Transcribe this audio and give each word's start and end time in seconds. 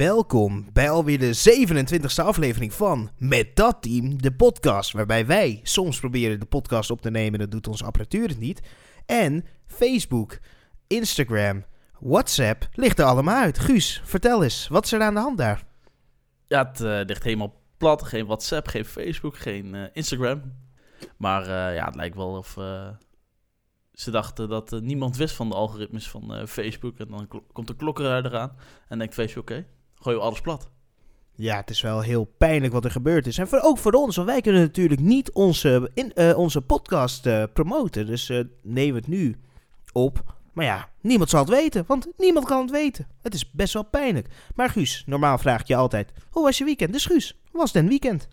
welkom 0.00 0.72
bij 0.72 0.90
alweer 0.90 1.18
de 1.18 1.66
27e 1.98 2.24
aflevering 2.24 2.72
van 2.72 3.10
Met 3.18 3.56
Dat 3.56 3.82
Team, 3.82 4.22
de 4.22 4.32
podcast. 4.32 4.92
Waarbij 4.92 5.26
wij 5.26 5.60
soms 5.62 6.00
proberen 6.00 6.40
de 6.40 6.46
podcast 6.46 6.90
op 6.90 7.00
te 7.00 7.10
nemen, 7.10 7.38
dat 7.38 7.50
doet 7.50 7.68
onze 7.68 7.84
apparatuur 7.84 8.28
het 8.28 8.38
niet. 8.38 8.60
En 9.06 9.44
Facebook, 9.66 10.38
Instagram, 10.86 11.64
WhatsApp 11.98 12.68
ligt 12.72 12.98
er 12.98 13.04
allemaal 13.04 13.42
uit. 13.42 13.58
Guus, 13.58 14.00
vertel 14.04 14.42
eens, 14.42 14.68
wat 14.68 14.84
is 14.84 14.92
er 14.92 15.00
aan 15.02 15.14
de 15.14 15.20
hand 15.20 15.38
daar? 15.38 15.64
Ja, 16.46 16.66
het 16.68 16.80
eh, 16.80 17.00
ligt 17.06 17.24
helemaal 17.24 17.62
plat. 17.76 18.02
Geen 18.02 18.26
WhatsApp, 18.26 18.66
geen 18.68 18.84
Facebook, 18.84 19.36
geen 19.36 19.74
eh, 19.74 19.82
Instagram. 19.92 20.42
Maar 21.16 21.42
eh, 21.42 21.76
ja, 21.76 21.84
het 21.84 21.94
lijkt 21.94 22.16
wel 22.16 22.36
of 22.36 22.56
ze 23.92 24.10
dachten 24.10 24.48
dat 24.48 24.80
niemand 24.82 25.16
wist 25.16 25.34
van 25.34 25.48
de 25.48 25.54
algoritmes 25.54 26.08
van 26.08 26.48
Facebook. 26.48 26.98
En 26.98 27.08
dan 27.08 27.28
komt 27.52 27.66
de 27.66 27.76
klokkenluider 27.76 28.36
aan 28.36 28.56
en 28.88 28.98
denkt 28.98 29.14
Facebook, 29.14 29.50
oké, 29.50 29.66
gooien 30.00 30.18
we 30.18 30.24
alles 30.24 30.40
plat. 30.40 30.70
Ja, 31.34 31.56
het 31.56 31.70
is 31.70 31.80
wel 31.80 32.00
heel 32.00 32.24
pijnlijk 32.38 32.72
wat 32.72 32.84
er 32.84 32.90
gebeurd 32.90 33.26
is. 33.26 33.38
En 33.38 33.48
voor, 33.48 33.60
ook 33.60 33.78
voor 33.78 33.92
ons, 33.92 34.16
want 34.16 34.28
wij 34.28 34.40
kunnen 34.40 34.60
natuurlijk 34.60 35.00
niet 35.00 35.32
onze, 35.32 35.90
in, 35.94 36.12
eh, 36.12 36.38
onze 36.38 36.60
podcast 36.60 37.26
eh, 37.26 37.42
promoten. 37.52 38.06
Dus 38.06 38.28
eh, 38.28 38.40
nemen 38.62 38.94
we 38.94 38.98
het 38.98 39.08
nu 39.08 39.36
op. 39.92 40.38
Maar 40.52 40.64
ja, 40.64 40.88
niemand 41.00 41.30
zal 41.30 41.40
het 41.40 41.48
weten, 41.48 41.84
want 41.86 42.08
niemand 42.16 42.46
kan 42.46 42.60
het 42.60 42.70
weten. 42.70 43.06
Het 43.22 43.34
is 43.34 43.50
best 43.50 43.72
wel 43.72 43.84
pijnlijk. 43.84 44.28
Maar 44.54 44.70
Guus, 44.70 45.02
normaal 45.06 45.38
vraag 45.38 45.60
ik 45.60 45.66
je 45.66 45.76
altijd, 45.76 46.12
hoe 46.30 46.42
was 46.42 46.58
je 46.58 46.64
weekend? 46.64 46.92
Dus 46.92 47.06
Guus, 47.06 47.38
hoe 47.50 47.60
was 47.60 47.72
het 47.72 47.88
weekend? 47.88 48.28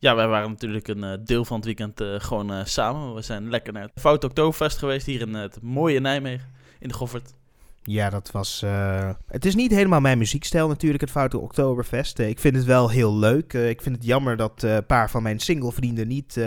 Ja, 0.00 0.14
wij 0.14 0.28
waren 0.28 0.50
natuurlijk 0.50 0.88
een 0.88 1.04
eh, 1.04 1.18
deel 1.24 1.44
van 1.44 1.56
het 1.56 1.64
weekend 1.64 2.00
eh, 2.00 2.14
gewoon 2.18 2.52
eh, 2.52 2.64
samen. 2.64 3.14
We 3.14 3.22
zijn 3.22 3.50
lekker 3.50 3.72
naar 3.72 3.82
het 3.82 3.92
Fout 3.94 4.24
Oktoberfest 4.24 4.78
geweest 4.78 5.06
hier 5.06 5.20
in 5.20 5.34
eh, 5.34 5.40
het 5.40 5.62
mooie 5.62 6.00
Nijmegen, 6.00 6.52
in 6.78 6.88
de 6.88 6.94
Goffert. 6.94 7.34
Ja, 7.82 8.10
dat 8.10 8.30
was. 8.30 8.62
eh, 8.62 9.10
Het 9.26 9.44
is 9.44 9.54
niet 9.54 9.70
helemaal 9.70 10.00
mijn 10.00 10.18
muziekstijl 10.18 10.68
natuurlijk, 10.68 11.00
het 11.00 11.10
Foute 11.10 11.38
Oktoberfest. 11.38 12.18
Eh, 12.18 12.28
ik 12.28 12.38
vind 12.38 12.56
het 12.56 12.64
wel 12.64 12.88
heel 12.90 13.16
leuk. 13.16 13.54
Eh, 13.54 13.68
ik 13.68 13.82
vind 13.82 13.96
het 13.96 14.04
jammer 14.04 14.36
dat 14.36 14.62
een 14.62 14.86
paar 14.86 15.10
van 15.10 15.22
mijn 15.22 15.38
singlevrienden 15.38 16.08
niet 16.08 16.40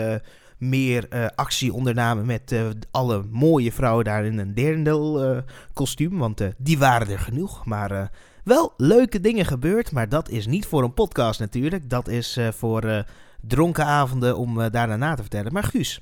meer 0.58 1.30
actie 1.34 1.72
ondernamen 1.72 2.26
met 2.26 2.54
alle 2.90 3.22
mooie 3.30 3.72
vrouwen 3.72 4.04
daar 4.04 4.24
in 4.24 4.38
een 4.38 4.54
derendeel 4.54 5.22
eh, 5.24 5.42
kostuum. 5.72 6.18
Want 6.18 6.40
die 6.58 6.78
waren 6.78 7.08
er 7.08 7.18
genoeg. 7.18 7.64
Maar 7.64 8.10
wel 8.44 8.72
leuke 8.76 9.20
dingen 9.20 9.44
gebeurd. 9.46 9.92
Maar 9.92 10.08
dat 10.08 10.28
is 10.28 10.46
niet 10.46 10.66
voor 10.66 10.82
een 10.82 10.94
podcast 10.94 11.40
natuurlijk. 11.40 11.90
Dat 11.90 12.08
is 12.08 12.38
voor 12.50 13.04
dronken 13.40 13.84
avonden 13.86 14.36
om 14.36 14.70
daarna 14.70 14.96
na 14.96 15.14
te 15.14 15.22
vertellen. 15.22 15.52
Maar 15.52 15.64
Guus, 15.64 16.00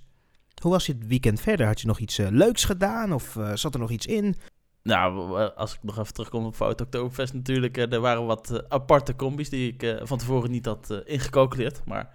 hoe 0.63 0.71
was 0.71 0.87
je 0.87 0.93
het 0.93 1.07
weekend 1.07 1.41
verder? 1.41 1.67
Had 1.67 1.81
je 1.81 1.87
nog 1.87 1.99
iets 1.99 2.17
leuks 2.17 2.65
gedaan? 2.65 3.13
Of 3.13 3.37
zat 3.55 3.75
er 3.75 3.81
nog 3.81 3.91
iets 3.91 4.07
in? 4.07 4.37
Nou, 4.91 5.41
als 5.57 5.73
ik 5.73 5.79
nog 5.83 5.99
even 5.99 6.13
terugkom 6.13 6.45
op 6.45 6.55
Fout 6.55 6.81
Oktoberfest 6.81 7.35
natuurlijk. 7.35 7.77
eh, 7.77 7.93
er 7.93 8.01
waren 8.01 8.27
wat 8.27 8.51
eh, 8.51 8.59
aparte 8.69 9.17
combis 9.17 9.49
die 9.49 9.73
ik 9.73 9.83
eh, 9.83 9.95
van 10.03 10.19
tevoren 10.19 10.51
niet 10.51 10.67
had 10.67 11.03
ingecalculeerd. 11.05 11.81
Maar, 11.85 12.09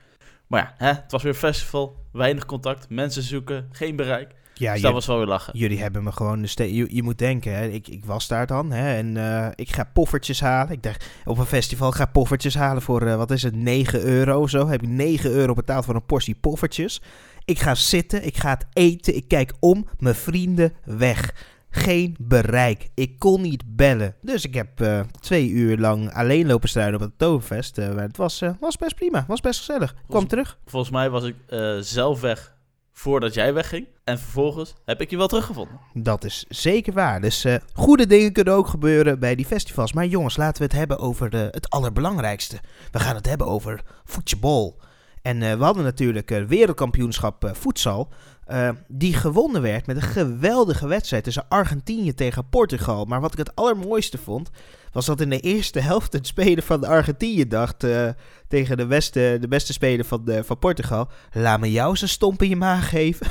maar 0.48 0.62
ja, 0.62 0.86
hè, 0.86 0.94
het 0.94 1.12
was 1.12 1.24
weer 1.24 1.32
een 1.32 1.38
festival. 1.38 1.96
Weinig 2.12 2.46
contact, 2.46 2.90
mensen 2.90 3.24
zoeken, 3.24 3.70
geen 3.72 3.96
bereik. 3.96 4.36
Ja, 4.54 4.74
dus 4.74 4.82
dat 4.82 4.94
was 4.94 5.06
wel 5.06 5.18
weer 5.18 5.28
lachen. 5.28 5.58
Jullie 5.58 5.82
hebben 5.82 6.04
me 6.04 6.12
gewoon... 6.12 6.42
De 6.42 6.48
ste- 6.48 6.76
je, 6.76 6.88
je 6.90 7.04
moet 7.04 7.18
denken, 7.18 7.56
hè, 7.56 7.68
ik, 7.68 7.88
ik 7.88 8.06
was 8.06 8.28
daar 8.28 8.48
dan 8.48 8.72
hè, 8.72 8.96
en 8.96 9.54
ik 9.56 9.72
ga 9.72 9.90
poffertjes 9.94 10.40
halen. 10.42 10.74
Ik 10.74 10.84
dacht, 10.84 11.06
op 11.26 11.38
een 11.38 11.46
festival 11.46 11.92
ga 11.92 12.06
poffertjes 12.06 12.56
halen 12.56 12.82
voor, 12.82 13.18
wat 13.18 13.32
is 13.32 13.44
het, 13.44 13.56
9 13.56 14.02
euro 14.02 14.42
of 14.42 14.50
zo. 14.50 14.68
Heb 14.68 14.82
ik 14.82 14.90
9 14.90 15.32
euro 15.32 15.54
betaald 15.54 15.86
voor 15.86 15.96
een 15.96 16.06
portie 16.06 16.36
poffertjes. 16.36 17.02
Ik 17.46 17.60
ga 17.60 17.76
zitten, 17.76 18.26
ik 18.26 18.38
ga 18.38 18.50
het 18.50 18.66
eten, 18.74 19.16
ik 19.16 19.28
kijk 19.28 19.54
om, 19.60 19.88
mijn 20.00 20.16
vrienden 20.16 20.74
weg. 20.84 21.34
Geen 21.76 22.16
bereik. 22.20 22.90
Ik 22.94 23.20
kon 23.20 23.42
niet 23.42 23.64
bellen. 23.76 24.16
Dus 24.22 24.46
ik 24.46 24.54
heb 24.54 24.82
eh, 24.82 25.00
twee 25.20 25.50
uur 25.50 25.78
lang 25.78 26.14
alleen 26.14 26.48
lopen 26.48 26.70
struinen 26.70 26.96
op 26.96 27.02
het 27.06 27.18
Toverfest. 27.18 27.78
eh, 27.78 27.94
maar 27.94 28.04
het 28.04 28.18
was, 28.18 28.42
eh, 28.42 28.50
was 28.60 28.78
best 28.78 28.96
prima, 28.96 29.26
was 29.28 29.42
best 29.42 29.60
gezellig. 29.60 29.92
Kwam 29.94 30.04
Volgens- 30.08 30.30
terug. 30.30 30.58
Volgens 30.66 30.92
mij 30.92 31.10
was 31.10 31.24
ik 31.24 31.36
zelf 31.80 32.22
weg 32.22 32.54
voordat 32.92 33.34
jij 33.34 33.54
wegging. 33.54 33.88
En 34.04 34.20
vervolgens 34.20 34.74
heb 34.86 35.02
ik 35.02 35.10
je 35.10 35.18
wel 35.18 35.28
teruggevonden. 35.28 35.80
Dat 35.94 36.24
is 36.24 36.46
zeker 36.50 36.94
waar. 36.94 37.22
Dus 37.22 37.46
goede 37.74 38.08
dingen 38.08 38.32
kunnen 38.32 38.54
ook 38.54 38.68
gebeuren 38.68 39.20
bij 39.20 39.36
die 39.36 39.46
festivals. 39.46 39.94
Maar 39.94 40.06
jongens, 40.06 40.38
laten 40.38 40.58
we 40.58 40.64
het 40.64 40.78
hebben 40.78 41.00
over 41.00 41.30
de, 41.30 41.48
het 41.52 41.70
allerbelangrijkste. 41.70 42.60
We 42.92 43.00
gaan 43.00 43.16
het 43.16 43.28
hebben 43.28 43.48
over 43.48 43.82
voetbal. 44.04 44.80
En 45.22 45.40
we 45.40 45.64
hadden 45.64 45.84
natuurlijk 45.84 46.30
wereldkampioenschap 46.30 47.50
voedsel. 47.54 48.10
Eh, 48.46 48.70
die 48.88 49.14
gewonnen 49.14 49.62
werd 49.62 49.88
met 49.88 49.96
een 49.96 50.02
geweldige 50.02 50.88
wedstrijd 50.88 51.24
tussen 51.24 51.46
Argentinië 51.50 52.14
tegen 52.14 52.50
Portugal. 52.50 53.06
Maar 53.06 53.22
wat 53.22 53.32
ik 53.32 53.38
het 53.38 53.56
allermooiste 53.56 54.18
vond, 54.18 54.50
was 54.92 55.06
dat 55.06 55.22
in 55.22 55.30
de 55.30 55.40
eerste 55.40 55.80
helft 55.80 56.14
het 56.14 56.28
speler 56.28 56.64
van 56.64 56.84
Argentinië 56.84 57.48
dacht 57.48 57.84
eh, 57.84 58.10
tegen 58.48 58.78
de 58.78 58.86
beste, 58.86 59.38
de 59.42 59.48
beste 59.48 59.74
speler 59.74 60.06
van, 60.06 60.26
de, 60.26 60.44
van 60.44 60.60
Portugal. 60.60 61.10
Laat 61.32 61.60
me 61.60 61.72
jou 61.72 61.96
zijn 61.96 62.10
stomp 62.10 62.42
in 62.42 62.50
je 62.50 62.56
maag 62.56 62.90
geven. 62.90 63.28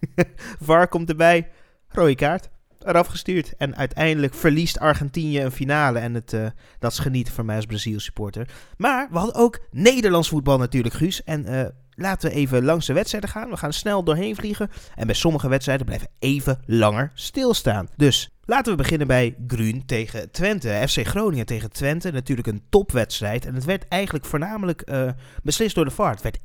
VAR 0.60 0.88
komt 0.88 1.08
erbij. 1.08 1.48
Rode 1.88 2.14
kaart. 2.14 2.48
Eraf 2.78 3.06
gestuurd. 3.06 3.56
En 3.56 3.76
uiteindelijk 3.76 4.34
verliest 4.34 4.78
Argentinië 4.78 5.42
een 5.42 5.52
finale. 5.52 5.98
En 5.98 6.14
het, 6.14 6.32
eh, 6.32 6.46
dat 6.78 6.92
is 6.92 6.98
genieten 6.98 7.34
voor 7.34 7.44
mij 7.44 7.56
als 7.56 7.66
Brazil 7.66 8.00
supporter. 8.00 8.48
Maar 8.76 9.08
we 9.10 9.18
hadden 9.18 9.36
ook 9.36 9.60
Nederlands 9.70 10.28
voetbal 10.28 10.58
natuurlijk, 10.58 10.94
Guus. 10.94 11.24
En 11.24 11.44
eh, 11.46 11.66
laten 11.98 12.30
we 12.30 12.34
even 12.36 12.64
langs 12.64 12.86
de 12.86 12.92
wedstrijden 12.92 13.30
gaan. 13.30 13.50
We 13.50 13.56
gaan 13.56 13.72
snel 13.72 14.02
doorheen 14.04 14.36
vliegen. 14.36 14.70
En 14.94 15.06
bij 15.06 15.14
sommige 15.14 15.48
wedstrijden 15.48 15.86
blijven 15.86 16.08
even 16.18 16.60
langer 16.66 17.10
stilstaan. 17.14 17.88
Dus 17.96 18.30
laten 18.44 18.72
we 18.72 18.78
beginnen 18.78 19.06
bij 19.06 19.36
Grun 19.46 19.86
tegen 19.86 20.30
Twente. 20.30 20.84
FC 20.88 21.06
Groningen 21.06 21.46
tegen 21.46 21.70
Twente. 21.70 22.10
Natuurlijk 22.10 22.48
een 22.48 22.62
topwedstrijd. 22.68 23.46
En 23.46 23.54
het 23.54 23.64
werd 23.64 23.88
eigenlijk 23.88 24.24
voornamelijk 24.24 24.80
eh, 24.80 25.08
beslist 25.42 25.74
door 25.74 25.84
de 25.84 25.90
VAR. 25.90 26.10
Het 26.10 26.22
werd 26.22 26.38
1-1. 26.38 26.40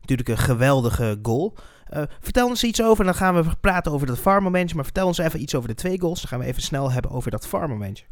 Natuurlijk 0.00 0.28
een 0.28 0.38
geweldige 0.38 1.18
goal. 1.22 1.56
Eh, 1.86 2.02
vertel 2.20 2.46
ons 2.48 2.64
iets 2.64 2.82
over, 2.82 3.04
dan 3.04 3.14
gaan 3.14 3.34
we 3.34 3.44
praten 3.60 3.92
over 3.92 4.06
dat 4.06 4.18
VAR-momentje. 4.18 4.74
Maar 4.74 4.84
vertel 4.84 5.06
ons 5.06 5.18
even 5.18 5.42
iets 5.42 5.54
over 5.54 5.68
de 5.68 5.74
twee 5.74 6.00
goals. 6.00 6.20
Dan 6.20 6.28
gaan 6.28 6.38
we 6.38 6.44
even 6.44 6.62
snel 6.62 6.92
hebben 6.92 7.10
over 7.10 7.30
dat 7.30 7.46
VAR-momentje. 7.46 8.04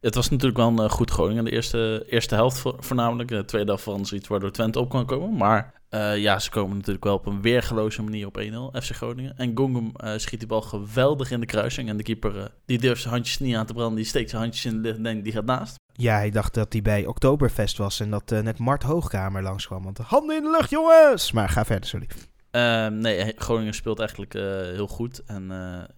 Het 0.00 0.14
was 0.14 0.30
natuurlijk 0.30 0.58
wel 0.58 0.68
een 0.68 0.78
eh, 0.78 0.90
goed 0.90 1.10
Groningen. 1.10 1.44
De 1.44 1.50
eerste, 1.50 2.04
eerste 2.08 2.34
helft 2.34 2.58
vo- 2.58 2.76
voornamelijk. 2.78 3.28
De 3.28 3.44
tweede 3.44 3.68
helft 3.68 3.84
was 3.84 4.12
iets 4.12 4.28
waardoor 4.28 4.50
Twente 4.50 4.78
op 4.80 4.90
kan 4.90 5.06
komen. 5.06 5.36
Maar 5.36 5.77
eh, 5.88 6.16
ja, 6.16 6.38
ze 6.38 6.50
komen 6.50 6.76
natuurlijk 6.76 7.04
wel 7.04 7.14
op 7.14 7.26
een 7.26 7.42
weergeloze 7.42 8.02
manier 8.02 8.26
op 8.26 8.40
1-0 8.40 8.78
FC 8.82 8.90
Groningen. 8.90 9.36
En 9.36 9.56
Gongum 9.56 9.90
eh, 9.96 10.12
schiet 10.16 10.38
die 10.38 10.48
bal 10.48 10.62
geweldig 10.62 11.30
in 11.30 11.40
de 11.40 11.46
kruising. 11.46 11.88
En 11.88 11.96
de 11.96 12.02
keeper 12.02 12.38
eh, 12.38 12.44
die 12.64 12.78
durft 12.78 13.00
zijn 13.00 13.14
handjes 13.14 13.38
niet 13.38 13.56
aan 13.56 13.66
te 13.66 13.72
branden. 13.72 13.96
Die 13.96 14.04
steekt 14.04 14.30
zijn 14.30 14.42
handjes 14.42 14.64
in 14.64 14.82
de 14.82 14.88
lucht 14.88 15.04
en 15.04 15.22
die 15.22 15.32
gaat 15.32 15.44
naast. 15.44 15.76
Ja, 15.92 16.16
hij 16.16 16.30
dacht 16.30 16.54
dat 16.54 16.72
hij 16.72 16.82
bij 16.82 17.06
Oktoberfest 17.06 17.76
was 17.78 18.00
en 18.00 18.10
dat 18.10 18.30
net 18.30 18.58
Mart 18.58 18.82
Hoogkamer 18.82 19.42
langskwam. 19.42 19.82
Want 19.82 19.98
handen 19.98 20.36
in 20.36 20.42
de 20.42 20.50
lucht, 20.50 20.70
jongens! 20.70 21.32
Maar 21.32 21.48
ga 21.48 21.64
verder, 21.64 21.88
sorry. 21.88 22.06
Eh, 22.50 22.86
nee, 22.86 23.32
Groningen 23.36 23.74
speelt 23.74 23.98
eigenlijk 23.98 24.32
heel 24.32 24.86
goed. 24.86 25.22
En 25.26 25.46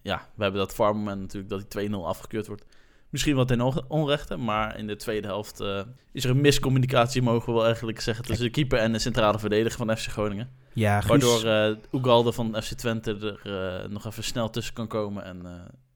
ja, 0.01 0.27
we 0.35 0.43
hebben 0.43 0.61
dat 0.61 0.73
farmmoment 0.73 1.21
natuurlijk 1.21 1.49
dat 1.49 1.71
die 1.71 1.89
2-0 1.89 1.93
afgekeurd 1.93 2.47
wordt. 2.47 2.65
Misschien 3.11 3.35
wat 3.35 3.47
ten 3.47 3.61
on- 3.61 3.83
onrechte, 3.87 4.37
maar 4.37 4.77
in 4.77 4.87
de 4.87 4.95
tweede 4.95 5.27
helft 5.27 5.59
eh, 5.59 5.81
is 6.11 6.23
er 6.23 6.29
een 6.29 6.41
miscommunicatie, 6.41 7.21
mogen 7.21 7.47
we 7.47 7.53
wel 7.53 7.65
eigenlijk 7.65 7.99
zeggen, 8.01 8.25
tussen 8.25 8.45
de 8.45 8.51
keeper 8.51 8.79
en 8.79 8.91
de 8.91 8.99
centrale 8.99 9.39
verdediger 9.39 9.85
van 9.85 9.97
FC 9.97 10.07
Groningen. 10.09 10.49
Ja, 10.73 11.01
Waardoor 11.07 11.43
eh 11.45 11.75
Ugalde 11.91 12.31
van 12.31 12.55
FC 12.61 12.71
Twente 12.73 13.37
er 13.43 13.53
eh, 13.83 13.89
nog 13.89 14.05
even 14.05 14.23
snel 14.23 14.49
tussen 14.49 14.73
kan 14.73 14.87
komen 14.87 15.23
en 15.23 15.45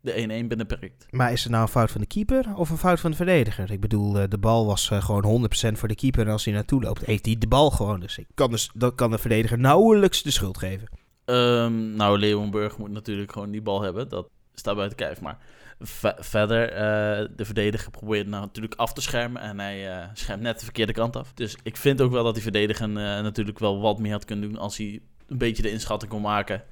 de 0.01 0.12
1-1 0.12 0.47
binnenperkt. 0.47 1.07
maar 1.12 1.31
is 1.31 1.44
het 1.44 1.51
nou 1.51 1.63
een 1.63 1.69
fout 1.69 1.91
van 1.91 2.01
de 2.01 2.07
keeper 2.07 2.45
of 2.56 2.69
een 2.69 2.77
fout 2.77 3.00
van 3.00 3.12
de 3.12 3.17
verdediger? 3.17 3.71
Ik 3.71 3.79
bedoel, 3.81 4.12
de 4.29 4.38
bal 4.38 4.65
was 4.65 4.88
gewoon 4.88 5.23
100% 5.73 5.77
voor 5.77 5.88
de 5.88 5.95
keeper. 5.95 6.25
En 6.25 6.31
als 6.31 6.45
hij 6.45 6.53
naartoe 6.53 6.81
loopt, 6.81 7.06
heeft 7.06 7.25
hij 7.25 7.35
de 7.39 7.47
bal 7.47 7.69
gewoon. 7.71 8.00
Dus 8.00 8.17
ik 8.17 8.27
kan, 8.33 8.51
dus, 8.51 8.69
dan 8.73 8.95
kan 8.95 9.12
de 9.12 9.17
verdediger 9.17 9.57
nauwelijks 9.59 10.21
de 10.23 10.31
schuld 10.31 10.57
geven. 10.57 10.88
Ehm, 11.25 11.95
nou, 11.95 12.17
Leeuwenburg 12.19 12.77
moet 12.77 12.91
natuurlijk 12.91 13.31
gewoon 13.31 13.51
die 13.51 13.62
bal 13.62 13.81
hebben. 13.81 14.09
Dat 14.09 14.27
staat 14.53 14.75
buiten 14.75 14.97
kijf. 14.97 15.21
Maar 15.21 15.38
ve- 15.80 16.16
verder, 16.19 16.69
eh, 16.69 17.27
de 17.36 17.45
verdediger 17.45 17.92
probeert 17.92 18.27
nou 18.27 18.42
natuurlijk 18.42 18.74
af 18.75 18.94
te 18.94 19.01
schermen. 19.01 19.42
En 19.42 19.60
hij 19.60 19.92
eh, 19.98 20.07
schermt 20.13 20.42
net 20.42 20.60
de 20.60 20.63
verkeerde 20.66 20.94
kant 20.94 21.16
af. 21.16 21.33
Dus 21.33 21.57
ik 21.63 21.77
vind 21.77 22.01
ook 22.01 22.12
wel 22.12 22.24
dat 22.24 22.33
die 22.33 22.44
verdediger 22.44 22.88
eh, 22.88 22.95
natuurlijk 22.95 23.60
wel 23.60 23.81
wat 23.81 24.00
meer 24.00 24.12
had 24.12 24.25
kunnen 24.25 24.50
doen. 24.50 24.57
Als 24.60 24.77
hij 24.77 25.00
een 25.27 25.38
beetje 25.38 25.63
de 25.63 25.72
inschatting 25.72 26.12
kon 26.12 26.22
maken 26.22 26.63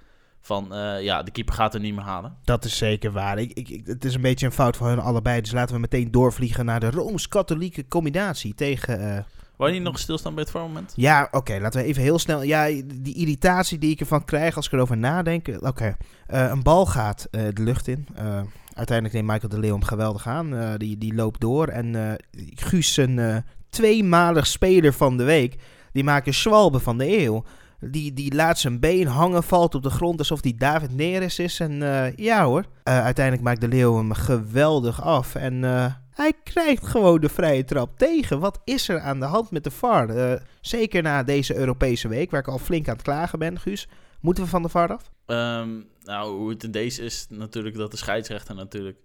van, 0.41 0.67
ja, 1.01 1.23
de 1.23 1.31
keeper 1.31 1.53
gaat 1.53 1.73
er 1.73 1.79
niet 1.79 1.95
meer 1.95 2.03
halen. 2.03 2.37
Dat 2.43 2.65
is 2.65 2.77
zeker 2.77 3.11
waar. 3.11 3.37
Ik, 3.37 3.53
ik, 3.53 3.81
het 3.85 4.05
is 4.05 4.15
een 4.15 4.21
beetje 4.21 4.45
een 4.45 4.51
fout 4.51 4.77
van 4.77 4.87
hun 4.87 4.99
allebei. 4.99 5.41
Dus 5.41 5.51
laten 5.51 5.75
we 5.75 5.81
meteen 5.81 6.11
doorvliegen 6.11 6.65
naar 6.65 6.79
de 6.79 6.89
Rooms-Katholieke 6.89 7.87
combinatie 7.87 8.53
tegen... 8.53 9.25
Wou 9.63 9.75
je 9.75 9.81
nog 9.81 9.99
stilstaan 9.99 10.35
bij 10.35 10.43
het 10.43 10.53
moment? 10.53 10.93
Ja, 10.95 11.27
oké, 11.31 11.57
laten 11.59 11.81
we 11.81 11.87
even 11.87 12.01
heel 12.01 12.19
snel. 12.19 12.43
Ja, 12.43 12.65
die 12.95 13.15
irritatie 13.15 13.77
die 13.77 13.91
ik 13.91 13.99
ervan 13.99 14.25
krijg 14.25 14.55
als 14.55 14.65
ik 14.65 14.71
erover 14.71 14.97
nadenk. 14.97 15.47
Oké, 15.59 15.95
eh, 16.27 16.49
een 16.49 16.63
bal 16.63 16.85
gaat 16.85 17.27
eh, 17.31 17.41
de 17.53 17.63
lucht 17.63 17.87
in. 17.87 18.07
Eh, 18.15 18.41
uiteindelijk 18.73 19.15
neemt 19.15 19.27
Michael 19.27 19.49
de 19.49 19.59
Leeuw 19.59 19.73
hem 19.73 19.83
geweldig 19.83 20.27
aan. 20.27 20.55
Eh, 20.55 20.73
die, 20.77 20.97
die 20.97 21.13
loopt 21.13 21.39
door. 21.41 21.67
En 21.67 21.95
eh 21.95 22.13
Guus, 22.55 22.97
een 22.97 23.19
eh, 23.19 23.37
tweemalig 23.69 24.47
speler 24.47 24.93
van 24.93 25.17
de 25.17 25.23
week, 25.23 25.55
die 25.91 26.03
maakt 26.03 26.27
een 26.27 26.33
Schwalbe 26.33 26.79
van 26.79 26.97
de 26.97 27.17
eeuw. 27.23 27.43
Die, 27.79 28.13
die 28.13 28.35
laat 28.35 28.59
zijn 28.59 28.79
been 28.79 29.07
hangen, 29.07 29.43
valt 29.43 29.75
op 29.75 29.83
de 29.83 29.89
grond 29.89 30.19
alsof 30.19 30.41
die 30.41 30.55
David 30.55 30.95
Neres 30.95 31.39
is. 31.39 31.59
En 31.59 31.83
eh, 31.83 32.15
ja 32.15 32.43
hoor, 32.45 32.65
Eh, 32.83 33.03
uiteindelijk 33.03 33.45
maakt 33.45 33.61
de 33.61 33.67
Leeuw 33.67 33.97
hem 33.97 34.13
geweldig 34.13 35.01
af. 35.01 35.35
En 35.35 35.63
eh, 35.63 35.85
Hij 36.13 36.33
krijgt 36.43 36.87
gewoon 36.87 37.21
de 37.21 37.29
vrije 37.29 37.63
trap 37.63 37.97
tegen. 37.97 38.39
Wat 38.39 38.59
is 38.63 38.89
er 38.89 38.99
aan 38.99 39.19
de 39.19 39.25
hand 39.25 39.51
met 39.51 39.63
de 39.63 39.71
VAR? 39.71 40.09
Uh, 40.09 40.33
zeker 40.61 41.01
na 41.01 41.23
deze 41.23 41.55
Europese 41.55 42.07
week, 42.07 42.31
waar 42.31 42.39
ik 42.39 42.47
al 42.47 42.57
flink 42.57 42.87
aan 42.87 42.93
het 42.93 43.03
klagen 43.03 43.39
ben, 43.39 43.59
Guus. 43.59 43.87
Moeten 44.19 44.43
we 44.43 44.49
van 44.49 44.61
de 44.61 44.69
VAR 44.69 44.91
af? 44.93 45.11
Um, 45.25 45.87
nou, 46.03 46.37
hoe 46.37 46.49
het 46.49 46.63
in 46.63 46.71
deze 46.71 47.03
is 47.03 47.25
natuurlijk 47.29 47.75
dat 47.75 47.91
de 47.91 47.97
scheidsrechter 47.97 48.55
natuurlijk 48.55 48.97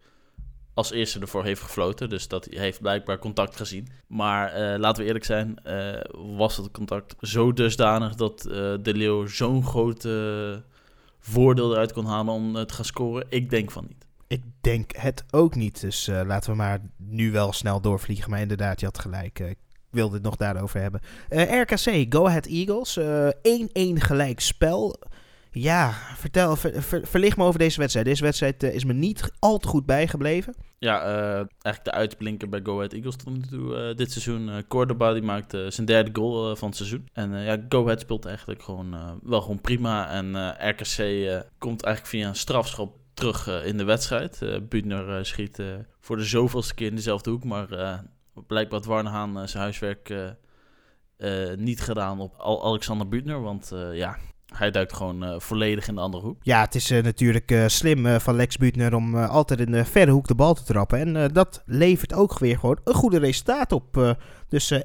als 0.74 0.90
eerste 0.90 1.20
ervoor 1.20 1.44
heeft 1.44 1.60
gefloten. 1.62 2.08
Dus 2.08 2.28
dat 2.28 2.44
heeft 2.50 2.80
blijkbaar 2.80 3.18
contact 3.18 3.56
gezien. 3.56 3.88
Maar 4.06 4.72
uh, 4.72 4.78
laten 4.78 5.02
we 5.02 5.06
eerlijk 5.06 5.24
zijn, 5.24 5.60
uh, 5.66 6.00
was 6.36 6.56
het 6.56 6.70
contact 6.70 7.14
zo 7.20 7.52
dusdanig 7.52 8.14
dat 8.14 8.42
De 8.82 8.94
Leeuw 8.94 9.26
zo'n 9.26 9.64
grote 9.64 10.64
voordeel 11.20 11.72
eruit 11.72 11.92
kon 11.92 12.06
halen 12.06 12.34
om 12.34 12.66
te 12.66 12.74
gaan 12.74 12.84
scoren? 12.84 13.26
Ik 13.28 13.50
denk 13.50 13.70
van 13.70 13.84
niet. 13.88 14.07
Ik 14.28 14.42
denk 14.60 14.96
het 14.96 15.24
ook 15.30 15.54
niet. 15.54 15.80
Dus 15.80 16.06
laten 16.06 16.50
we 16.50 16.56
maar 16.56 16.80
nu 16.96 17.30
wel 17.30 17.52
snel 17.52 17.80
doorvliegen. 17.80 18.30
Maar 18.30 18.40
inderdaad, 18.40 18.80
je 18.80 18.86
had 18.86 18.98
gelijk. 18.98 19.38
ik 19.38 19.58
wilde 19.90 20.14
het 20.14 20.22
nog 20.22 20.36
daarover 20.36 20.80
hebben. 20.80 21.00
RKC, 21.60 22.14
Go 22.14 22.26
Ahead 22.26 22.46
Eagles. 22.46 22.98
1-1 22.98 24.02
gelijk 24.02 24.40
spel. 24.40 24.96
Ja, 25.50 25.92
vertel, 26.16 26.56
ver, 26.56 27.06
verlicht 27.06 27.36
me 27.36 27.44
over 27.44 27.58
deze 27.58 27.78
wedstrijd. 27.78 28.06
Deze 28.06 28.22
wedstrijd 28.22 28.62
is 28.62 28.84
me 28.84 28.92
niet 28.92 29.32
al 29.38 29.58
te 29.58 29.68
goed 29.68 29.86
bijgebleven. 29.86 30.54
Ja, 30.78 31.02
eigenlijk 31.42 31.84
de 31.84 31.90
uitblinker 31.90 32.48
bij 32.48 32.60
Go 32.62 32.76
Ahead 32.76 32.92
Eagles 32.92 33.16
tot 33.16 33.50
nu 33.50 33.94
dit 33.94 34.12
seizoen. 34.12 34.64
Cordoba 34.68 35.12
die 35.12 35.22
maakte 35.22 35.66
zijn 35.70 35.86
derde 35.86 36.10
goal 36.12 36.56
van 36.56 36.68
het 36.68 36.76
seizoen. 36.76 37.08
En 37.12 37.42
ja, 37.42 37.64
Go 37.68 37.84
Ahead 37.84 38.00
speelt 38.00 38.24
eigenlijk 38.24 38.62
gewoon 38.62 39.20
wel 39.22 39.40
gewoon 39.40 39.60
prima. 39.60 40.10
En 40.10 40.50
RKC 40.68 40.96
komt 41.58 41.82
eigenlijk 41.82 42.14
via 42.14 42.28
een 42.28 42.36
strafschop 42.36 42.97
terug 43.18 43.64
in 43.64 43.76
de 43.76 43.84
wedstrijd. 43.84 44.40
Uh, 44.42 44.56
Butner 44.68 45.26
schiet 45.26 45.62
voor 46.00 46.16
de 46.16 46.24
zoveelste 46.24 46.74
keer 46.74 46.88
in 46.88 46.94
dezelfde 46.94 47.30
hoek. 47.30 47.44
Maar 47.44 47.66
blijkbaar 48.46 48.78
had 48.78 48.88
Warnehaan 48.88 49.48
zijn 49.48 49.62
huiswerk 49.62 50.14
niet 51.56 51.80
gedaan 51.80 52.20
op 52.20 52.40
Alexander 52.62 53.08
Butner. 53.08 53.42
Want 53.42 53.72
ja, 53.92 54.16
hij 54.54 54.70
duikt 54.70 54.92
gewoon 54.92 55.40
volledig 55.40 55.88
in 55.88 55.94
de 55.94 56.00
andere 56.00 56.24
hoek. 56.24 56.38
Ja, 56.42 56.60
het 56.60 56.74
is 56.74 56.90
natuurlijk 56.90 57.64
slim 57.66 58.20
van 58.20 58.36
Lex 58.36 58.56
Butner 58.56 58.94
om 58.94 59.16
altijd 59.16 59.60
in 59.60 59.72
de 59.72 59.84
verre 59.84 60.10
hoek 60.10 60.26
de 60.26 60.34
bal 60.34 60.54
te 60.54 60.64
trappen. 60.64 60.98
En 60.98 61.32
dat 61.32 61.62
levert 61.66 62.14
ook 62.14 62.38
weer 62.38 62.58
gewoon 62.58 62.80
een 62.84 62.94
goede 62.94 63.18
resultaat 63.18 63.72
op. 63.72 64.16
dus 64.48 64.72
1-1. 64.72 64.78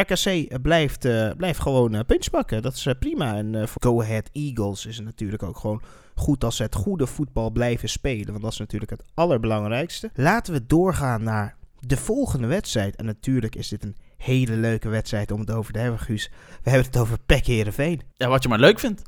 RKC 0.00 0.62
blijft, 0.62 1.00
blijft 1.36 1.60
gewoon 1.60 2.04
punch 2.06 2.30
pakken. 2.30 2.62
Dat 2.62 2.74
is 2.74 2.86
prima. 2.98 3.36
En 3.36 3.68
voor 3.68 3.82
Go 3.82 4.00
Ahead 4.00 4.28
Eagles 4.32 4.86
is 4.86 4.96
het 4.96 5.04
natuurlijk 5.04 5.42
ook 5.42 5.56
gewoon 5.56 5.82
goed 6.14 6.44
als 6.44 6.56
ze 6.56 6.62
het 6.62 6.74
goede 6.74 7.06
voetbal 7.06 7.50
blijven 7.50 7.88
spelen. 7.88 8.30
Want 8.30 8.42
dat 8.42 8.52
is 8.52 8.58
natuurlijk 8.58 8.90
het 8.90 9.04
allerbelangrijkste. 9.14 10.10
Laten 10.14 10.52
we 10.52 10.66
doorgaan 10.66 11.22
naar 11.22 11.56
de 11.78 11.96
volgende 11.96 12.46
wedstrijd. 12.46 12.96
En 12.96 13.04
natuurlijk 13.04 13.54
is 13.54 13.68
dit 13.68 13.84
een 13.84 13.96
hele 14.16 14.56
leuke 14.56 14.88
wedstrijd 14.88 15.30
om 15.30 15.40
het 15.40 15.50
over 15.50 15.72
te 15.72 15.78
hebben, 15.78 16.00
Guus. 16.00 16.30
We 16.62 16.70
hebben 16.70 16.86
het 16.86 17.00
over 17.00 17.18
Pek 17.26 17.46
Heerenveen. 17.46 18.00
Ja, 18.16 18.28
wat 18.28 18.42
je 18.42 18.48
maar 18.48 18.58
leuk 18.58 18.78
vindt. 18.78 19.02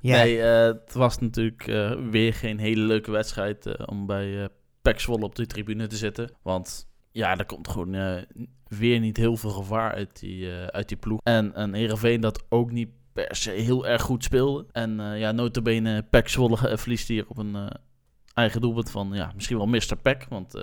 Ja. 0.00 0.16
Nee, 0.16 0.36
uh, 0.36 0.60
het 0.60 0.92
was 0.92 1.18
natuurlijk 1.18 1.66
uh, 1.66 1.92
weer 2.10 2.34
geen 2.34 2.58
hele 2.58 2.80
leuke 2.80 3.10
wedstrijd 3.10 3.66
uh, 3.66 3.74
om 3.86 4.06
bij 4.06 4.26
uh, 4.26 4.44
Pek 4.82 5.00
Zwolle 5.00 5.24
op 5.24 5.34
de 5.34 5.46
tribune 5.46 5.86
te 5.86 5.96
zitten. 5.96 6.30
Want 6.42 6.88
ja, 7.14 7.36
er 7.36 7.46
komt 7.46 7.68
gewoon 7.68 8.24
weer 8.68 9.00
niet 9.00 9.16
heel 9.16 9.36
veel 9.36 9.50
gevaar 9.50 9.92
uit 9.92 10.20
die, 10.20 10.50
uit 10.50 10.88
die 10.88 10.96
ploeg. 10.96 11.20
En 11.22 11.60
een 11.60 11.74
Heerenveen 11.74 12.20
dat 12.20 12.44
ook 12.48 12.70
niet 12.70 12.88
per 13.12 13.36
se 13.36 13.50
heel 13.50 13.86
erg 13.86 14.02
goed 14.02 14.24
speelde. 14.24 14.66
En 14.72 15.18
ja, 15.18 15.32
notabene 15.32 16.02
Pek 16.02 16.28
Zwolle 16.28 16.56
verliest 16.78 17.08
hier 17.08 17.24
op 17.28 17.38
een 17.38 17.70
eigen 18.34 18.60
doelpunt 18.60 18.90
van 18.90 19.10
ja, 19.12 19.32
misschien 19.34 19.56
wel 19.56 19.66
Mr. 19.66 19.96
Pek. 20.02 20.26
Want 20.28 20.54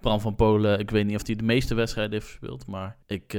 Bram 0.00 0.20
van 0.20 0.34
Polen, 0.34 0.78
ik 0.78 0.90
weet 0.90 1.06
niet 1.06 1.16
of 1.16 1.26
hij 1.26 1.36
de 1.36 1.44
meeste 1.44 1.74
wedstrijden 1.74 2.12
heeft 2.12 2.26
gespeeld, 2.26 2.66
maar 2.66 2.96
ik, 3.06 3.32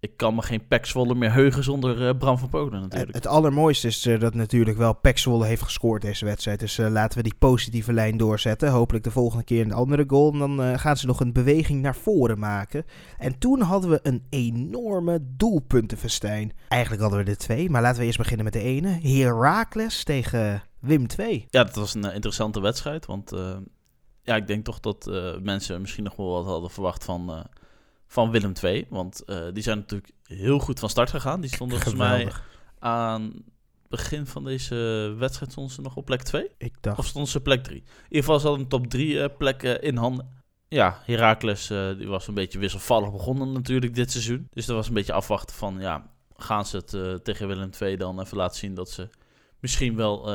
ik 0.00 0.16
kan 0.16 0.34
me 0.34 0.42
geen 0.42 0.66
Pek 0.66 0.86
Zwolle 0.86 1.14
meer 1.14 1.32
heugen 1.32 1.64
zonder 1.64 2.08
uh, 2.08 2.18
Bram 2.18 2.38
van 2.38 2.48
Polen 2.48 2.80
natuurlijk. 2.80 3.14
Het, 3.14 3.26
allermooiste 3.26 3.86
is 3.86 4.06
uh, 4.06 4.20
dat 4.20 4.34
natuurlijk 4.34 4.76
wel 4.76 4.94
Pek 4.94 5.18
Zwolle 5.18 5.46
heeft 5.46 5.62
gescoord 5.62 6.02
deze 6.02 6.24
wedstrijd. 6.24 6.60
Dus 6.60 6.76
laten 6.76 7.18
we 7.18 7.24
die 7.24 7.38
positieve 7.38 7.92
lijn 7.92 8.16
doorzetten. 8.16 8.70
Hopelijk 8.70 9.04
de 9.04 9.10
volgende 9.10 9.44
keer 9.44 9.64
een 9.64 9.72
andere 9.72 10.04
goal. 10.06 10.32
En 10.32 10.38
dan 10.38 10.78
gaan 10.78 10.96
ze 10.96 11.06
nog 11.06 11.20
een 11.20 11.32
beweging 11.32 11.82
naar 11.82 11.96
voren 11.96 12.38
maken. 12.38 12.84
En 13.18 13.38
toen 13.38 13.60
hadden 13.60 13.90
we 13.90 14.00
een 14.02 14.26
enorme 14.30 15.18
doelpuntenfestijn. 15.36 16.52
Eigenlijk 16.68 17.02
hadden 17.02 17.24
we 17.24 17.30
er 17.30 17.36
twee, 17.36 17.70
maar 17.70 17.82
laten 17.82 18.00
we 18.00 18.06
eerst 18.06 18.18
beginnen 18.18 18.44
met 18.44 18.52
de 18.52 18.62
ene. 18.62 18.88
Herakles 18.88 20.04
tegen 20.04 20.62
Wim 20.80 21.06
2. 21.06 21.46
Ja, 21.50 21.64
dat 21.64 21.74
was 21.74 21.94
een 21.94 22.12
interessante 22.12 22.60
wedstrijd, 22.60 23.06
want 23.06 23.32
ja, 24.22 24.36
ik 24.36 24.46
denk 24.46 24.64
toch 24.64 24.80
dat 24.80 25.10
mensen 25.42 25.80
misschien 25.80 26.04
nog 26.04 26.16
wel 26.16 26.30
wat 26.30 26.44
hadden 26.44 26.70
verwacht 26.70 27.04
van, 27.04 27.46
van 28.08 28.30
Willem 28.30 28.52
II. 28.62 28.86
Want 28.88 29.22
uh, 29.26 29.44
die 29.52 29.62
zijn 29.62 29.78
natuurlijk 29.78 30.12
heel 30.22 30.58
goed 30.58 30.78
van 30.78 30.88
start 30.88 31.10
gegaan. 31.10 31.40
Die 31.40 31.50
stonden 31.50 31.80
volgens 31.80 32.02
mij 32.02 32.32
aan 32.78 33.32
begin 33.88 34.26
van 34.26 34.44
deze 34.44 34.74
wedstrijd 35.18 35.50
stonden 35.50 35.72
ze 35.72 35.80
nog 35.80 35.96
op 35.96 36.04
plek 36.04 36.22
2. 36.22 36.50
Ik 36.58 36.74
dacht. 36.80 36.98
Of 36.98 37.06
stonden 37.06 37.30
ze 37.30 37.40
plek 37.40 37.64
3. 37.64 37.76
In 37.76 37.84
ieder 37.84 38.18
geval 38.18 38.40
ze 38.40 38.46
hadden 38.46 38.64
een 38.64 38.70
top 38.70 38.86
3 38.86 39.28
plekken 39.28 39.82
in 39.82 39.96
handen. 39.96 40.36
Ja, 40.68 41.02
Heracles 41.04 41.66
die 41.96 42.08
was 42.08 42.26
een 42.26 42.34
beetje 42.34 42.58
wisselvallig 42.58 43.12
begonnen 43.12 43.52
natuurlijk 43.52 43.94
dit 43.94 44.10
seizoen. 44.10 44.48
Dus 44.50 44.66
dat 44.66 44.76
was 44.76 44.88
een 44.88 44.94
beetje 44.94 45.12
afwachten 45.12 45.56
van, 45.56 45.80
ja, 45.80 46.10
gaan 46.36 46.66
ze 46.66 46.76
het 46.76 47.24
tegen 47.24 47.48
Willem 47.48 47.70
II 47.80 47.96
dan 47.96 48.20
even 48.20 48.36
laten 48.36 48.58
zien 48.58 48.74
dat 48.74 48.90
ze 48.90 49.08
misschien 49.60 49.96
wel 49.96 50.28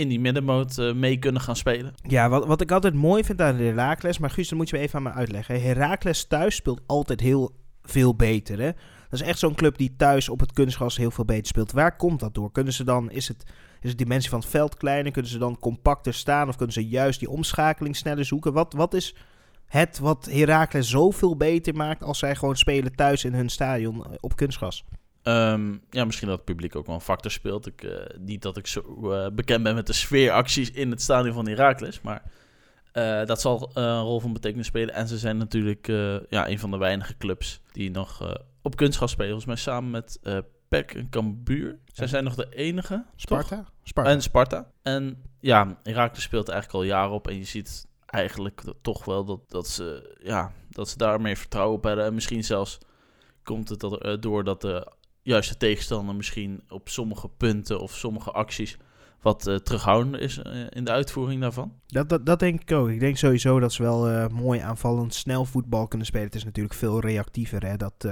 in 0.00 0.08
die 0.08 0.20
middenmoot 0.20 0.78
uh, 0.78 0.92
mee 0.92 1.16
kunnen 1.16 1.40
gaan 1.40 1.56
spelen. 1.56 1.94
Ja, 2.02 2.28
wat, 2.28 2.46
wat 2.46 2.60
ik 2.60 2.70
altijd 2.70 2.94
mooi 2.94 3.24
vind 3.24 3.40
aan 3.40 3.56
Herakles, 3.56 4.18
maar 4.18 4.30
Guus, 4.30 4.48
dan 4.48 4.58
moet 4.58 4.68
je 4.68 4.76
me 4.76 4.82
even 4.82 4.96
aan 4.96 5.02
me 5.02 5.12
uitleggen. 5.12 5.62
Herakles 5.62 6.24
thuis 6.24 6.54
speelt 6.54 6.80
altijd 6.86 7.20
heel 7.20 7.50
veel 7.82 8.14
beter, 8.14 8.58
hè? 8.58 8.70
Dat 9.08 9.20
is 9.20 9.26
echt 9.26 9.38
zo'n 9.38 9.54
club 9.54 9.78
die 9.78 9.94
thuis 9.96 10.28
op 10.28 10.40
het 10.40 10.52
kunstgras 10.52 10.96
heel 10.96 11.10
veel 11.10 11.24
beter 11.24 11.46
speelt. 11.46 11.72
Waar 11.72 11.96
komt 11.96 12.20
dat 12.20 12.34
door? 12.34 12.52
Kunnen 12.52 12.72
ze 12.72 12.84
dan, 12.84 13.10
is 13.10 13.28
het, 13.28 13.44
is 13.80 13.88
het 13.88 13.98
dimensie 13.98 14.30
van 14.30 14.38
het 14.40 14.48
veld 14.48 14.76
kleiner? 14.76 15.12
Kunnen 15.12 15.30
ze 15.30 15.38
dan 15.38 15.58
compacter 15.58 16.14
staan? 16.14 16.48
Of 16.48 16.56
kunnen 16.56 16.74
ze 16.74 16.88
juist 16.88 17.18
die 17.18 17.30
omschakeling 17.30 17.96
sneller 17.96 18.24
zoeken? 18.24 18.52
Wat, 18.52 18.72
wat 18.72 18.94
is 18.94 19.14
het 19.66 19.98
wat 19.98 20.28
Herakles 20.30 20.88
zoveel 20.88 21.36
beter 21.36 21.74
maakt 21.74 22.02
als 22.02 22.18
zij 22.18 22.36
gewoon 22.36 22.56
spelen 22.56 22.94
thuis 22.94 23.24
in 23.24 23.34
hun 23.34 23.48
stadion 23.48 24.04
eh, 24.04 24.12
op 24.20 24.36
kunstgras? 24.36 24.84
Um, 25.22 25.82
ja, 25.90 26.04
misschien 26.04 26.28
dat 26.28 26.36
het 26.36 26.46
publiek 26.46 26.76
ook 26.76 26.86
wel 26.86 26.94
een 26.94 27.00
factor 27.00 27.30
speelt. 27.30 27.66
Ik, 27.66 27.82
uh, 27.82 27.98
niet 28.18 28.42
dat 28.42 28.56
ik 28.56 28.66
zo 28.66 28.98
uh, 29.02 29.26
bekend 29.32 29.62
ben 29.62 29.74
met 29.74 29.86
de 29.86 29.92
sfeeracties 29.92 30.70
in 30.70 30.90
het 30.90 31.02
stadion 31.02 31.34
van 31.34 31.48
Heracles, 31.48 32.00
maar 32.00 32.22
uh, 32.92 33.24
dat 33.24 33.40
zal 33.40 33.70
een 33.74 34.00
rol 34.00 34.20
van 34.20 34.32
betekenis 34.32 34.66
spelen. 34.66 34.94
En 34.94 35.08
ze 35.08 35.18
zijn 35.18 35.36
natuurlijk 35.36 35.86
ja, 36.28 36.48
een 36.48 36.58
van 36.58 36.70
de 36.70 36.76
weinige 36.76 37.16
clubs 37.16 37.60
die 37.72 37.90
nog 37.90 38.36
op 38.62 38.76
kunstgas 38.76 39.10
spelen. 39.10 39.40
Volgens 39.40 39.64
mij 39.64 39.74
samen 39.74 39.90
met 39.90 40.20
PEC 40.68 40.94
en 40.94 41.08
Cambuur. 41.08 41.78
Zij 41.92 42.06
zijn 42.06 42.24
nog 42.24 42.34
de 42.34 42.48
enige. 42.48 43.04
Sparta? 43.16 43.64
Sparta? 43.82 44.10
En 44.10 44.22
Sparta. 44.22 44.70
En 44.82 45.22
ja, 45.40 45.78
Heracles 45.82 46.22
speelt 46.22 46.48
eigenlijk 46.48 46.78
al 46.78 46.90
jaren 46.90 47.14
op. 47.14 47.28
En 47.28 47.36
je 47.36 47.44
ziet 47.44 47.86
eigenlijk 48.06 48.62
toch 48.82 49.04
wel 49.04 49.24
dat, 49.24 49.40
dat, 49.50 49.68
ze, 49.68 50.16
ja, 50.22 50.52
dat 50.70 50.88
ze 50.88 50.96
daarmee 50.98 51.36
vertrouwen 51.36 51.76
op 51.76 51.84
hebben. 51.84 52.04
En 52.04 52.14
misschien 52.14 52.44
zelfs 52.44 52.78
komt 53.42 53.68
het 53.68 53.80
door 54.22 54.44
dat 54.44 54.60
de 54.60 54.92
juist 55.22 55.48
de 55.48 55.56
tegenstander 55.56 56.14
misschien 56.14 56.62
op 56.68 56.88
sommige 56.88 57.28
punten 57.28 57.80
of 57.80 57.96
sommige 57.96 58.30
acties 58.30 58.78
wat 59.20 59.46
uh, 59.46 60.20
is 60.20 60.38
uh, 60.38 60.66
in 60.68 60.84
de 60.84 60.90
uitvoering 60.90 61.40
daarvan. 61.40 61.72
Dat, 61.86 62.08
dat, 62.08 62.26
dat 62.26 62.38
denk 62.38 62.60
ik 62.60 62.72
ook. 62.72 62.88
Ik 62.88 63.00
denk 63.00 63.16
sowieso 63.16 63.60
dat 63.60 63.72
ze 63.72 63.82
wel 63.82 64.10
uh, 64.10 64.28
mooi 64.28 64.60
aanvallend 64.60 65.14
snel 65.14 65.44
voetbal 65.44 65.88
kunnen 65.88 66.06
spelen. 66.06 66.26
Het 66.26 66.34
is 66.34 66.44
natuurlijk 66.44 66.74
veel 66.74 67.00
reactiever, 67.00 67.66
hè, 67.66 67.76
dat, 67.76 68.08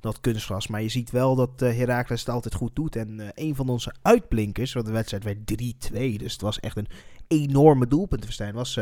dat 0.00 0.20
kunstgras. 0.20 0.66
Maar 0.66 0.82
je 0.82 0.88
ziet 0.88 1.10
wel 1.10 1.34
dat 1.34 1.60
Herakles 1.60 2.20
het 2.20 2.28
altijd 2.28 2.54
goed 2.54 2.76
doet. 2.76 2.96
En 2.96 3.32
een 3.34 3.54
van 3.54 3.68
onze 3.68 3.94
uitblinkers, 4.02 4.72
want 4.72 4.86
de 4.86 4.92
wedstrijd 4.92 5.24
werd 5.24 5.38
3-2, 5.38 6.16
dus 6.16 6.32
het 6.32 6.40
was 6.40 6.60
echt 6.60 6.76
een 6.76 6.88
enorme 7.28 7.86
doelpuntenverstijn, 7.86 8.54
was 8.54 8.78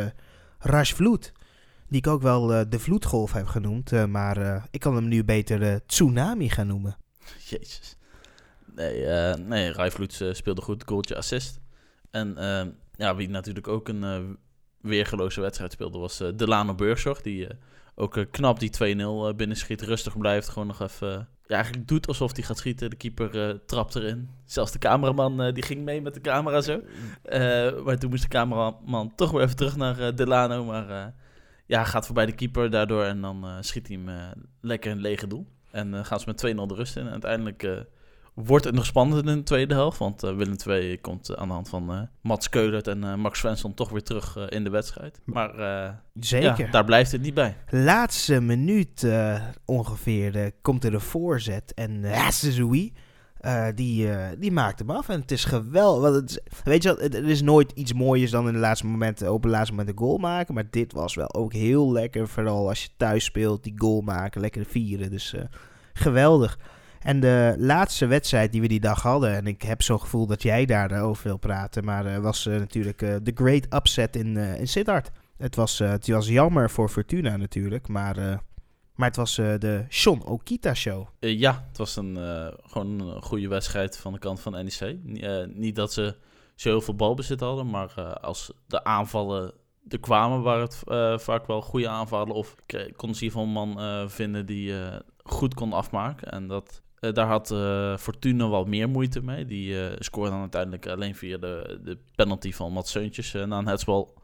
Raj 0.59 0.85
Vloed. 0.85 1.33
Die 1.89 1.99
ik 1.99 2.07
ook 2.07 2.23
wel 2.23 2.47
de 2.47 2.79
vloedgolf 2.79 3.33
heb 3.33 3.47
genoemd. 3.47 4.07
maar 4.09 4.69
ik 4.71 4.81
kan 4.81 4.95
hem 4.95 5.09
nu 5.09 5.25
beter 5.25 5.87
tsunami 5.87 6.49
gaan 6.49 6.67
noemen. 6.67 6.97
Jezus. 7.51 7.97
Nee, 8.75 9.03
uh, 9.03 9.35
nee 9.35 9.73
Rijvloed 9.73 10.21
uh, 10.21 10.33
speelde 10.33 10.63
goed, 10.63 10.83
goaltje 10.87 11.17
assist. 11.17 11.61
En 12.11 12.35
uh, 12.39 12.63
ja, 12.97 13.17
wie 13.17 13.29
natuurlijk 13.29 13.69
ook 13.69 13.89
een 13.89 14.39
weergeloze 14.81 15.41
wedstrijd 15.41 15.73
speelde 15.73 15.99
was 15.99 16.23
Delano 16.35 16.75
Burgzorg. 16.75 17.21
Die 17.21 17.49
ook 17.95 18.27
knap 18.31 18.59
die 18.59 18.97
2-0 19.33 19.37
binnenschiet, 19.37 19.83
rustig 19.83 20.19
blijft. 20.19 20.49
Gewoon 20.49 20.69
nog 20.69 20.83
even, 20.83 21.29
ja, 21.47 21.55
eigenlijk 21.55 21.89
doet 21.89 22.07
alsof 22.07 22.35
hij 22.35 22.45
gaat 22.45 22.59
schieten. 22.59 22.91
De 22.91 22.97
keeper 22.97 23.61
trapt 23.67 23.97
erin. 23.97 24.29
Zelfs 24.45 24.73
de 24.73 24.79
cameraman 24.79 25.55
die 25.55 25.63
ging 25.63 25.85
mee 25.85 26.03
met 26.03 26.15
de 26.15 26.21
camera 26.21 26.61
zo. 26.61 26.81
maar 27.85 27.99
toen 27.99 28.11
moest 28.11 28.23
de 28.23 28.29
cameraman 28.29 29.15
toch 29.15 29.31
weer 29.31 29.43
even 29.43 29.57
terug 29.57 29.77
naar 29.77 30.15
Delano. 30.15 30.65
Maar 30.65 31.15
ja, 31.67 31.85
gaat 31.85 32.07
voorbij 32.07 32.27
de 32.27 32.35
keeper 32.35 32.71
daardoor 32.71 33.05
en 33.05 33.21
dan 33.21 33.47
schiet 33.61 33.89
hij 33.89 33.97
hem 34.05 34.33
lekker 34.61 34.91
in 34.91 35.01
lege 35.01 35.27
doel. 35.27 35.47
En 35.79 35.95
uh, 35.95 36.05
gaan 36.05 36.21
ze 36.21 36.27
met 36.27 36.47
2-0 36.47 36.67
de 36.67 36.75
rust 36.75 36.97
in. 36.97 37.07
En 37.07 37.13
uiteindelijk 37.13 37.63
uh, 37.63 37.79
wordt 38.35 38.65
het 38.65 38.75
nog 38.75 38.87
spannender 38.87 39.33
in 39.33 39.39
de 39.39 39.45
tweede 39.45 39.75
helft. 39.75 39.99
Want 39.99 40.25
uh, 40.25 40.37
Willem 40.37 40.57
II 40.67 41.01
komt 41.01 41.37
aan 41.37 41.49
de 41.49 41.55
hand 41.55 41.69
van 41.69 41.95
uh, 41.95 42.01
Mats 42.21 42.49
Keulert 42.49 42.87
en 42.87 43.21
Max 43.21 43.39
Svensson 43.39 43.75
toch 43.75 43.91
weer 43.91 44.03
terug 44.03 44.37
in 44.49 44.65
de 44.65 44.71
wedstrijd. 44.71 45.21
Maar 45.25 45.51
Zeker. 46.21 46.65
Ja, 46.65 46.71
daar 46.71 46.85
blijft 46.85 47.13
het 47.13 47.23
niet 47.23 47.35
bij. 47.35 47.57
Laatste 47.71 48.41
minuut 48.41 49.07
ongeveer 49.65 50.53
komt 50.63 50.85
er 50.85 50.95
een 50.95 51.01
voorzet 51.01 51.75
en 51.75 51.91
uh, 51.91 52.29
uh, 53.41 53.67
die, 53.75 54.07
uh, 54.07 54.27
die 54.39 54.53
maakt 54.53 54.79
hem 54.79 54.91
af. 54.91 55.09
En 55.09 55.21
het 55.21 55.31
is 55.31 55.45
geweldig. 55.45 56.15
Het 56.15 56.43
weet 56.65 56.83
je 56.83 56.89
wel, 56.89 57.09
er 57.09 57.29
is 57.29 57.43
nooit 57.43 57.73
iets 57.73 57.93
mooiers 57.93 58.31
dan 58.31 58.47
in 58.47 58.53
de 58.53 58.59
laatste 58.59 58.87
momenten, 58.87 59.33
op 59.33 59.43
het 59.43 59.53
laatste 59.53 59.75
moment 59.75 59.91
een 59.91 60.05
goal 60.05 60.19
maken. 60.19 60.55
Maar 60.55 60.71
dit 60.71 60.93
was 60.93 61.15
wel 61.15 61.35
ook 61.35 61.53
heel 61.53 61.93
lekker. 61.93 62.29
Vooral 62.29 62.69
als 62.69 62.83
je 62.83 62.89
thuis 62.97 63.25
speelt, 63.25 63.65
die 63.65 63.75
goal 63.77 64.01
maken, 64.01 64.41
lekker 64.41 64.65
vieren. 64.65 65.11
Dus 65.11 65.35
uh, 65.35 65.41
geweldig. 65.93 66.59
En 66.99 67.21
de 67.21 67.55
laatste 67.59 68.07
wedstrijd 68.07 68.53
die 68.53 68.61
we 68.61 68.69
die 68.69 68.81
dag 68.81 69.03
hadden, 69.03 69.35
en 69.35 69.47
ik 69.47 69.63
heb 69.63 69.83
zo'n 69.83 70.01
gevoel 70.01 70.27
dat 70.27 70.43
jij 70.43 70.67
daar 70.67 71.03
over 71.03 71.25
wil 71.25 71.37
praten, 71.37 71.85
maar 71.85 72.21
was 72.21 72.45
natuurlijk 72.45 72.99
de 72.99 73.33
Great 73.35 73.67
Upset 73.75 74.17
in, 74.17 74.37
in 74.37 74.69
Sittard. 74.69 75.11
Het 75.37 75.57
was, 75.57 75.79
het 75.79 76.09
was 76.09 76.29
jammer 76.29 76.71
voor 76.71 76.89
Fortuna 76.89 77.37
natuurlijk, 77.37 77.89
maar 77.89 78.43
maar 78.99 79.09
het 79.09 79.17
was 79.17 79.39
uh, 79.39 79.55
de 79.59 79.85
Sean 79.89 80.25
Okita 80.25 80.75
Show. 80.75 81.07
Uh, 81.21 81.39
ja, 81.39 81.65
het 81.69 81.79
was 81.79 81.97
een, 81.97 82.17
uh, 82.17 82.47
gewoon 82.63 83.01
een 83.01 83.23
goede 83.23 83.49
wedstrijd 83.49 83.97
van 83.97 84.13
de 84.13 84.19
kant 84.19 84.41
van 84.41 84.53
NEC. 84.53 84.97
niet 85.55 85.77
dat 85.77 85.93
ze 85.93 86.17
zo 86.55 86.69
heel 86.69 86.81
veel 86.81 86.95
balbezit 86.95 87.41
hadden, 87.41 87.71
maar 87.71 88.19
als 88.21 88.53
de 88.67 88.85
aanvallen 88.85 89.53
er 89.89 90.01
kwamen, 90.01 90.43
waren 90.43 90.63
het 90.63 90.83
vaak 91.23 91.47
wel 91.47 91.63
goede 91.63 91.89
aanvallen. 91.89 92.35
Of 92.35 92.55
kon 92.97 93.15
ze 93.15 93.31
van 93.31 93.43
een 93.43 93.49
man 93.49 94.11
vinden 94.11 94.47
die 94.47 94.75
goed 95.23 95.55
kon 95.55 95.73
afmaken. 95.73 96.33
En 96.33 96.47
dat, 96.47 96.83
daar 97.01 97.27
had 97.27 97.49
Fortuna 98.01 98.49
wel 98.49 98.65
meer 98.65 98.89
moeite 98.89 99.23
mee. 99.23 99.45
Die 99.47 99.77
scoorde 99.99 100.31
dan 100.31 100.41
uiteindelijk 100.41 100.87
alleen 100.87 101.15
via 101.15 101.37
de, 101.37 101.81
de 101.85 101.99
penalty 102.15 102.53
van 102.53 102.73
Mats 102.73 102.91
Seuntjes 102.91 103.33
na 103.33 103.59
een 103.59 103.67
hensbal, 103.67 104.15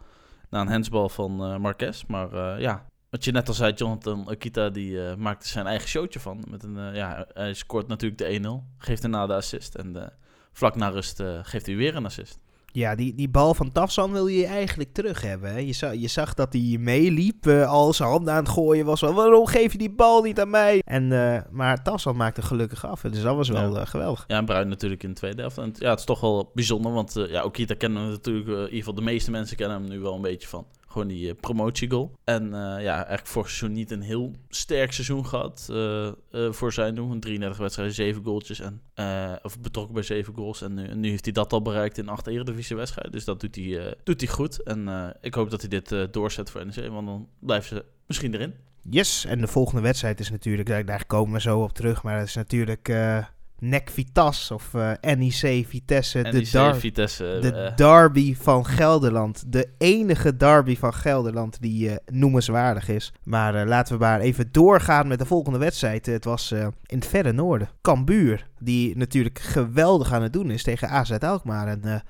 na 0.50 0.60
een 0.60 0.68
hensbal 0.68 1.08
van 1.08 1.60
Marquez. 1.60 2.04
Maar 2.06 2.60
ja, 2.60 2.86
wat 3.14 3.24
je 3.24 3.32
net 3.32 3.48
al 3.48 3.54
zei, 3.54 3.72
Jonathan 3.72 4.28
Akita 4.28 4.70
die 4.70 4.90
uh, 4.90 5.14
maakte 5.14 5.48
zijn 5.48 5.66
eigen 5.66 5.88
showtje 5.88 6.20
van. 6.20 6.44
Met 6.48 6.62
een, 6.62 6.76
uh, 6.76 6.94
ja, 6.94 7.26
hij 7.32 7.54
scoort 7.54 7.88
natuurlijk 7.88 8.18
de 8.18 8.60
1-0, 8.68 8.76
geeft 8.78 9.02
daarna 9.02 9.26
de 9.26 9.34
assist. 9.34 9.74
En 9.74 9.96
uh, 9.96 10.02
vlak 10.52 10.74
na 10.74 10.88
rust 10.88 11.22
geeft 11.42 11.66
hij 11.66 11.76
weer 11.76 11.96
een 11.96 12.04
assist. 12.04 12.38
Ja, 12.66 12.94
die, 12.94 13.14
die 13.14 13.28
bal 13.28 13.54
van 13.54 13.72
Tafsan 13.72 14.12
wil 14.12 14.26
je 14.26 14.46
eigenlijk 14.46 14.92
terug 14.92 15.22
hebben. 15.22 15.50
Hè? 15.52 15.58
Je, 15.58 15.72
zag, 15.72 15.94
je 15.94 16.08
zag 16.08 16.34
dat 16.34 16.52
hij 16.52 16.76
meeliep, 16.80 17.46
al 17.46 17.92
zijn 17.92 18.08
handen 18.08 18.34
aan 18.34 18.42
het 18.42 18.52
gooien 18.52 18.84
was. 18.84 19.00
Wel, 19.00 19.14
waarom 19.14 19.46
geef 19.46 19.72
je 19.72 19.78
die 19.78 19.90
bal 19.90 20.22
niet 20.22 20.40
aan 20.40 20.50
mij? 20.50 20.82
En, 20.84 21.08
maar 21.50 21.82
Tafsan 21.82 22.16
maakte 22.16 22.42
gelukkig 22.42 22.86
af. 22.86 23.00
Dus 23.00 23.22
dat 23.22 23.36
was 23.36 23.48
wel 23.48 23.76
ja. 23.76 23.84
geweldig. 23.84 24.24
Ja, 24.26 24.36
en 24.36 24.44
Bruin 24.44 24.68
natuurlijk 24.68 25.02
in 25.02 25.08
de 25.08 25.14
tweede 25.14 25.40
helft. 25.40 25.58
En 25.58 25.74
ja, 25.78 25.90
het 25.90 25.98
is 25.98 26.04
toch 26.04 26.20
wel 26.20 26.50
bijzonder, 26.54 26.92
want 26.92 27.12
ja, 27.28 27.44
Okita 27.44 27.74
kennen 27.74 28.04
we 28.04 28.10
natuurlijk... 28.10 28.46
in 28.46 28.62
ieder 28.62 28.78
geval 28.78 28.94
de 28.94 29.02
meeste 29.02 29.30
mensen 29.30 29.56
kennen 29.56 29.80
hem 29.80 29.88
nu 29.88 30.00
wel 30.00 30.14
een 30.14 30.22
beetje 30.22 30.48
van 30.48 30.66
gewoon 30.94 31.08
die 31.08 31.28
uh, 31.28 31.34
promotiegoal. 31.40 32.18
En 32.24 32.44
uh, 32.44 32.50
ja, 32.52 32.94
eigenlijk 32.94 33.26
vorig 33.26 33.50
seizoen 33.50 33.72
niet 33.72 33.90
een 33.90 34.02
heel 34.02 34.32
sterk 34.48 34.92
seizoen 34.92 35.26
gehad 35.26 35.68
uh, 35.70 36.12
voor 36.50 36.72
zijn 36.72 36.94
doen. 36.94 37.20
33 37.20 37.58
wedstrijden, 37.58 37.94
7 37.94 38.24
goaltjes. 38.24 38.60
En, 38.60 38.80
of 39.42 39.60
betrokken 39.60 39.94
bij 39.94 40.02
7 40.02 40.34
goals. 40.34 40.62
En 40.62 40.74
nu, 40.74 40.94
nu, 40.94 41.08
heeft 41.08 41.24
hij 41.24 41.32
dat 41.32 41.52
al 41.52 41.62
bereikt 41.62 41.98
in 41.98 42.08
8 42.08 42.26
Eredivisie 42.26 42.76
wedstrijden. 42.76 43.12
Dus 43.12 43.24
dat 43.24 43.40
doet 43.40 43.54
hij, 43.54 43.94
doet 44.04 44.20
hij 44.20 44.30
goed. 44.30 44.62
En 44.62 45.14
ik 45.20 45.34
hoop 45.34 45.50
dat 45.50 45.60
hij 45.60 45.70
dit 45.80 46.12
doorzet 46.12 46.50
voor 46.50 46.66
NEC. 46.66 46.88
Want 46.90 47.06
dan 47.06 47.28
blijven 47.38 47.68
ze 47.68 47.84
misschien 48.06 48.34
erin. 48.34 48.54
Yes, 48.90 49.24
en 49.24 49.40
de 49.40 49.46
volgende 49.46 49.82
wedstrijd 49.82 50.20
is 50.20 50.30
natuurlijk, 50.30 50.86
daar 50.86 51.06
komen 51.06 51.32
we 51.32 51.40
zo 51.40 51.60
op 51.60 51.72
terug. 51.72 52.02
Maar 52.02 52.18
dat 52.18 52.28
is 52.28 52.34
natuurlijk 52.34 52.88
NEC 53.58 53.90
Vitas 53.90 54.50
of 54.50 54.70
uh, 54.74 54.90
eh, 54.90 55.18
NEC 55.18 55.66
Vitesse. 55.66 56.18
NEC 56.18 56.32
de, 56.32 56.50
dar 56.50 56.76
Vitesse, 56.76 57.38
de 57.40 57.52
uh, 57.52 57.76
derby 57.76 58.34
van 58.36 58.66
Gelderland. 58.66 59.44
De 59.46 59.68
enige 59.78 60.36
derby 60.36 60.76
van 60.76 60.94
Gelderland 60.94 61.60
die 61.60 61.88
uh, 61.88 61.94
noemenswaardig 62.06 62.88
is. 62.88 63.12
Maar 63.22 63.66
laten 63.66 63.94
we 63.94 64.04
maar 64.04 64.20
even 64.20 64.48
doorgaan 64.52 65.08
met 65.08 65.18
de 65.18 65.26
volgende 65.26 65.58
wedstrijd. 65.58 66.06
Het 66.06 66.24
was 66.24 66.52
in 66.86 66.98
het 66.98 67.06
verre 67.06 67.32
noorden. 67.32 67.68
Cambuur, 67.82 68.46
die 68.58 68.96
natuurlijk 68.96 69.38
geweldig 69.38 70.12
aan 70.12 70.22
het 70.22 70.32
doen 70.32 70.50
is 70.50 70.62
tegen 70.62 70.88
AZ 70.88 71.10
Alkmaar. 71.10 71.68
En 71.68 72.02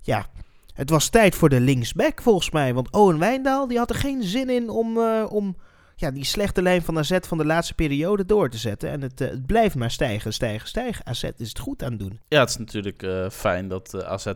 ja, 0.00 0.26
het 0.74 0.90
was 0.90 1.08
tijd 1.08 1.34
voor 1.34 1.48
de 1.48 1.60
linksback 1.60 2.22
volgens 2.22 2.50
mij. 2.50 2.74
Want 2.74 2.90
Owen 2.90 3.18
Wijndal 3.18 3.68
die 3.68 3.78
had 3.78 3.90
er 3.90 3.96
geen 3.96 4.22
zin 4.22 4.50
in 4.50 4.70
om... 4.70 4.98
om 5.28 5.56
ja, 5.96 6.10
die 6.10 6.24
slechte 6.24 6.62
lijn 6.62 6.82
van 6.82 6.98
AZ 6.98 7.18
van 7.20 7.38
de 7.38 7.44
laatste 7.44 7.74
periode 7.74 8.24
door 8.24 8.50
te 8.50 8.58
zetten. 8.58 8.90
En 8.90 9.02
het, 9.02 9.20
uh, 9.20 9.28
het 9.28 9.46
blijft 9.46 9.74
maar 9.74 9.90
stijgen, 9.90 10.32
stijgen, 10.32 10.68
stijgen. 10.68 11.06
AZ 11.06 11.22
is 11.36 11.48
het 11.48 11.58
goed 11.58 11.82
aan 11.82 11.90
het 11.90 12.00
doen. 12.00 12.20
Ja, 12.28 12.40
het 12.40 12.48
is 12.48 12.56
natuurlijk 12.56 13.02
uh, 13.02 13.30
fijn 13.30 13.68
dat 13.68 13.94
uh, 13.94 14.00
AZ 14.00 14.32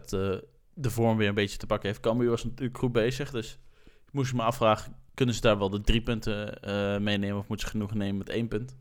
de 0.74 0.90
vorm 0.90 1.16
weer 1.16 1.28
een 1.28 1.34
beetje 1.34 1.58
te 1.58 1.66
pakken 1.66 1.88
heeft. 1.88 2.00
Cambuur 2.00 2.30
was 2.30 2.44
natuurlijk 2.44 2.78
goed 2.78 2.92
bezig, 2.92 3.30
dus 3.30 3.58
ik 4.06 4.12
moest 4.12 4.34
me 4.34 4.42
afvragen... 4.42 4.94
kunnen 5.14 5.34
ze 5.34 5.40
daar 5.40 5.58
wel 5.58 5.70
de 5.70 5.80
drie 5.80 6.02
punten 6.02 6.58
meenemen 7.02 7.38
of 7.38 7.48
moeten 7.48 7.66
ze 7.66 7.72
genoeg 7.72 7.94
nemen 7.94 8.18
met 8.18 8.28
één 8.28 8.48
punt? 8.48 8.76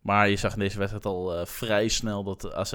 Maar 0.00 0.28
je 0.28 0.36
zag 0.36 0.52
in 0.52 0.58
deze 0.58 0.78
wedstrijd 0.78 1.06
al 1.06 1.46
vrij 1.46 1.88
snel 1.88 2.24
dat 2.24 2.52
AZ 2.54 2.72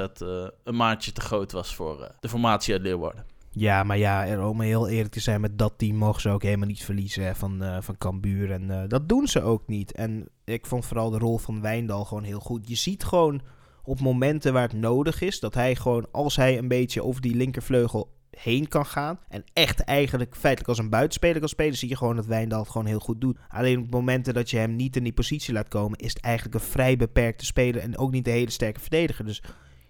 een 0.64 0.76
maatje 0.76 1.12
te 1.12 1.22
groot 1.22 1.52
was 1.52 1.76
voor 1.76 2.12
de 2.20 2.30
formatie 2.30 2.74
uit 2.74 2.82
Leeuwarden. 2.82 3.26
Ja, 3.56 3.84
maar 3.84 3.98
ja, 3.98 4.48
om 4.48 4.62
heel 4.62 4.88
eerlijk 4.88 5.14
te 5.14 5.20
zijn, 5.20 5.42
met 5.42 5.58
dat 5.58 5.74
team 5.78 5.96
mogen 5.96 6.22
ze 6.22 6.30
ook 6.30 6.44
helemaal 6.44 6.68
niet 6.68 6.84
verliezen 6.84 7.36
van, 7.36 7.64
uh, 7.64 7.78
van 7.82 7.98
Cambuur. 7.98 8.52
En 8.52 8.64
uh, 8.64 8.82
dat 8.88 9.10
doen 9.10 9.28
ze 9.28 9.42
ook 9.42 9.68
niet. 9.68 9.92
En 9.92 10.28
ik 10.44 10.66
vond 10.66 10.86
vooral 10.86 11.10
de 11.10 11.18
rol 11.18 11.38
van 11.38 11.62
Wijndal 11.62 12.06
gewoon 12.06 12.24
heel 12.24 12.40
goed. 12.40 12.68
Je 12.68 12.76
ziet 12.76 13.04
gewoon 13.04 13.42
op 13.84 14.00
momenten 14.00 14.54
waar 14.54 14.68
het 14.68 14.80
nodig 14.80 15.22
is, 15.22 15.40
dat 15.40 15.54
hij 15.54 15.76
gewoon, 15.76 16.08
als 16.12 16.36
hij 16.36 16.58
een 16.58 16.68
beetje 16.68 17.04
over 17.04 17.22
die 17.22 17.36
linkervleugel 17.36 18.12
heen 18.30 18.68
kan 18.68 18.86
gaan. 18.86 19.20
En 19.30 19.44
echt 19.54 19.80
eigenlijk 19.80 20.36
feitelijk 20.36 20.70
als 20.70 20.78
een 20.78 20.90
buitenspeler 20.90 21.40
kan 21.40 21.50
spelen, 21.50 21.78
zie 21.78 21.90
je 21.90 21.98
gewoon 21.98 22.16
dat 22.16 22.26
Wijndal 22.26 22.60
het 22.60 22.70
gewoon 22.70 22.88
heel 22.88 23.00
goed 23.00 23.22
doet. 23.22 23.38
Alleen 23.48 23.80
op 23.80 23.92
momenten 23.92 24.34
dat 24.34 24.50
je 24.50 24.58
hem 24.58 24.76
niet 24.76 24.96
in 24.96 25.04
die 25.04 25.14
positie 25.14 25.54
laat 25.54 25.68
komen, 25.68 26.00
is 26.00 26.14
het 26.14 26.24
eigenlijk 26.24 26.56
een 26.56 26.70
vrij 26.70 26.98
beperkte 26.98 27.46
speler 27.46 27.82
en 27.82 27.98
ook 27.98 28.12
niet 28.12 28.28
een 28.28 28.34
hele 28.34 28.50
sterke 28.50 28.80
verdediger. 28.80 29.26
Dus 29.26 29.44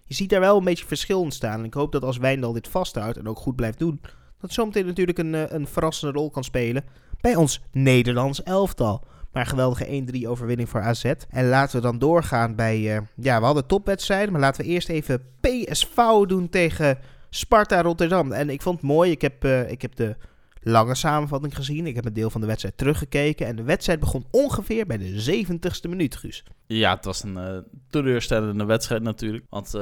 je 0.04 0.14
ziet 0.14 0.30
daar 0.30 0.40
wel 0.40 0.56
een 0.56 0.64
beetje 0.64 0.86
verschil 0.86 1.20
ontstaan. 1.20 1.58
En 1.58 1.64
ik 1.64 1.74
hoop 1.74 1.92
dat 1.92 2.02
als 2.02 2.16
Wijndal 2.16 2.52
dit 2.52 2.68
vasthoudt 2.68 3.18
en 3.18 3.28
ook 3.28 3.38
goed 3.38 3.56
blijft 3.56 3.78
doen, 3.78 4.00
dat 4.40 4.52
zometeen 4.52 4.86
natuurlijk 4.86 5.18
een, 5.18 5.34
eh, 5.34 5.42
een 5.48 5.66
verrassende 5.66 6.18
rol 6.18 6.30
kan 6.30 6.44
spelen 6.44 6.84
bij 7.20 7.34
ons 7.34 7.60
Nederlands 7.72 8.42
elftal. 8.42 9.04
Maar 9.32 9.46
geweldige 9.46 9.92
1-3 9.92 10.28
overwinning 10.28 10.68
voor 10.68 10.80
AZ. 10.80 11.12
En 11.28 11.48
laten 11.48 11.76
we 11.76 11.82
dan 11.82 11.98
doorgaan 11.98 12.54
bij... 12.54 12.78
Uh, 12.78 13.00
ja, 13.16 13.38
we 13.38 13.44
hadden 13.44 13.66
topwedstrijden. 13.66 14.32
Maar 14.32 14.40
laten 14.40 14.64
we 14.64 14.70
eerst 14.70 14.88
even 14.88 15.22
PSV 15.40 15.96
doen 16.26 16.48
tegen 16.48 16.98
Sparta 17.30 17.82
Rotterdam. 17.82 18.32
En 18.32 18.50
ik 18.50 18.62
vond 18.62 18.76
het 18.76 18.86
mooi. 18.86 19.10
Ik 19.10 19.20
heb, 19.20 19.44
uh, 19.44 19.70
ik 19.70 19.82
heb 19.82 19.94
de 19.94 20.16
lange 20.64 20.94
samenvatting 20.94 21.56
gezien. 21.56 21.86
Ik 21.86 21.94
heb 21.94 22.04
een 22.04 22.12
deel 22.12 22.30
van 22.30 22.40
de 22.40 22.46
wedstrijd 22.46 22.76
teruggekeken. 22.76 23.46
En 23.46 23.56
de 23.56 23.62
wedstrijd 23.62 24.00
begon 24.00 24.26
ongeveer 24.30 24.86
bij 24.86 24.98
de 24.98 25.44
70ste 25.44 25.88
minuut, 25.88 26.16
Guus. 26.16 26.44
Ja, 26.66 26.94
het 26.94 27.04
was 27.04 27.22
een 27.22 27.36
uh, 27.36 27.58
teleurstellende 27.90 28.64
wedstrijd 28.64 29.02
natuurlijk. 29.02 29.44
Want 29.48 29.74
uh, 29.74 29.80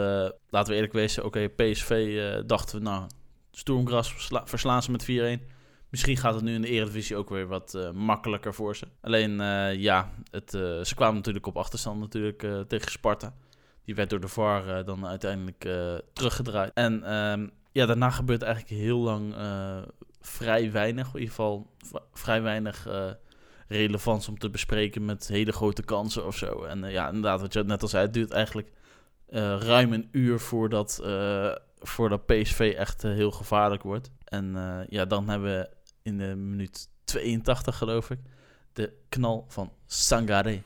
laten 0.49 0.69
we 0.69 0.75
eerlijk 0.75 0.93
wezen, 0.93 1.25
oké, 1.25 1.49
PSV 1.49 1.91
uh, 1.91 2.43
dachten 2.47 2.79
we, 2.79 2.85
nou, 2.85 3.07
Stormgras 3.51 4.31
verslaan 4.45 4.83
ze 4.83 4.91
met 4.91 5.39
4-1. 5.41 5.51
Misschien 5.89 6.17
gaat 6.17 6.35
het 6.35 6.43
nu 6.43 6.55
in 6.55 6.63
de 6.63 6.69
Eredivisie 6.69 7.17
ook 7.17 7.29
weer 7.29 7.47
wat 7.47 7.91
makkelijker 7.95 8.55
voor 8.55 8.77
ze. 8.77 8.87
Alleen, 9.01 9.37
ja, 9.79 10.11
het, 10.31 10.51
ze 10.83 10.93
kwamen 10.95 11.15
natuurlijk 11.15 11.47
op 11.47 11.57
achterstand 11.57 12.01
natuurlijk 12.01 12.47
tegen 12.69 12.91
Sparta. 12.91 13.35
Die 13.85 13.95
werd 13.95 14.11
door 14.11 14.21
de 14.21 14.29
VAR 14.29 14.85
dan 14.85 15.07
uiteindelijk 15.07 15.69
teruggedraaid. 16.13 16.71
En 16.75 17.03
ehm, 17.05 17.47
ja, 17.73 17.87
daarna 17.87 18.11
gebeurt 18.11 18.43
eigenlijk 18.43 18.81
heel 18.83 18.99
lang 18.99 19.35
vrij 20.23 20.73
weinig, 20.73 21.07
in 21.07 21.21
ieder 21.21 21.35
geval 21.35 21.71
vrij 22.13 22.43
weinig 22.43 22.89
uh, 22.89 23.11
relevants 23.69 24.29
om 24.29 24.39
te 24.39 24.51
bespreken 24.51 25.05
met 25.05 25.29
hele 25.29 25.53
grote 25.53 25.83
kansen 25.83 26.27
of 26.27 26.37
zo. 26.37 26.63
En 26.63 26.85
uh, 26.85 26.93
ja, 26.93 27.07
inderdaad, 27.07 27.41
wat 27.41 27.53
je 27.53 27.65
net 27.65 27.83
al 27.83 27.89
zei, 27.89 28.05
het 28.05 28.15
duurt 28.15 28.31
eigenlijk 28.31 28.69
uh, 29.29 29.39
ruim 29.61 29.93
een 29.93 30.09
uur 30.13 30.39
voordat, 30.39 31.03
voordat 31.79 32.27
PSV 32.27 32.75
echt 32.77 33.03
heel 33.03 33.31
gevaarlijk 33.31 33.83
wordt. 33.83 34.11
En 34.25 34.57
ja, 34.89 35.05
dan 35.05 35.29
hebben 35.29 35.59
we 35.59 35.71
in 36.03 36.19
de 36.19 36.37
minuut 36.37 36.89
82, 37.05 37.77
geloof 37.77 38.11
ik, 38.11 38.19
de 38.73 38.93
knal 39.09 39.45
van 39.49 39.73
Sangare. 39.87 40.63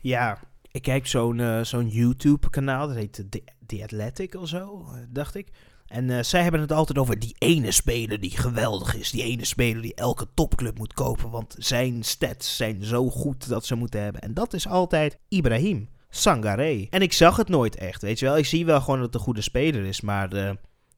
Ja, 0.00 0.38
ik 0.70 0.82
kijk 0.82 1.06
zo'n 1.06 1.64
zo'n 1.64 1.88
YouTube-kanaal, 1.88 2.86
dat 2.86 2.96
heet 2.96 3.24
The, 3.30 3.42
The 3.66 3.82
Athletic 3.82 4.34
of 4.34 4.48
zo, 4.48 4.86
dacht 5.08 5.34
ik. 5.34 5.48
En 5.92 6.08
uh, 6.08 6.22
zij 6.22 6.42
hebben 6.42 6.60
het 6.60 6.72
altijd 6.72 6.98
over 6.98 7.18
die 7.18 7.34
ene 7.38 7.70
speler 7.70 8.20
die 8.20 8.30
geweldig 8.30 8.94
is. 8.94 9.10
Die 9.10 9.22
ene 9.22 9.44
speler 9.44 9.82
die 9.82 9.94
elke 9.94 10.26
topclub 10.34 10.78
moet 10.78 10.92
kopen. 10.92 11.30
Want 11.30 11.54
zijn 11.58 12.02
stats 12.02 12.56
zijn 12.56 12.84
zo 12.84 13.10
goed 13.10 13.48
dat 13.48 13.66
ze 13.66 13.74
moeten 13.74 14.02
hebben. 14.02 14.20
En 14.20 14.34
dat 14.34 14.52
is 14.52 14.68
altijd 14.68 15.18
Ibrahim 15.28 15.88
Sangare. 16.08 16.86
En 16.90 17.02
ik 17.02 17.12
zag 17.12 17.36
het 17.36 17.48
nooit 17.48 17.76
echt, 17.76 18.02
weet 18.02 18.18
je 18.18 18.24
wel. 18.24 18.36
Ik 18.36 18.46
zie 18.46 18.64
wel 18.64 18.80
gewoon 18.80 18.96
dat 18.96 19.06
het 19.06 19.14
een 19.14 19.20
goede 19.20 19.40
speler 19.40 19.84
is. 19.84 20.00
Maar 20.00 20.34
uh, 20.34 20.50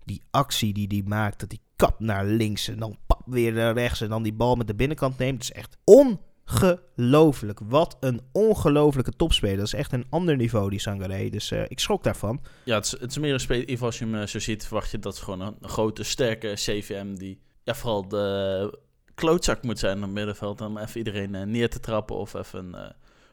die 0.04 0.22
actie 0.30 0.74
die 0.74 0.86
hij 0.88 1.02
maakt, 1.04 1.40
dat 1.40 1.50
hij 1.50 1.60
kap 1.76 2.00
naar 2.00 2.24
links 2.24 2.68
en 2.68 2.78
dan 2.78 2.98
pap 3.06 3.22
weer 3.26 3.52
naar 3.52 3.74
rechts. 3.74 4.00
En 4.00 4.08
dan 4.08 4.22
die 4.22 4.34
bal 4.34 4.54
met 4.54 4.66
de 4.66 4.74
binnenkant 4.74 5.18
neemt. 5.18 5.42
is 5.42 5.52
echt 5.52 5.76
on 5.84 6.20
ongelooflijk. 6.52 7.60
Wat 7.64 7.96
een 8.00 8.20
ongelofelijke 8.32 9.12
topspeler. 9.16 9.56
Dat 9.56 9.66
is 9.66 9.74
echt 9.74 9.92
een 9.92 10.06
ander 10.10 10.36
niveau, 10.36 10.70
die 10.70 10.80
Sangaré. 10.80 11.28
Dus 11.28 11.52
uh, 11.52 11.62
ik 11.68 11.80
schrok 11.80 12.02
daarvan. 12.02 12.40
Ja, 12.64 12.74
het 12.74 12.84
is, 12.84 12.94
is 12.94 13.18
meer 13.18 13.32
een 13.32 13.40
speler. 13.40 13.82
Als 13.82 13.98
je 13.98 14.06
hem 14.06 14.26
zo 14.26 14.38
ziet, 14.38 14.66
verwacht 14.66 14.90
je 14.90 14.98
dat 14.98 15.14
het 15.14 15.22
gewoon 15.22 15.40
een, 15.40 15.56
grote, 15.68 16.02
sterke 16.02 16.52
CVM 16.54 17.14
die 17.14 17.40
ja, 17.62 17.74
vooral 17.74 18.08
de 18.08 18.78
klootzak 19.14 19.62
moet 19.62 19.78
zijn 19.78 19.96
op 19.96 20.02
het 20.02 20.12
middenveld. 20.12 20.60
Om 20.60 20.78
even 20.78 20.98
iedereen 20.98 21.34
uh, 21.34 21.42
neer 21.42 21.70
te 21.70 21.80
trappen 21.80 22.16
of 22.16 22.34
even 22.34 22.58
een 22.58 22.80
uh, 22.80 22.90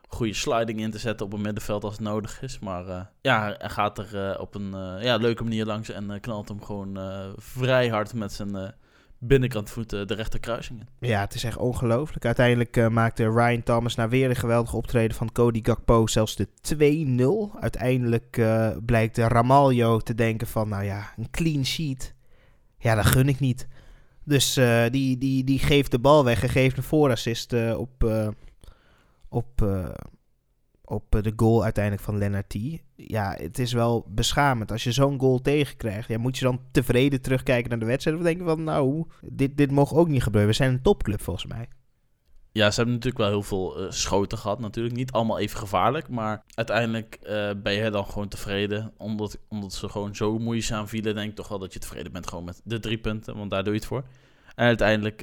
goede 0.08 0.34
sliding 0.34 0.80
in 0.80 0.92
te 0.92 1.00
zetten 1.00 1.26
op 1.26 1.32
het 1.32 1.42
middenveld 1.42 1.84
als 1.84 1.94
het 1.94 2.02
nodig 2.02 2.42
is. 2.42 2.60
Maar 2.60 3.12
ja, 3.22 3.56
hij 3.58 3.70
gaat 3.70 3.98
er 3.98 4.40
op 4.40 4.56
een 4.56 4.72
ja, 5.02 5.16
leuke 5.16 5.44
manier 5.44 5.66
langs 5.66 5.90
en 5.90 6.20
knalt 6.20 6.48
hem 6.48 6.64
gewoon 6.64 6.98
vrij 7.38 7.90
hard 7.90 8.14
met 8.14 8.34
zijn 8.34 8.74
binnenkant 9.24 9.70
voeten 9.70 10.08
de 10.08 10.14
rechterkruising 10.14 10.80
in. 10.80 11.08
Ja, 11.08 11.20
het 11.20 11.34
is 11.34 11.44
echt 11.44 11.58
ongelooflijk. 11.58 12.26
Uiteindelijk 12.26 12.90
maakte 12.90 13.32
Ryan 13.32 13.64
Thomas 13.64 13.96
na 13.96 14.08
weer 14.10 14.30
een 14.30 14.36
geweldige 14.36 14.76
optreden 14.76 15.18
van 15.18 15.32
Cody 15.32 15.60
Gakpo 15.64 16.08
zelfs 16.08 16.36
de 16.36 16.48
2-0. 17.56 17.60
Uiteindelijk 17.60 18.42
blijkt 18.86 19.18
Ramaljo 19.18 20.00
te 20.00 20.16
denken 20.16 20.48
van, 20.48 20.70
nou 20.70 20.84
ja, 20.84 21.14
een 21.18 21.30
clean 21.32 21.66
sheet. 21.66 22.14
Ja, 22.78 22.96
dat 22.96 23.06
gun 23.06 23.28
ik 23.28 23.40
niet. 23.40 23.68
Dus 24.24 24.58
uh, 24.58 24.84
die, 24.90 25.18
die, 25.18 25.44
die 25.44 25.60
geeft 25.60 25.92
de 25.92 26.00
bal 26.00 26.24
weg 26.24 26.44
en 26.44 26.50
geeft 26.50 26.78
een 26.78 26.84
voorassist 26.84 27.54
uh, 27.54 27.80
op, 27.80 28.04
uh, 28.04 28.28
op, 29.30 29.62
op 30.92 31.06
de 31.10 31.34
goal 31.36 31.64
uiteindelijk 31.64 32.04
van 32.04 32.18
Lennart 32.18 32.56
Ja, 32.96 33.36
het 33.38 33.60
is 33.60 33.74
wel 33.74 34.06
beschamend. 34.08 34.72
Als 34.72 34.84
je 34.84 34.92
zo'n 34.92 35.20
goal 35.20 35.42
tegenkrijgt, 35.42 36.08
ja, 36.08 36.18
moet 36.18 36.38
je 36.38 36.46
dan 36.46 36.62
tevreden 36.72 37.22
terugkijken 37.22 37.70
naar 37.70 37.80
de 37.80 37.86
wedstrijd 37.86 38.18
of 38.18 38.24
denken 38.24 38.46
van, 38.46 38.64
nou, 38.64 39.06
dit, 39.22 39.58
dit 39.58 39.72
mocht 39.72 39.94
ook 39.94 40.08
niet 40.08 40.24
gebeuren. 40.24 40.50
We 40.50 40.56
zijn 40.56 40.72
een 40.72 40.82
topclub 40.82 41.22
volgens 41.22 41.46
mij. 41.46 41.68
Ja, 42.52 42.70
ze 42.70 42.76
hebben 42.76 42.94
natuurlijk 42.94 43.24
wel 43.24 43.32
heel 43.32 43.44
veel 43.44 43.92
schoten 43.92 44.38
gehad. 44.38 44.60
Natuurlijk 44.60 44.96
niet 44.96 45.12
allemaal 45.12 45.40
even 45.40 45.60
gevaarlijk. 45.60 46.10
Maar 46.10 46.44
uiteindelijk 46.54 47.20
ben 47.64 47.74
je 47.74 47.90
dan 47.90 48.06
gewoon 48.06 48.28
tevreden. 48.28 48.94
Omdat, 48.98 49.38
omdat 49.48 49.74
ze 49.74 49.90
gewoon 49.90 50.16
zo 50.16 50.40
moeizaam 50.40 50.88
vielen. 50.88 51.16
Denk 51.16 51.30
ik 51.30 51.36
toch 51.36 51.48
wel 51.48 51.60
dat 51.60 51.74
je 51.74 51.80
tevreden 51.80 52.12
bent 52.12 52.28
gewoon 52.28 52.44
met 52.44 52.62
de 52.64 52.80
drie 52.80 52.98
punten. 52.98 53.38
Want 53.38 53.52
daar 53.52 53.64
doe 53.64 53.74
je 53.74 53.80
het 53.80 53.88
voor. 53.88 54.04
En 54.56 54.66
uiteindelijk, 54.66 55.22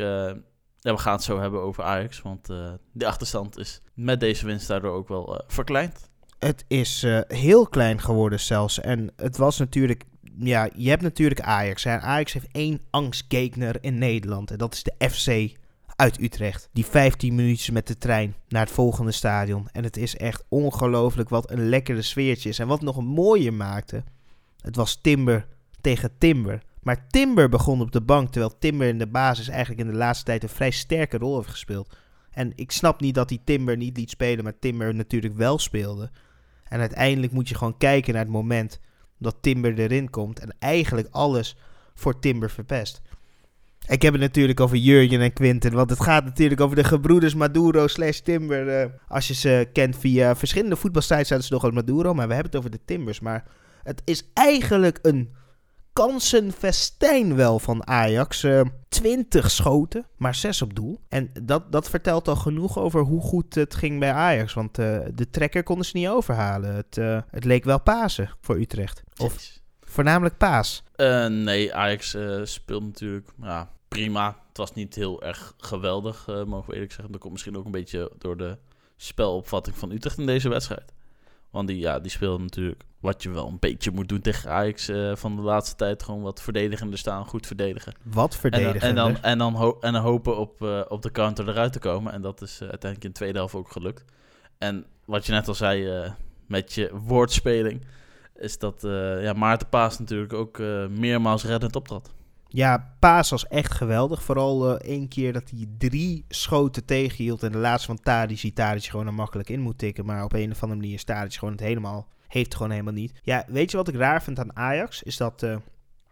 ja, 0.80 0.92
we 0.92 0.98
gaan 0.98 1.12
het 1.12 1.22
zo 1.22 1.40
hebben 1.40 1.60
over 1.60 1.84
Ajax. 1.84 2.22
Want 2.22 2.50
uh, 2.50 2.70
de 2.92 3.06
achterstand 3.06 3.58
is 3.58 3.80
met 3.94 4.20
deze 4.20 4.46
winst 4.46 4.68
daardoor 4.68 4.92
ook 4.92 5.08
wel 5.08 5.34
uh, 5.34 5.40
verkleind. 5.46 6.10
Het 6.38 6.64
is 6.68 7.06
heel 7.28 7.66
klein 7.66 8.00
geworden 8.00 8.40
zelfs. 8.40 8.80
En 8.80 9.10
het 9.16 9.36
was 9.36 9.58
natuurlijk 9.58 10.04
ja, 10.40 10.68
je 10.74 10.88
hebt 10.88 11.02
natuurlijk 11.02 11.40
Ajax. 11.40 11.84
En 11.84 12.00
Ajax 12.00 12.32
heeft 12.32 12.48
één 12.52 12.80
angstgekner 12.90 13.76
in 13.80 13.98
Nederland. 13.98 14.50
En 14.50 14.58
dat 14.58 14.74
is 14.74 14.82
de 14.82 15.10
FC 15.10 15.56
uit 15.96 16.20
Utrecht. 16.20 16.68
Die 16.72 16.84
15 16.86 17.34
minuutjes 17.34 17.70
met 17.70 17.86
de 17.86 17.98
trein 17.98 18.34
naar 18.48 18.64
het 18.64 18.74
volgende 18.74 19.12
stadion. 19.12 19.68
En 19.72 19.84
het 19.84 19.96
is 19.96 20.16
echt 20.16 20.44
ongelooflijk 20.48 21.28
wat 21.28 21.50
een 21.50 21.68
lekkere 21.68 22.02
sfeertje 22.02 22.48
is. 22.48 22.58
En 22.58 22.66
wat 22.66 22.80
nog 22.80 23.02
mooier 23.02 23.54
maakte. 23.54 24.04
Het 24.60 24.76
was 24.76 25.00
Timber 25.00 25.46
tegen 25.80 26.18
Timber. 26.18 26.62
Maar 26.88 27.06
Timber 27.08 27.48
begon 27.48 27.80
op 27.80 27.92
de 27.92 28.00
bank, 28.00 28.30
terwijl 28.30 28.58
Timber 28.58 28.88
in 28.88 28.98
de 28.98 29.06
basis 29.06 29.48
eigenlijk 29.48 29.80
in 29.80 29.92
de 29.92 29.98
laatste 29.98 30.24
tijd 30.24 30.42
een 30.42 30.48
vrij 30.48 30.70
sterke 30.70 31.18
rol 31.18 31.36
heeft 31.36 31.48
gespeeld. 31.48 31.96
En 32.30 32.52
ik 32.54 32.70
snap 32.70 33.00
niet 33.00 33.14
dat 33.14 33.28
hij 33.28 33.38
Timber 33.44 33.76
niet 33.76 33.96
liet 33.96 34.10
spelen, 34.10 34.44
maar 34.44 34.58
Timber 34.58 34.94
natuurlijk 34.94 35.34
wel 35.36 35.58
speelde. 35.58 36.10
En 36.64 36.80
uiteindelijk 36.80 37.32
moet 37.32 37.48
je 37.48 37.54
gewoon 37.54 37.76
kijken 37.76 38.12
naar 38.12 38.22
het 38.22 38.32
moment 38.32 38.80
dat 39.18 39.36
Timber 39.40 39.78
erin 39.78 40.10
komt 40.10 40.40
en 40.40 40.56
eigenlijk 40.58 41.08
alles 41.10 41.56
voor 41.94 42.18
Timber 42.18 42.50
verpest. 42.50 43.02
Ik 43.86 44.02
heb 44.02 44.12
het 44.12 44.22
natuurlijk 44.22 44.60
over 44.60 44.76
Jurjen 44.76 45.20
en 45.20 45.32
Quinten, 45.32 45.72
want 45.72 45.90
het 45.90 46.00
gaat 46.00 46.24
natuurlijk 46.24 46.60
over 46.60 46.76
de 46.76 46.84
gebroeders 46.84 47.34
Maduro 47.34 47.86
slash 47.86 48.18
Timber. 48.18 48.82
Uh, 48.82 48.90
als 49.08 49.28
je 49.28 49.34
ze 49.34 49.68
kent 49.72 49.96
via 49.96 50.36
verschillende 50.36 50.76
voetbalsites, 50.76 51.28
zijn 51.28 51.42
ze 51.42 51.52
nog 51.52 51.72
Maduro, 51.72 52.14
maar 52.14 52.28
we 52.28 52.34
hebben 52.34 52.52
het 52.52 52.60
over 52.60 52.70
de 52.70 52.84
Timbers. 52.84 53.20
Maar 53.20 53.44
het 53.82 54.02
is 54.04 54.30
eigenlijk 54.34 54.98
een 55.02 55.36
kansenfestijn 55.98 57.36
wel 57.36 57.58
van 57.58 57.86
Ajax. 57.86 58.42
Uh, 58.42 58.60
eh, 58.60 58.66
20 58.88 59.50
schoten, 59.50 60.06
maar 60.16 60.34
6 60.34 60.62
op 60.62 60.74
doel. 60.74 61.00
En 61.08 61.30
dat, 61.42 61.72
dat 61.72 61.90
vertelt 61.90 62.28
al 62.28 62.36
genoeg 62.36 62.78
over 62.78 63.00
hoe 63.00 63.20
goed 63.20 63.54
het 63.54 63.74
ging 63.74 63.98
bij 63.98 64.12
Ajax. 64.12 64.54
Want 64.54 64.78
uh, 64.78 64.98
de 65.14 65.30
trekker 65.30 65.62
konden 65.62 65.86
ze 65.86 65.96
niet 65.96 66.08
overhalen. 66.08 66.74
Het, 66.74 66.96
uh, 66.96 67.20
het 67.30 67.44
leek 67.44 67.64
wel 67.64 67.80
Pasen 67.80 68.30
voor 68.40 68.56
Utrecht. 68.56 69.02
Of 69.16 69.34
yes. 69.34 69.62
voornamelijk 69.80 70.36
Paas. 70.36 70.82
nee, 71.28 71.74
Ajax 71.74 72.16
speelt 72.42 72.82
natuurlijk 72.82 73.28
ja, 73.42 73.70
prima. 73.88 74.36
Het 74.48 74.56
was 74.56 74.74
niet 74.74 74.94
heel 74.94 75.22
erg 75.22 75.54
geweldig, 75.58 76.26
mogen 76.26 76.68
we 76.68 76.72
eerlijk 76.72 76.92
zeggen. 76.92 77.12
Dat 77.12 77.20
komt 77.20 77.32
misschien 77.32 77.56
ook 77.56 77.64
een 77.64 77.70
beetje 77.70 78.12
door 78.18 78.36
de 78.36 78.56
spelopvatting 78.96 79.76
van 79.76 79.90
Utrecht 79.90 80.18
in 80.18 80.26
deze 80.26 80.48
wedstrijd. 80.48 80.92
Want 81.50 81.68
die, 81.68 81.78
ja, 81.78 81.98
die 81.98 82.10
speelde 82.10 82.42
natuurlijk 82.42 82.82
wat 83.00 83.22
je 83.22 83.30
wel 83.30 83.46
een 83.46 83.58
beetje 83.58 83.90
moet 83.90 84.08
doen 84.08 84.20
tegen 84.20 84.50
Ajax 84.50 84.88
uh, 84.88 85.16
van 85.16 85.36
de 85.36 85.42
laatste 85.42 85.76
tijd. 85.76 86.02
Gewoon 86.02 86.22
wat 86.22 86.42
verdedigender 86.42 86.98
staan, 86.98 87.26
goed 87.26 87.46
verdedigen. 87.46 87.94
Wat 88.02 88.36
verdedigen? 88.36 88.80
En, 88.80 88.94
dan, 88.94 89.22
en, 89.22 89.38
dan, 89.38 89.54
ho 89.54 89.78
en 89.80 89.92
dan 89.92 90.02
hopen 90.02 90.36
op, 90.36 90.62
uh, 90.62 90.80
op 90.88 91.02
de 91.02 91.10
counter 91.10 91.48
eruit 91.48 91.72
te 91.72 91.78
komen. 91.78 92.12
En 92.12 92.22
dat 92.22 92.42
is 92.42 92.54
uh, 92.54 92.68
uiteindelijk 92.68 93.04
in 93.04 93.10
de 93.10 93.16
tweede 93.16 93.38
helft 93.38 93.54
ook 93.54 93.72
gelukt. 93.72 94.04
En 94.58 94.86
wat 95.04 95.26
je 95.26 95.32
net 95.32 95.48
al 95.48 95.54
zei 95.54 96.12
met 96.46 96.72
je 96.72 96.90
woordspeling... 96.92 97.84
is 98.36 98.58
dat 98.58 98.78
ja, 99.20 99.32
Maarten 99.32 99.68
Paas 99.68 99.98
natuurlijk 99.98 100.32
ook 100.32 100.58
meermaals 100.88 101.44
reddend 101.44 101.76
optrad. 101.76 102.10
Ja, 102.48 102.94
Paas 102.98 103.30
was 103.30 103.46
echt 103.48 103.72
geweldig. 103.72 104.22
Vooral 104.22 104.78
één 104.78 105.08
keer 105.08 105.32
dat 105.32 105.50
hij 105.50 105.66
drie 105.78 106.24
schoten 106.28 106.84
tegenhield. 106.84 107.42
En 107.42 107.52
de 107.52 107.58
laatste 107.58 107.86
van 107.86 108.00
Tadic, 108.00 108.40
die 108.40 108.52
Tadic 108.52 108.84
gewoon 108.84 109.06
er 109.06 109.14
makkelijk 109.14 109.48
in 109.48 109.60
moet 109.60 109.78
tikken. 109.78 110.06
Maar 110.06 110.24
op 110.24 110.32
een 110.32 110.50
of 110.50 110.62
andere 110.62 110.80
manier 110.80 110.94
is 110.94 111.04
Tadic 111.04 111.34
gewoon 111.34 111.54
het 111.54 111.62
helemaal 111.62 112.08
heeft 112.28 112.54
gewoon 112.54 112.70
helemaal 112.70 112.92
niet. 112.92 113.12
Ja, 113.22 113.44
weet 113.46 113.70
je 113.70 113.76
wat 113.76 113.88
ik 113.88 113.94
raar 113.94 114.22
vind 114.22 114.38
aan 114.38 114.56
Ajax? 114.56 115.02
Is 115.02 115.16
dat 115.16 115.42
uh, 115.42 115.56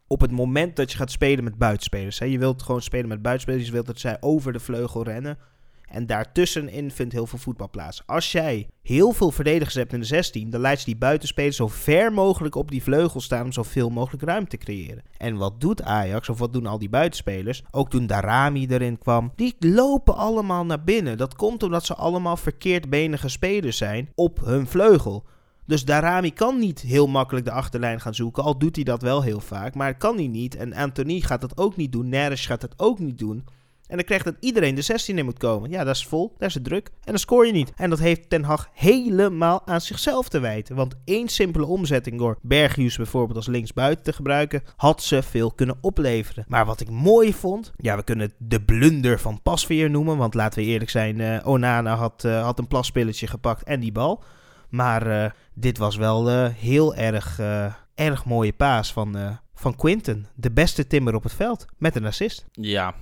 op 0.06 0.20
het 0.20 0.30
moment 0.30 0.76
dat 0.76 0.90
je 0.90 0.98
gaat 0.98 1.10
spelen 1.10 1.44
met 1.44 1.58
buitenspelers. 1.58 2.18
Hè, 2.18 2.24
je 2.24 2.38
wilt 2.38 2.62
gewoon 2.62 2.82
spelen 2.82 3.08
met 3.08 3.22
buitenspelers. 3.22 3.66
Je 3.66 3.72
wilt 3.72 3.86
dat 3.86 3.98
zij 3.98 4.16
over 4.20 4.52
de 4.52 4.60
vleugel 4.60 5.02
rennen. 5.02 5.38
En 5.86 6.06
daartussenin 6.06 6.90
vindt 6.90 7.12
heel 7.12 7.26
veel 7.26 7.38
voetbal 7.38 7.70
plaats. 7.70 8.02
Als 8.06 8.32
jij 8.32 8.68
heel 8.82 9.12
veel 9.12 9.30
verdedigers 9.30 9.74
hebt 9.74 9.92
in 9.92 10.00
de 10.00 10.06
16, 10.06 10.50
dan 10.50 10.60
laat 10.60 10.78
je 10.78 10.84
die 10.84 10.96
buitenspelers 10.96 11.56
zo 11.56 11.68
ver 11.68 12.12
mogelijk 12.12 12.54
op 12.54 12.70
die 12.70 12.82
vleugel 12.82 13.20
staan 13.20 13.44
om 13.44 13.52
zoveel 13.52 13.88
mogelijk 13.88 14.22
ruimte 14.22 14.56
te 14.56 14.64
creëren. 14.64 15.02
En 15.18 15.36
wat 15.36 15.60
doet 15.60 15.82
Ajax, 15.82 16.28
of 16.28 16.38
wat 16.38 16.52
doen 16.52 16.66
al 16.66 16.78
die 16.78 16.88
buitenspelers? 16.88 17.62
Ook 17.70 17.90
toen 17.90 18.06
Darami 18.06 18.66
erin 18.66 18.98
kwam, 18.98 19.32
die 19.36 19.54
lopen 19.58 20.16
allemaal 20.16 20.66
naar 20.66 20.84
binnen. 20.84 21.16
Dat 21.16 21.34
komt 21.34 21.62
omdat 21.62 21.84
ze 21.86 21.94
allemaal 21.94 22.36
verkeerdbenige 22.36 23.28
spelers 23.28 23.76
zijn 23.76 24.08
op 24.14 24.40
hun 24.44 24.66
vleugel. 24.66 25.24
Dus 25.66 25.84
Darami 25.84 26.32
kan 26.32 26.58
niet 26.58 26.80
heel 26.80 27.06
makkelijk 27.06 27.44
de 27.44 27.52
achterlijn 27.52 28.00
gaan 28.00 28.14
zoeken. 28.14 28.42
Al 28.42 28.58
doet 28.58 28.76
hij 28.76 28.84
dat 28.84 29.02
wel 29.02 29.22
heel 29.22 29.40
vaak. 29.40 29.74
Maar 29.74 29.96
kan 29.96 30.16
hij 30.16 30.26
niet. 30.26 30.56
En 30.56 30.74
Anthony 30.74 31.20
gaat 31.20 31.40
dat 31.40 31.58
ook 31.58 31.76
niet 31.76 31.92
doen. 31.92 32.08
Neres 32.08 32.46
gaat 32.46 32.60
dat 32.60 32.74
ook 32.76 32.98
niet 32.98 33.18
doen. 33.18 33.44
En 33.88 33.96
dan 33.96 34.04
krijgt 34.04 34.24
dat 34.24 34.34
iedereen 34.40 34.74
de 34.74 34.82
16 34.82 35.18
in 35.18 35.24
moet 35.24 35.38
komen. 35.38 35.70
Ja, 35.70 35.84
dat 35.84 35.94
is 35.94 36.06
vol. 36.06 36.34
Daar 36.38 36.48
is 36.48 36.54
het 36.54 36.64
druk. 36.64 36.86
En 36.86 36.92
dan 37.04 37.18
scoor 37.18 37.46
je 37.46 37.52
niet. 37.52 37.72
En 37.76 37.90
dat 37.90 37.98
heeft 37.98 38.28
Ten 38.30 38.42
Hag 38.42 38.68
helemaal 38.72 39.66
aan 39.66 39.80
zichzelf 39.80 40.28
te 40.28 40.38
wijten. 40.38 40.76
Want 40.76 40.94
één 41.04 41.28
simpele 41.28 41.66
omzetting 41.66 42.18
door 42.18 42.38
Berghuis 42.42 42.96
bijvoorbeeld 42.96 43.36
als 43.36 43.46
linksbuiten 43.46 44.04
te 44.04 44.12
gebruiken... 44.12 44.62
had 44.76 45.02
ze 45.02 45.22
veel 45.22 45.52
kunnen 45.52 45.78
opleveren. 45.80 46.44
Maar 46.48 46.66
wat 46.66 46.80
ik 46.80 46.90
mooi 46.90 47.32
vond... 47.32 47.72
Ja, 47.76 47.96
we 47.96 48.02
kunnen 48.02 48.26
het 48.26 48.34
de 48.38 48.62
blunder 48.62 49.20
van 49.20 49.42
Pasveer 49.42 49.90
noemen. 49.90 50.16
Want 50.16 50.34
laten 50.34 50.58
we 50.58 50.66
eerlijk 50.66 50.90
zijn... 50.90 51.18
Uh, 51.18 51.46
Onana 51.46 51.94
had, 51.96 52.24
uh, 52.26 52.42
had 52.42 52.58
een 52.58 52.68
plaspilletje 52.68 53.26
gepakt 53.26 53.62
en 53.62 53.80
die 53.80 53.92
bal. 53.92 54.22
Maar 54.68 55.06
uh, 55.06 55.30
dit 55.54 55.78
was 55.78 55.96
wel 55.96 56.30
uh, 56.30 56.48
heel 56.54 56.94
erg, 56.94 57.38
uh, 57.40 57.72
erg 57.94 58.24
mooie 58.24 58.52
paas 58.52 58.92
van, 58.92 59.38
van 59.54 59.76
Quinten. 59.76 60.26
De 60.34 60.50
beste 60.50 60.86
timmer 60.86 61.14
op 61.14 61.22
het 61.22 61.32
veld, 61.34 61.66
met 61.78 61.96
een 61.96 62.06
assist. 62.06 62.46
Ja, 62.52 62.94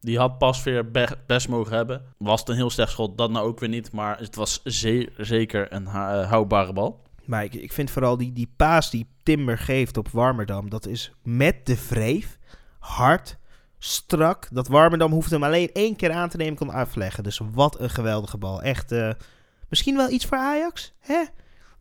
die 0.00 0.18
had 0.18 0.38
pas 0.38 0.62
weer 0.62 0.90
be 0.90 1.16
best 1.26 1.48
mogen 1.48 1.76
hebben. 1.76 2.02
Was 2.18 2.40
het 2.40 2.48
een 2.48 2.54
heel 2.54 2.70
slecht 2.70 2.90
schot, 2.90 3.18
dat 3.18 3.30
nou 3.30 3.46
ook 3.46 3.60
weer 3.60 3.68
niet. 3.68 3.92
Maar 3.92 4.18
het 4.18 4.34
was 4.34 4.62
ze 4.64 5.12
zeker 5.16 5.72
een 5.72 5.86
houdbare 5.86 6.72
bal. 6.72 7.00
Maar 7.24 7.44
ik, 7.44 7.72
vind 7.72 7.90
vooral 7.90 8.16
die, 8.16 8.32
die 8.32 8.52
paas 8.56 8.90
die 8.90 9.06
Timber 9.22 9.58
geeft 9.58 9.96
op 9.96 10.08
Warmerdam... 10.08 10.70
dat 10.70 10.86
is 10.86 11.12
met 11.22 11.66
de 11.66 11.76
vreef, 11.76 12.38
hard, 12.78 13.38
strak. 13.78 14.48
Dat 14.50 14.68
Warmerdam 14.68 15.12
hoeft 15.12 15.30
hem 15.30 15.44
alleen 15.44 15.72
één 15.72 15.96
keer 15.96 16.12
aan 16.12 16.28
te 16.28 16.36
nemen, 16.36 16.58
kon 16.58 16.70
afleggen. 16.70 17.22
Dus 17.22 17.40
wat 17.52 17.80
een 17.80 17.90
geweldige 17.90 18.38
bal. 18.38 18.62
Echt... 18.62 18.94
Misschien 19.68 19.96
wel 19.96 20.10
iets 20.10 20.26
voor 20.26 20.38
Ajax? 20.38 20.92
Hè? 20.98 21.22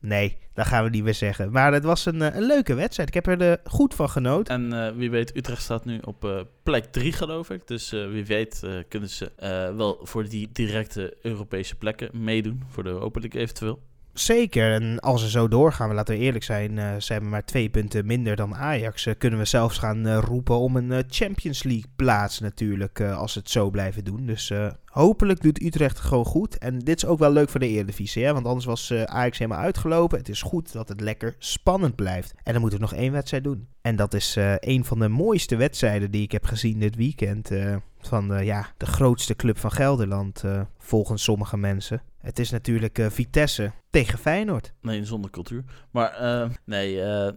Nee, 0.02 0.38
dat 0.54 0.66
gaan 0.68 0.84
we 0.84 0.90
niet 0.90 1.04
meer 1.04 1.14
zeggen. 1.14 1.52
Maar 1.52 1.74
het 1.74 1.84
was 1.84 2.06
een, 2.06 2.22
eh, 2.22 2.36
een 2.36 2.44
leuke 2.44 2.74
wedstrijd. 2.74 3.08
Ik 3.08 3.14
heb 3.14 3.28
er 3.28 3.52
eh, 3.52 3.58
goed 3.64 3.94
van 3.94 4.10
genoten. 4.10 4.54
En 4.54 4.74
uh, 4.74 4.98
wie 4.98 5.10
weet, 5.10 5.36
Utrecht 5.36 5.62
staat 5.62 5.86
nu 5.86 6.00
op 6.04 6.26
uh, 6.26 6.40
plek 6.64 6.86
3, 6.86 7.12
geloof 7.12 7.50
ik. 7.50 7.68
Dus 7.68 7.90
wie 7.90 8.26
weet 8.26 8.64
kunnen 8.88 9.10
ze 9.10 9.32
wel 9.76 10.00
voor 10.04 10.30
die 10.30 10.50
directe 10.52 11.18
Europese 11.22 11.76
plekken 11.76 12.10
meedoen. 12.24 12.64
Voor 12.68 12.84
de 12.84 12.90
Europa 12.90 13.20
eventueel. 13.22 13.80
Zeker, 14.14 14.74
en 14.74 15.00
als 15.00 15.22
ze 15.22 15.30
zo 15.30 15.48
doorgaan, 15.48 15.94
laten 15.94 16.16
we 16.16 16.22
eerlijk 16.22 16.44
zijn, 16.44 16.78
uh, 16.78 16.96
ze 16.98 17.12
hebben 17.12 17.30
maar 17.30 17.46
twee 17.46 17.70
punten 17.70 18.06
minder 18.06 18.36
dan 18.36 18.56
Ajax. 18.56 19.06
Uh, 19.06 19.14
kunnen 19.18 19.40
we 19.40 19.46
zelfs 19.46 19.78
gaan 19.78 20.08
uh, 20.08 20.18
roepen 20.18 20.60
om 20.60 20.76
een 20.76 21.04
Champions 21.08 21.64
League 21.64 21.90
plaats 21.96 22.40
natuurlijk, 22.40 23.02
als 23.02 23.34
ze 23.34 23.40
het 23.40 23.50
zo 23.50 23.70
blijven 23.70 24.04
doen. 24.04 24.26
Dus 24.26 24.54
hopelijk 24.86 25.42
doet 25.42 25.62
Utrecht 25.62 26.00
gewoon 26.00 26.26
goed. 26.26 26.58
En 26.58 26.80
dit 26.80 26.98
is 26.98 27.06
ook 27.06 27.20
wel 27.20 27.32
leuk 27.32 27.50
voor 27.50 27.60
de 27.60 27.68
Eredivisie, 27.68 28.24
hè? 28.24 28.34
want 28.34 28.46
anders 28.46 28.66
was 28.66 28.94
Ajax 28.94 29.38
helemaal 29.38 29.64
uitgelopen. 29.64 30.18
Het 30.18 30.30
is 30.30 30.42
goed 30.42 30.74
dat 30.74 30.90
het 30.90 31.02
lekker 31.02 31.36
spannend 31.38 31.96
blijft. 31.96 32.34
En 32.44 32.52
dan 32.52 32.62
moeten 32.62 32.80
we 32.80 32.86
nog 32.86 32.96
één 32.96 33.12
wedstrijd 33.12 33.44
doen. 33.44 33.68
En 33.82 33.96
dat 33.96 34.14
is 34.14 34.38
een 34.60 34.86
van 34.86 35.00
de 35.00 35.08
mooiste 35.08 35.56
wedstrijden 35.56 36.12
die 36.12 36.24
ik 36.24 36.32
heb 36.32 36.46
gezien 36.46 36.80
dit 36.80 36.96
weekend 36.96 37.52
van 38.00 38.46
ja, 38.46 38.68
de 38.78 38.86
grootste 38.86 39.36
club 39.36 39.58
van 39.58 39.72
Gelderland, 39.72 40.44
volgens 40.78 41.24
sommige 41.24 41.58
mensen. 41.58 42.02
Het 42.20 42.40
is 42.40 42.50
natuurlijk 42.50 42.98
uh, 42.98 43.10
Vitesse 43.10 43.72
tegen 43.90 44.20
Feyenoord. 44.20 44.74
Nee, 44.82 45.06
zonder 45.06 45.32
cultuur. 45.32 45.64
Maar 45.92 46.22
uh, 46.22 46.50
nee, 46.66 46.96
uh, 46.96 47.30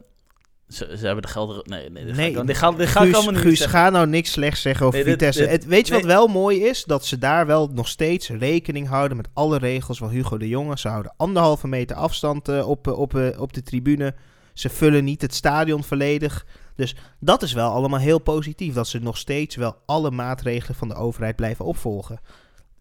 ze, 0.69 0.97
ze, 0.99 1.07
hebben 1.07 1.23
de 1.23 1.29
gelden... 1.29 1.63
Nee, 1.65 1.91
nee, 1.91 2.05
dit 2.05 2.17
nee, 2.17 2.35
ga 2.35 2.41
ik, 2.41 2.47
dit 2.47 2.57
ga, 2.57 2.71
dit 2.71 2.89
ga 2.89 3.01
Guus, 3.01 3.09
ik 3.09 3.15
allemaal 3.15 3.33
niet 3.33 3.43
Guus, 3.43 3.65
ga 3.65 3.91
nou 3.91 4.07
niks 4.07 4.33
slechts 4.33 4.61
zeggen 4.61 4.87
over 4.87 4.99
nee, 4.99 5.09
Vitesse. 5.09 5.41
Dit, 5.41 5.51
het, 5.51 5.65
weet 5.65 5.87
je 5.87 5.95
wat 5.95 6.05
wel 6.05 6.27
mooi 6.27 6.65
is? 6.65 6.85
Dat 6.85 7.05
ze 7.05 7.19
daar 7.19 7.47
wel 7.47 7.69
nog 7.73 7.89
steeds 7.89 8.29
rekening 8.29 8.89
houden 8.89 9.17
met 9.17 9.29
alle 9.33 9.59
regels 9.59 9.99
van 9.99 10.09
Hugo 10.09 10.39
de 10.39 10.49
Jonge. 10.49 10.79
Ze 10.79 10.89
houden 10.89 11.15
anderhalve 11.17 11.69
meter 11.69 11.97
afstand 11.97 12.49
op, 12.49 12.87
op, 12.87 13.15
op 13.39 13.53
de 13.53 13.63
tribune. 13.63 14.15
Ze 14.53 14.69
vullen 14.69 15.05
niet 15.05 15.23
het 15.23 15.35
stadion 15.35 15.85
volledig. 15.85 16.47
Dus 16.77 16.97
dat 17.21 17.43
is 17.43 17.53
wel 17.53 17.71
allemaal 17.71 18.01
heel 18.01 18.19
positief. 18.19 18.75
Dat 18.75 18.89
ze 18.89 18.99
nog 18.99 19.17
steeds 19.17 19.57
wel 19.57 19.77
alle 19.87 20.11
maatregelen 20.11 20.77
van 20.77 20.89
de 20.89 20.95
overheid 20.95 21.37
blijven 21.37 21.65
opvolgen. 21.65 22.21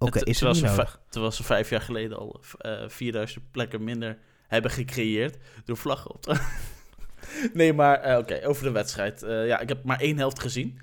Oké, 0.02 0.20
is 0.20 0.40
het 0.40 0.54
niet 0.54 0.64
nodig. 0.64 1.00
Terwijl 1.10 1.32
ze 1.32 1.44
vijf 1.44 1.70
jaar 1.70 1.82
geleden 1.82 2.18
al 2.18 2.42
uh, 2.62 2.84
eh, 2.84 2.90
4000 2.90 3.52
plekken 3.52 3.84
minder 3.84 4.18
hebben 4.48 4.72
gecreëerd 4.72 5.38
door 5.66 5.78
vlaggen 5.78 6.12
op 6.12 6.22
te... 6.22 6.36
nee, 7.54 7.74
maar 7.74 8.10
uh, 8.10 8.18
oké, 8.18 8.48
over 8.48 8.64
de 8.64 8.72
wedstrijd. 8.72 9.24
Uh, 9.24 9.48
ja, 9.48 9.60
ik 9.60 9.70
heb 9.70 9.84
maar 9.84 10.00
één 10.00 10.18
helft 10.18 10.40
gezien. 10.40 10.80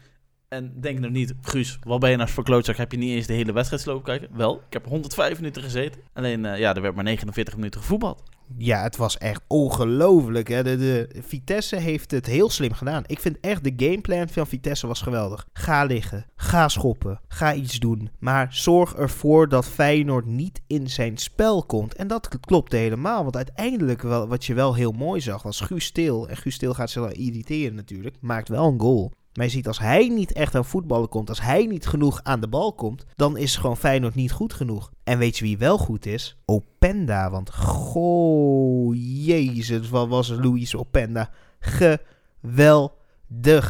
En 0.49 0.81
denk 0.81 0.99
nou 0.99 1.13
niet, 1.13 1.35
Guus, 1.41 1.79
wat 1.83 2.01
ben 2.01 2.11
je 2.11 2.17
nou 2.17 2.29
voor 2.29 2.45
klootzak? 2.45 2.77
Heb 2.77 2.93
je 2.93 2.99
niet 2.99 3.11
eens 3.11 3.27
de 3.27 3.33
hele 3.33 3.53
wedstrijd 3.53 3.87
lopen 3.87 4.05
kijken? 4.05 4.37
Wel, 4.37 4.57
ik 4.57 4.73
heb 4.73 4.87
105 4.87 5.37
minuten 5.37 5.63
gezeten. 5.63 6.01
Alleen, 6.13 6.43
ja, 6.43 6.75
er 6.75 6.83
werd 6.83 6.95
maar 6.95 7.05
49 7.05 7.57
minuten 7.57 7.81
gevoetbald. 7.81 8.23
Ja, 8.57 8.83
het 8.83 8.97
was 8.97 9.19
echt 9.19 9.43
ongelooflijk. 9.47 10.47
De, 10.47 11.09
Vitesse 11.27 11.77
heeft 11.77 12.11
het 12.11 12.27
heel 12.27 12.51
slim 12.51 12.73
gedaan. 12.73 13.03
Ik 13.07 13.21
vind 13.21 13.41
echt 13.41 13.65
de 13.65 13.73
gameplan 13.77 14.29
van 14.29 14.47
Vitesse 14.47 14.87
was 14.87 15.01
geweldig. 15.01 15.47
Ga 15.53 15.85
liggen, 15.85 16.27
ga 16.37 16.69
schoppen, 16.69 17.21
ga 17.29 17.55
iets 17.55 17.79
doen. 17.79 18.11
Maar 18.19 18.47
zorg 18.51 18.95
ervoor 18.95 19.49
dat 19.49 19.67
Feyenoord 19.67 20.27
niet 20.27 20.61
in 20.67 20.91
zijn 20.91 21.17
spel 21.17 21.65
komt. 21.65 21.95
En 21.95 22.07
dat 22.07 22.41
klopt 22.41 22.73
helemaal. 22.73 23.23
Want 23.23 23.37
uiteindelijk, 23.37 24.03
wel, 24.03 24.29
wat 24.29 24.45
je 24.45 24.55
wel 24.55 24.75
heel 24.75 24.93
mooi 24.93 25.21
zag, 25.21 25.43
was 25.43 25.61
Guus 25.61 25.85
Stil. 25.85 26.29
En 26.29 26.37
Guus 26.37 26.55
Stil 26.55 26.75
gaat 26.75 26.91
zich 26.91 27.03
wel 27.03 27.13
irriteren 27.13 27.75
natuurlijk. 27.75 28.17
Maakt 28.21 28.49
wel 28.49 28.67
een 28.67 28.81
goal. 28.81 29.13
Maar 29.39 29.47
je 29.47 29.53
ziet, 29.53 29.67
als 29.67 29.79
hij 29.79 30.09
niet 30.09 30.33
echt 30.33 30.55
aan 30.55 30.65
voetballen 30.65 31.09
komt, 31.09 31.29
als 31.29 31.41
hij 31.41 31.67
niet 31.67 31.87
genoeg 31.87 32.21
aan 32.23 32.41
de 32.41 32.49
bal 32.49 32.73
komt, 32.73 33.05
dan 33.17 33.37
is 33.37 33.57
gewoon 33.57 33.77
Feyenoord 33.77 34.15
niet 34.15 34.33
goed 34.33 34.53
genoeg. 34.53 34.91
En 35.05 35.19
weet 35.19 35.39
je 35.39 35.45
wie 35.45 35.59
wel 35.59 35.79
goed 35.79 36.07
is? 36.07 36.37
Openda. 36.45 37.31
Want 37.31 37.55
goh, 37.55 38.95
jezus, 39.25 39.89
wat 39.89 40.09
was 40.09 40.29
Luis 40.29 40.77
Openda. 40.77 41.31
Geweldig, 41.61 42.99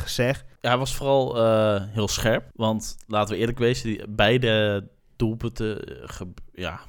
zeg. 0.09 0.44
Ja, 0.61 0.68
hij 0.68 0.78
was 0.78 0.94
vooral 0.94 1.37
uh, 1.37 1.83
heel 1.88 2.09
scherp. 2.09 2.50
Want 2.54 2.96
laten 3.07 3.35
we 3.35 3.40
eerlijk 3.40 3.59
wezen, 3.59 3.88
die, 3.88 4.09
beide 4.09 4.88
doelpunten... 5.16 5.92
Uh, 6.02 6.07
ja, 6.52 6.81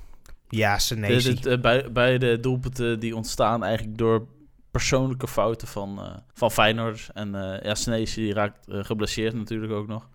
ja, 0.49 0.77
Senesi. 0.77 1.57
Bij, 1.57 1.91
beide 1.91 2.39
doelpunten 2.39 2.99
die 2.99 3.15
ontstaan 3.15 3.63
eigenlijk 3.63 3.97
door 3.97 4.27
persoonlijke 4.71 5.27
fouten 5.27 5.67
van, 5.67 5.99
uh, 5.99 6.15
van 6.33 6.51
Feyenoord. 6.51 7.09
En 7.13 7.35
uh, 7.35 7.61
ja, 7.61 7.75
Snees 7.75 8.13
die 8.13 8.33
raakt 8.33 8.67
uh, 8.67 8.83
geblesseerd 8.83 9.33
natuurlijk 9.33 9.71
ook 9.71 9.87
nog. 9.87 10.09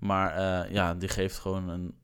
Maar 0.00 0.72
ja, 0.72 0.94
die 0.94 1.08
geeft 1.08 1.38
gewoon 1.38 1.68
een 1.68 1.94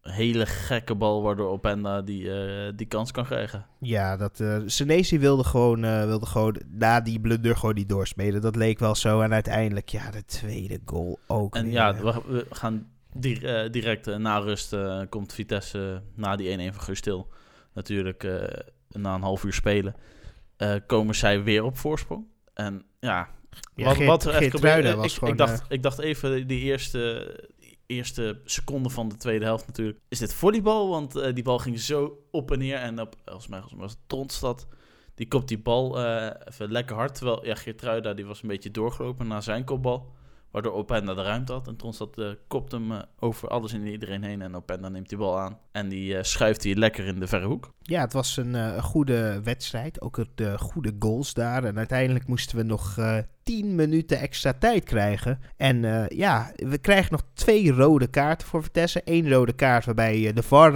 hele 0.00 0.46
gekke 0.46 0.94
bal... 0.94 1.22
waardoor 1.22 1.50
Openda 1.50 2.02
die, 2.02 2.30
die 2.74 2.86
kans 2.86 3.10
kan 3.10 3.24
krijgen. 3.24 3.66
Ja, 3.78 4.16
dat, 4.16 4.40
uh, 4.40 4.56
Senesi 4.66 5.18
wilde 5.18 5.44
gewoon, 5.44 5.80
wilde 5.80 6.26
gewoon 6.26 6.60
na 6.70 7.00
die 7.00 7.20
blunder 7.20 7.56
gewoon 7.56 7.74
die 7.74 7.86
doorspelen. 7.86 8.40
Dat 8.40 8.56
leek 8.56 8.78
wel 8.78 8.94
zo. 8.94 9.20
En 9.20 9.32
uiteindelijk, 9.32 9.88
ja, 9.88 10.10
de 10.10 10.24
tweede 10.24 10.80
goal 10.84 11.18
ook 11.26 11.54
En 11.54 11.70
ja, 11.70 11.94
we, 11.94 12.22
we 12.26 12.46
gaan 12.50 12.86
direct 13.70 14.18
na 14.18 14.38
rust 14.38 14.76
komt 15.08 15.32
Vitesse 15.32 16.02
na 16.14 16.36
die 16.36 16.70
1-1 16.70 16.74
van 16.74 16.82
Gustil... 16.82 17.28
natuurlijk 17.72 18.22
na 18.88 19.14
een 19.14 19.22
half 19.22 19.44
uur 19.44 19.52
spelen... 19.52 19.94
Uh, 20.62 20.74
komen 20.86 21.14
zij 21.14 21.42
weer 21.42 21.64
op 21.64 21.78
voorsprong. 21.78 22.26
En 22.54 22.84
ja, 22.98 23.28
ja 23.74 23.84
wat, 23.84 23.96
wat 23.96 24.24
er 24.24 24.34
echt 24.34 24.50
gebeurde... 24.50 24.94
Was 24.94 25.06
ik, 25.06 25.12
gewoon, 25.12 25.30
ik, 25.30 25.38
dacht, 25.38 25.60
uh... 25.60 25.66
ik 25.68 25.82
dacht 25.82 25.98
even 25.98 26.46
die 26.46 26.60
eerste, 26.60 27.34
eerste 27.86 28.40
seconde 28.44 28.90
van 28.90 29.08
de 29.08 29.16
tweede 29.16 29.44
helft 29.44 29.66
natuurlijk. 29.66 29.98
Is 30.08 30.18
dit 30.18 30.34
volleybal? 30.34 30.88
Want 30.88 31.16
uh, 31.16 31.34
die 31.34 31.44
bal 31.44 31.58
ging 31.58 31.80
zo 31.80 32.26
op 32.30 32.50
en 32.50 32.58
neer. 32.58 32.76
En 32.76 33.00
op, 33.00 33.14
volgens 33.24 33.48
mij 33.48 33.62
was 33.76 33.90
het 33.90 34.00
Tronstad. 34.06 34.66
Die 35.14 35.28
kopt 35.28 35.48
die 35.48 35.58
bal 35.58 35.98
even 36.44 36.72
lekker 36.72 36.96
hard. 36.96 37.14
Terwijl 37.14 37.46
ja, 37.46 37.54
Geertruida 37.54 38.14
die 38.14 38.26
was 38.26 38.42
een 38.42 38.48
beetje 38.48 38.70
doorgelopen 38.70 39.26
naar 39.26 39.42
zijn 39.42 39.64
kopbal. 39.64 40.12
Waardoor 40.50 40.72
Openda 40.72 41.14
de 41.14 41.22
ruimte 41.22 41.52
had. 41.52 41.68
En 41.68 41.76
Tronstad 41.76 42.18
uh, 42.18 42.30
kopt 42.48 42.72
hem 42.72 42.92
uh, 42.92 42.98
over 43.18 43.48
alles 43.48 43.72
en 43.72 43.86
iedereen 43.86 44.22
heen. 44.22 44.42
En 44.42 44.56
Openda 44.56 44.88
neemt 44.88 45.08
die 45.08 45.18
bal 45.18 45.38
aan. 45.38 45.58
En 45.72 45.88
die 45.88 46.14
uh, 46.14 46.22
schuift 46.22 46.64
hij 46.64 46.74
lekker 46.74 47.06
in 47.06 47.20
de 47.20 47.26
verre 47.26 47.46
hoek. 47.46 47.72
Ja, 47.82 48.00
het 48.00 48.12
was 48.12 48.36
een 48.36 48.82
goede 48.82 49.40
wedstrijd. 49.42 50.00
Ook 50.00 50.24
de 50.34 50.58
goede 50.58 50.92
goals 50.98 51.34
daar. 51.34 51.64
En 51.64 51.78
uiteindelijk 51.78 52.26
moesten 52.26 52.56
we 52.56 52.62
nog 52.62 52.96
10 53.42 53.74
minuten 53.74 54.18
extra 54.18 54.52
tijd 54.52 54.84
krijgen. 54.84 55.40
En 55.56 56.06
ja, 56.08 56.52
we 56.56 56.78
krijgen 56.78 57.12
nog 57.12 57.22
twee 57.34 57.72
rode 57.72 58.06
kaarten 58.06 58.48
voor 58.48 58.62
Vitesse. 58.62 59.02
Eén 59.04 59.30
rode 59.30 59.52
kaart 59.52 59.84
waarbij 59.84 60.32
de 60.32 60.42
VAR 60.42 60.72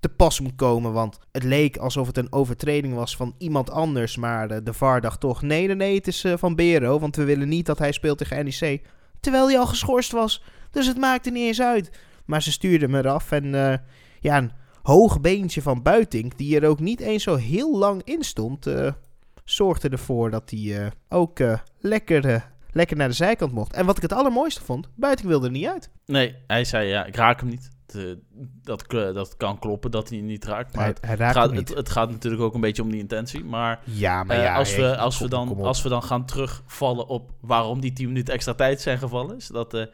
te 0.00 0.08
pas 0.08 0.40
moet 0.40 0.56
komen. 0.56 0.92
Want 0.92 1.18
het 1.32 1.42
leek 1.42 1.76
alsof 1.76 2.06
het 2.06 2.16
een 2.16 2.32
overtreding 2.32 2.94
was 2.94 3.16
van 3.16 3.34
iemand 3.38 3.70
anders. 3.70 4.16
Maar 4.16 4.64
de 4.64 4.72
VAR 4.72 5.00
dacht 5.00 5.20
toch: 5.20 5.42
nee, 5.42 5.66
nee, 5.66 5.76
nee, 5.76 5.94
het 5.94 6.06
is 6.06 6.24
van 6.34 6.54
Bero. 6.54 6.98
Want 6.98 7.16
we 7.16 7.24
willen 7.24 7.48
niet 7.48 7.66
dat 7.66 7.78
hij 7.78 7.92
speelt 7.92 8.18
tegen 8.18 8.44
NEC. 8.44 8.82
Terwijl 9.20 9.46
hij 9.48 9.58
al 9.58 9.66
geschorst 9.66 10.12
was. 10.12 10.42
Dus 10.70 10.86
het 10.86 10.98
maakte 10.98 11.30
niet 11.30 11.46
eens 11.46 11.62
uit. 11.62 11.90
Maar 12.24 12.42
ze 12.42 12.52
stuurden 12.52 12.90
me 12.90 12.98
eraf. 12.98 13.32
En 13.32 13.52
ja, 14.20 14.36
een 14.36 14.52
hoog 14.82 15.20
beentje 15.20 15.62
van 15.62 15.82
Buiting, 15.82 16.34
die 16.34 16.60
er 16.60 16.68
ook 16.68 16.80
niet 16.80 17.00
eens 17.00 17.22
zo 17.22 17.36
heel 17.36 17.78
lang 17.78 18.02
in 18.04 18.22
stond, 18.22 18.66
zorgde 19.50 19.88
ervoor 19.88 20.30
dat 20.30 20.50
hij 20.50 20.60
uh, 20.60 20.86
ook 21.08 21.38
lekker, 21.78 22.50
lekker 22.70 22.96
naar 22.96 23.08
de 23.08 23.14
zijkant 23.14 23.52
mocht. 23.52 23.72
En 23.72 23.86
wat 23.86 23.96
ik 23.96 24.02
het 24.02 24.12
allermooiste 24.12 24.62
vond, 24.62 24.88
Buiting 24.94 25.28
wilde 25.28 25.46
er 25.46 25.52
niet 25.52 25.66
uit. 25.66 25.90
Nee, 26.06 26.36
hij 26.46 26.64
zei 26.64 26.88
ja, 26.88 27.04
ik 27.04 27.16
raak 27.16 27.40
hem 27.40 27.48
niet. 27.48 27.70
Dat, 28.62 28.84
dat 28.90 29.36
kan 29.36 29.58
kloppen 29.58 29.90
dat 29.90 30.08
hij 30.08 30.20
niet 30.20 30.44
raakt. 30.44 30.74
Maar 30.74 30.84
hij, 30.84 30.94
hij 31.00 31.26
het, 31.26 31.36
gaat, 31.36 31.56
het, 31.56 31.74
het, 31.74 31.90
gaat 31.90 32.10
natuurlijk 32.10 32.42
ook 32.42 32.54
een 32.54 32.60
beetje 32.60 32.82
om 32.82 32.90
die 32.90 33.00
intentie. 33.00 33.44
Maar, 33.44 33.80
ja, 33.84 34.24
maar 34.24 34.36
ja, 34.36 34.56
als, 34.56 34.76
we, 34.76 34.96
als, 34.96 35.18
we 35.18 35.28
dan, 35.28 35.60
als 35.60 35.82
we 35.82 35.88
dan 35.88 36.02
gaan 36.02 36.24
terugvallen 36.24 37.06
op 37.06 37.30
waarom 37.40 37.80
die 37.80 37.92
10 37.92 38.06
minuten 38.06 38.34
extra 38.34 38.54
tijd 38.54 38.80
zijn 38.80 38.98
gevallen, 38.98 39.36
is 39.36 39.46
dat 39.46 39.88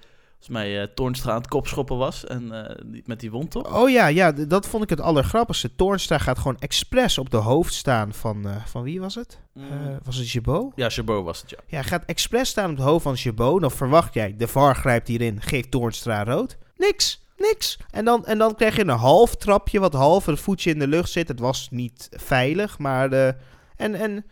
volgens 0.47 0.67
mij 0.67 0.83
uh, 0.83 0.89
Toornstra 0.95 1.31
aan 1.31 1.39
het 1.39 1.49
kopschoppen 1.49 1.97
was 1.97 2.25
en 2.25 2.43
uh, 2.43 3.03
met 3.05 3.21
die 3.21 3.31
wond 3.31 3.51
toch? 3.51 3.75
Oh 3.75 3.91
ja, 3.91 4.07
ja, 4.07 4.33
dat 4.33 4.67
vond 4.67 4.83
ik 4.83 4.91
het 4.91 5.01
allergrappigste. 5.01 5.75
Toornstra 5.77 6.19
gaat 6.19 6.39
gewoon 6.39 6.59
expres 6.59 7.19
op 7.19 7.31
de 7.31 7.37
hoofd 7.37 7.75
staan 7.75 8.13
van, 8.15 8.47
van 8.67 8.83
wie 8.83 9.01
was 9.01 9.15
het? 9.15 9.41
Mm. 9.53 9.99
was 10.05 10.17
het 10.17 10.31
Jabot? 10.31 10.73
Ja, 10.77 10.87
Jabot 10.87 11.25
was 11.25 11.41
het, 11.41 11.51
ja. 11.51 11.57
Ja, 11.67 11.77
hij 11.77 11.89
gaat 11.89 12.05
expres 12.05 12.49
staan 12.49 12.71
op 12.71 12.77
het 12.77 12.87
hoofd 12.87 13.03
van 13.03 13.15
Jabot. 13.15 13.61
Dan 13.61 13.71
verwacht 13.71 14.15
jij, 14.15 14.35
de 14.37 14.49
VAR 14.49 14.75
grijpt 14.75 15.09
hierin, 15.09 15.43
geeft 15.43 15.71
Toornstra 15.71 16.25
rood. 16.25 16.59
Niks! 16.77 17.25
Niks. 17.37 17.79
En 17.91 18.05
dan, 18.05 18.27
en 18.27 18.39
dan 18.39 18.55
krijg 18.55 18.77
je 18.77 18.83
een 18.83 18.89
half 18.89 19.37
trapje, 19.37 19.81
wat 19.81 19.93
half 19.93 20.27
een 20.27 20.37
voetje 20.37 20.71
in 20.71 20.79
de 20.79 20.87
lucht 20.87 21.11
zit. 21.11 21.29
Het 21.29 21.41
was 21.41 21.69
niet 21.71 22.09
veilig, 22.11 22.79
maar... 22.79 23.11
De, 23.11 23.37
en, 23.77 23.95
en, 23.95 24.25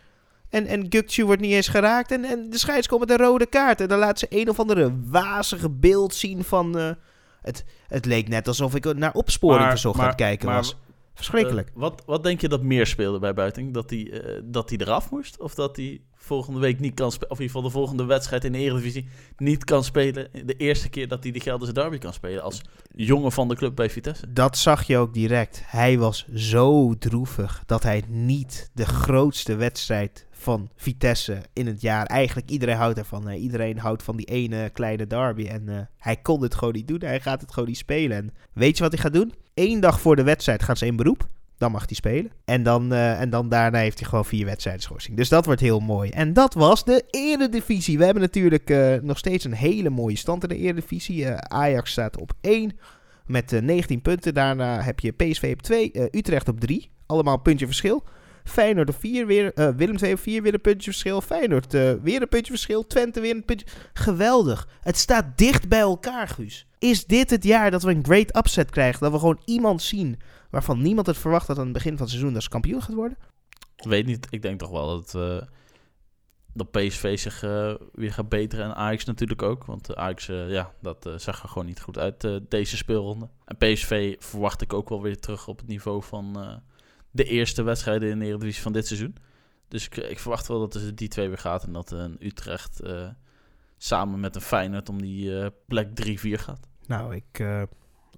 en, 0.54 0.66
en 0.66 1.24
wordt 1.24 1.40
niet 1.40 1.52
eens 1.52 1.68
geraakt. 1.68 2.10
En, 2.10 2.24
en 2.24 2.50
de 2.50 2.58
scheids 2.58 2.86
komt 2.86 3.00
met 3.00 3.10
een 3.10 3.26
rode 3.26 3.46
kaart. 3.46 3.80
En 3.80 3.88
dan 3.88 3.98
laat 3.98 4.18
ze 4.18 4.26
een 4.28 4.48
of 4.48 4.60
andere 4.60 4.92
wazige 5.04 5.70
beeld 5.70 6.14
zien 6.14 6.44
van... 6.44 6.78
Uh, 6.78 6.90
het, 7.42 7.64
het 7.88 8.04
leek 8.04 8.28
net 8.28 8.48
alsof 8.48 8.74
ik 8.74 8.94
naar 8.94 9.12
opsporing 9.12 9.68
verzocht 9.68 10.00
aan 10.00 10.06
het 10.06 10.14
kijken 10.14 10.48
was. 10.48 10.76
Verschrikkelijk. 11.14 11.68
Uh, 11.68 11.80
wat, 11.80 12.02
wat 12.06 12.22
denk 12.22 12.40
je 12.40 12.48
dat 12.48 12.62
meer 12.62 12.86
speelde 12.86 13.18
bij 13.18 13.34
Buiting? 13.34 13.74
Dat 13.74 13.90
hij 13.90 13.98
uh, 13.98 14.40
dat 14.44 14.70
eraf 14.70 15.10
moest? 15.10 15.40
Of 15.40 15.54
dat 15.54 15.76
hij 15.76 16.00
volgende 16.14 16.60
week 16.60 16.80
niet 16.80 16.94
kan 16.94 17.12
spelen, 17.12 17.30
of 17.30 17.38
in 17.38 17.44
ieder 17.44 17.56
geval 17.56 17.72
de 17.72 17.78
volgende 17.78 18.04
wedstrijd 18.04 18.44
in 18.44 18.52
de 18.52 18.58
Eredivisie 18.58 19.08
niet 19.36 19.64
kan 19.64 19.84
spelen. 19.84 20.28
De 20.44 20.56
eerste 20.56 20.88
keer 20.88 21.08
dat 21.08 21.22
hij 21.22 21.32
de 21.32 21.40
Gelderse 21.40 21.72
derby 21.72 21.98
kan 21.98 22.12
spelen 22.12 22.42
als 22.42 22.60
jongen 22.94 23.32
van 23.32 23.48
de 23.48 23.54
club 23.54 23.74
bij 23.74 23.90
Vitesse. 23.90 24.32
Dat 24.32 24.58
zag 24.58 24.82
je 24.82 24.96
ook 24.96 25.14
direct. 25.14 25.62
Hij 25.66 25.98
was 25.98 26.26
zo 26.34 26.94
droevig 26.98 27.62
dat 27.66 27.82
hij 27.82 28.02
niet 28.08 28.70
de 28.74 28.86
grootste 28.86 29.56
wedstrijd 29.56 30.26
van 30.44 30.68
Vitesse 30.76 31.42
in 31.52 31.66
het 31.66 31.80
jaar. 31.80 32.06
Eigenlijk 32.06 32.50
iedereen 32.50 32.76
houdt 32.76 32.98
ervan. 32.98 33.30
iedereen 33.30 33.78
houdt 33.78 34.02
van 34.02 34.16
die 34.16 34.26
ene 34.26 34.70
kleine 34.70 35.06
derby. 35.06 35.46
En 35.46 35.62
uh, 35.68 35.78
hij 35.98 36.16
kon 36.16 36.42
het 36.42 36.54
gewoon 36.54 36.74
niet 36.74 36.88
doen. 36.88 37.00
Hij 37.00 37.20
gaat 37.20 37.40
het 37.40 37.52
gewoon 37.52 37.68
niet 37.68 37.78
spelen. 37.78 38.16
En 38.16 38.30
weet 38.52 38.76
je 38.76 38.82
wat 38.82 38.92
hij 38.92 39.02
gaat 39.02 39.12
doen? 39.12 39.34
Eén 39.54 39.80
dag 39.80 40.00
voor 40.00 40.16
de 40.16 40.22
wedstrijd 40.22 40.62
gaan 40.62 40.76
ze 40.76 40.86
in 40.86 40.96
beroep. 40.96 41.26
Dan 41.58 41.72
mag 41.72 41.86
hij 41.86 41.94
spelen. 41.94 42.32
En 42.44 42.62
dan, 42.62 42.92
eh, 42.92 43.20
en 43.20 43.30
dan 43.30 43.48
daarna 43.48 43.78
heeft 43.78 43.98
hij 43.98 44.08
gewoon 44.08 44.24
vier 44.24 44.44
wedstrijden 44.44 44.82
schorsing. 44.82 45.16
Dus 45.16 45.28
dat 45.28 45.44
wordt 45.44 45.60
heel 45.60 45.80
mooi. 45.80 46.10
En 46.10 46.32
dat 46.32 46.54
was 46.54 46.84
de 46.84 47.04
Eredivisie. 47.10 47.98
We 47.98 48.04
hebben 48.04 48.22
natuurlijk 48.22 48.70
uh, 48.70 48.94
nog 49.02 49.18
steeds 49.18 49.44
een 49.44 49.54
hele 49.54 49.90
mooie 49.90 50.16
stand 50.16 50.42
in 50.42 50.48
de 50.48 50.56
Eredivisie. 50.56 51.28
Ajax 51.30 51.90
staat 51.90 52.20
op 52.20 52.32
1 52.40 52.78
met 53.26 53.60
19 53.62 54.02
punten. 54.02 54.34
Daarna 54.34 54.80
heb 54.80 55.00
je 55.00 55.12
PSV 55.12 55.50
op 55.52 55.62
2, 55.62 56.16
Utrecht 56.16 56.48
op 56.48 56.60
3. 56.60 56.90
Allemaal 57.06 57.38
puntje 57.38 57.66
verschil. 57.66 58.04
Feyenoord 58.44 58.88
op 58.88 58.96
4 58.98 59.26
weer. 59.26 59.52
Willem 59.76 59.96
2 59.96 60.12
op 60.12 60.18
4 60.18 60.42
weer 60.42 60.54
een 60.54 60.60
puntje 60.60 60.90
verschil. 60.90 61.20
Feyenoord 61.20 61.72
weer 61.72 62.22
een 62.22 62.28
puntje 62.28 62.52
verschil. 62.52 62.86
Twente 62.86 63.20
weer 63.20 63.34
een 63.34 63.44
puntje. 63.44 63.66
Geweldig. 63.92 64.68
Het 64.80 64.96
staat 64.96 65.38
dicht 65.38 65.68
bij 65.68 65.80
elkaar, 65.80 66.28
Guus. 66.28 66.66
Is 66.78 67.06
dit 67.06 67.30
het 67.30 67.44
jaar 67.44 67.70
dat 67.70 67.82
we 67.82 67.90
een 67.90 68.04
great 68.04 68.36
upset 68.36 68.70
krijgen? 68.70 69.00
Dat 69.00 69.12
we 69.12 69.18
gewoon 69.18 69.40
iemand 69.44 69.82
zien 69.82 70.20
waarvan 70.50 70.82
niemand 70.82 71.06
het 71.06 71.18
verwacht 71.18 71.46
dat 71.46 71.58
aan 71.58 71.64
het 71.64 71.72
begin 71.72 71.92
van 71.92 72.00
het 72.00 72.10
seizoen 72.10 72.32
dat 72.32 72.42
ze 72.42 72.48
kampioen 72.48 72.82
gaat 72.82 72.94
worden? 72.94 73.18
Weet 73.76 74.06
niet. 74.06 74.26
Ik 74.30 74.42
denk 74.42 74.58
toch 74.58 74.70
wel 74.70 74.86
dat, 74.86 75.14
uh, 75.16 75.40
dat 76.52 76.70
PSV 76.70 77.18
zich 77.18 77.42
uh, 77.42 77.74
weer 77.92 78.12
gaat 78.12 78.28
beteren. 78.28 78.64
En 78.64 78.74
Ajax 78.74 79.04
natuurlijk 79.04 79.42
ook. 79.42 79.64
Want 79.64 79.96
Ajax, 79.96 80.28
uh, 80.28 80.50
ja, 80.50 80.72
dat 80.80 81.10
zag 81.16 81.42
er 81.42 81.48
gewoon 81.48 81.66
niet 81.66 81.80
goed 81.80 81.98
uit 81.98 82.28
deze 82.48 82.76
speelronde. 82.76 83.28
En 83.44 83.56
PSV 83.56 84.16
verwacht 84.18 84.62
ik 84.62 84.72
ook 84.72 84.88
wel 84.88 85.02
weer 85.02 85.20
terug 85.20 85.48
op 85.48 85.58
het 85.58 85.66
niveau 85.66 86.02
van 86.02 86.62
de 87.14 87.24
eerste 87.24 87.62
wedstrijden 87.62 88.10
in 88.10 88.18
de 88.18 88.26
Eredivisie 88.26 88.62
van 88.62 88.72
dit 88.72 88.86
seizoen. 88.86 89.16
Dus 89.68 89.84
ik, 89.86 89.96
ik, 89.96 90.18
verwacht 90.18 90.46
wel 90.46 90.60
dat 90.60 90.72
het 90.74 90.96
die 90.96 91.08
twee 91.08 91.28
weer 91.28 91.38
gaat. 91.38 91.64
En 91.64 91.72
dat 91.72 91.90
een 91.90 92.16
Utrecht 92.20 92.80
samen 93.76 94.20
met 94.20 94.34
een 94.34 94.40
Feyenoord 94.40 94.88
om 94.88 95.02
die 95.02 95.50
plek 95.66 95.88
3-4 95.88 96.12
gaat. 96.30 96.68
Nou, 96.86 97.14
ik 97.14 97.40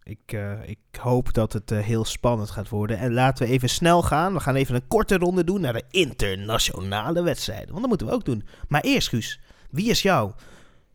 ik, 0.07 0.33
uh, 0.33 0.69
ik 0.69 0.79
hoop 1.01 1.33
dat 1.33 1.53
het 1.53 1.71
uh, 1.71 1.79
heel 1.79 2.05
spannend 2.05 2.51
gaat 2.51 2.69
worden. 2.69 2.99
En 2.99 3.13
laten 3.13 3.47
we 3.47 3.53
even 3.53 3.69
snel 3.69 4.03
gaan. 4.03 4.33
We 4.33 4.41
gaan 4.41 4.55
even 4.55 4.75
een 4.75 4.87
korte 4.89 5.17
ronde 5.17 5.45
doen 5.45 5.61
naar 5.61 5.73
de 5.73 5.85
internationale 5.91 7.23
wedstrijden. 7.23 7.69
Want 7.69 7.81
dat 7.81 7.89
moeten 7.89 8.07
we 8.07 8.13
ook 8.13 8.25
doen. 8.25 8.47
Maar 8.69 8.81
eerst, 8.81 9.09
Guus, 9.09 9.41
wie 9.71 9.91
is 9.91 10.03
jouw 10.03 10.35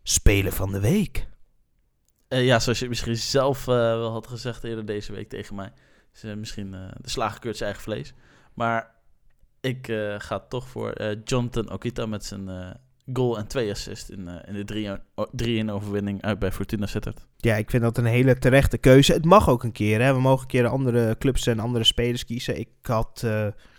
speler 0.03 0.51
van 0.51 0.71
de 0.71 0.79
week? 0.79 1.27
Uh, 2.29 2.45
ja, 2.45 2.59
zoals 2.59 2.79
je 2.79 2.89
misschien 2.89 3.17
zelf 3.17 3.65
wel 3.65 4.11
had 4.11 4.27
gezegd 4.27 4.63
eerder 4.63 4.85
deze 4.85 5.11
week 5.11 5.29
tegen 5.29 5.55
mij. 5.55 5.71
Is 6.13 6.35
misschien 6.35 6.71
de 6.71 7.09
slagerkeurt 7.09 7.57
zijn 7.57 7.69
eigen 7.69 7.91
vlees. 7.91 8.13
Maar 8.53 8.95
ik 9.61 9.85
ga 10.17 10.39
toch 10.39 10.67
voor 10.67 11.15
Jonathan 11.23 11.71
Okita 11.71 12.05
met 12.05 12.25
zijn 12.25 12.77
goal 13.13 13.37
en 13.37 13.47
twee 13.47 13.71
assists 13.71 14.09
in, 14.09 14.27
uh, 14.27 14.33
in 14.45 14.65
de 14.65 15.65
3-1 15.67 15.71
overwinning 15.71 16.21
uit 16.21 16.39
bij 16.39 16.51
Fortuna 16.51 16.85
Sittard. 16.85 17.27
Ja, 17.37 17.55
ik 17.55 17.69
vind 17.69 17.83
dat 17.83 17.97
een 17.97 18.05
hele 18.05 18.37
terechte 18.37 18.77
keuze. 18.77 19.13
Het 19.13 19.25
mag 19.25 19.49
ook 19.49 19.63
een 19.63 19.71
keer. 19.71 20.01
Hè. 20.01 20.13
We 20.13 20.19
mogen 20.19 20.41
een 20.41 20.47
keer 20.47 20.67
andere 20.67 21.15
clubs 21.17 21.47
en 21.47 21.59
andere 21.59 21.83
spelers 21.83 22.25
kiezen. 22.25 22.59
Ik 22.59 22.69
had, 22.81 23.23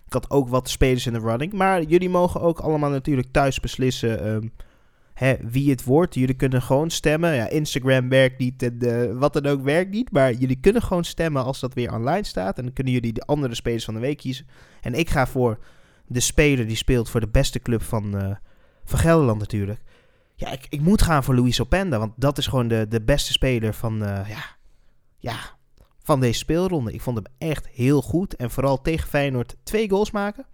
ik 0.05 0.13
had 0.13 0.29
ook 0.29 0.49
wat 0.49 0.69
spelers 0.69 1.05
in 1.05 1.13
de 1.13 1.19
running. 1.19 1.53
Maar 1.53 1.81
jullie 1.81 2.09
mogen 2.09 2.41
ook 2.41 2.59
allemaal 2.59 2.89
natuurlijk 2.89 3.31
thuis 3.31 3.59
beslissen 3.59 4.27
um, 4.27 4.53
hè, 5.13 5.35
wie 5.41 5.69
het 5.69 5.83
wordt. 5.83 6.15
Jullie 6.15 6.35
kunnen 6.35 6.61
gewoon 6.61 6.89
stemmen. 6.89 7.35
Ja, 7.35 7.49
Instagram 7.49 8.09
werkt 8.09 8.39
niet 8.39 8.63
en 8.63 8.77
uh, 8.79 9.19
wat 9.19 9.33
dan 9.33 9.45
ook 9.45 9.63
werkt 9.63 9.91
niet. 9.91 10.11
Maar 10.11 10.33
jullie 10.33 10.59
kunnen 10.59 10.81
gewoon 10.81 11.03
stemmen 11.03 11.43
als 11.43 11.59
dat 11.59 11.73
weer 11.73 11.93
online 11.93 12.25
staat. 12.25 12.57
En 12.57 12.63
dan 12.63 12.73
kunnen 12.73 12.93
jullie 12.93 13.13
de 13.13 13.25
andere 13.25 13.55
spelers 13.55 13.85
van 13.85 13.93
de 13.93 13.99
week 13.99 14.17
kiezen. 14.17 14.47
En 14.81 14.93
ik 14.93 15.09
ga 15.09 15.27
voor 15.27 15.59
de 16.07 16.19
speler 16.19 16.67
die 16.67 16.75
speelt 16.75 17.09
voor 17.09 17.19
de 17.19 17.27
beste 17.27 17.59
club 17.59 17.81
van 17.81 18.37
van 18.83 18.99
Gelderland 18.99 19.39
natuurlijk. 19.39 19.81
Ja, 20.35 20.51
ik, 20.51 20.65
ik 20.69 20.81
moet 20.81 21.01
gaan 21.01 21.23
voor 21.23 21.35
Luis 21.35 21.61
Openda. 21.61 21.99
Want 21.99 22.13
dat 22.15 22.37
is 22.37 22.47
gewoon 22.47 22.67
de, 22.67 22.85
de 22.89 23.01
beste 23.01 23.31
speler 23.31 23.73
van, 23.73 24.03
uh, 24.03 24.29
ja, 24.29 24.43
ja, 25.17 25.37
van 26.03 26.19
deze 26.19 26.37
speelronde. 26.37 26.93
Ik 26.93 27.01
vond 27.01 27.17
hem 27.17 27.49
echt 27.49 27.67
heel 27.67 28.01
goed. 28.01 28.35
En 28.35 28.51
vooral 28.51 28.81
tegen 28.81 29.07
Feyenoord 29.07 29.55
twee 29.63 29.89
goals 29.89 30.11
maken. 30.11 30.45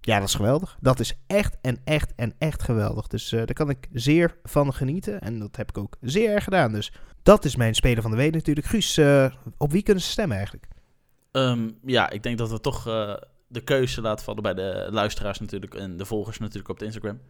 Ja, 0.00 0.18
dat 0.18 0.28
is 0.28 0.34
geweldig. 0.34 0.76
Dat 0.80 1.00
is 1.00 1.14
echt 1.26 1.56
en 1.60 1.80
echt 1.84 2.12
en 2.16 2.34
echt 2.38 2.62
geweldig. 2.62 3.06
Dus 3.06 3.32
uh, 3.32 3.38
daar 3.38 3.54
kan 3.54 3.70
ik 3.70 3.88
zeer 3.92 4.36
van 4.42 4.74
genieten. 4.74 5.20
En 5.20 5.38
dat 5.38 5.56
heb 5.56 5.68
ik 5.68 5.78
ook 5.78 5.96
zeer 6.00 6.30
erg 6.30 6.44
gedaan. 6.44 6.72
Dus 6.72 6.92
dat 7.22 7.44
is 7.44 7.56
mijn 7.56 7.74
speler 7.74 8.02
van 8.02 8.10
de 8.10 8.16
week 8.16 8.32
natuurlijk. 8.32 8.66
Guus, 8.66 8.98
uh, 8.98 9.32
op 9.56 9.72
wie 9.72 9.82
kunnen 9.82 10.02
ze 10.02 10.10
stemmen 10.10 10.36
eigenlijk? 10.36 10.66
Um, 11.32 11.78
ja, 11.84 12.10
ik 12.10 12.22
denk 12.22 12.38
dat 12.38 12.50
we 12.50 12.60
toch 12.60 12.82
de 13.48 13.60
keuze 13.64 14.00
laten 14.00 14.24
vallen 14.24 14.42
bij 14.42 14.54
de 14.54 14.88
luisteraars 14.90 15.40
natuurlijk 15.40 15.74
en 15.74 15.96
de 15.96 16.04
volgers 16.04 16.38
natuurlijk 16.38 16.68
op 16.68 16.82
Instagram. 16.82 17.20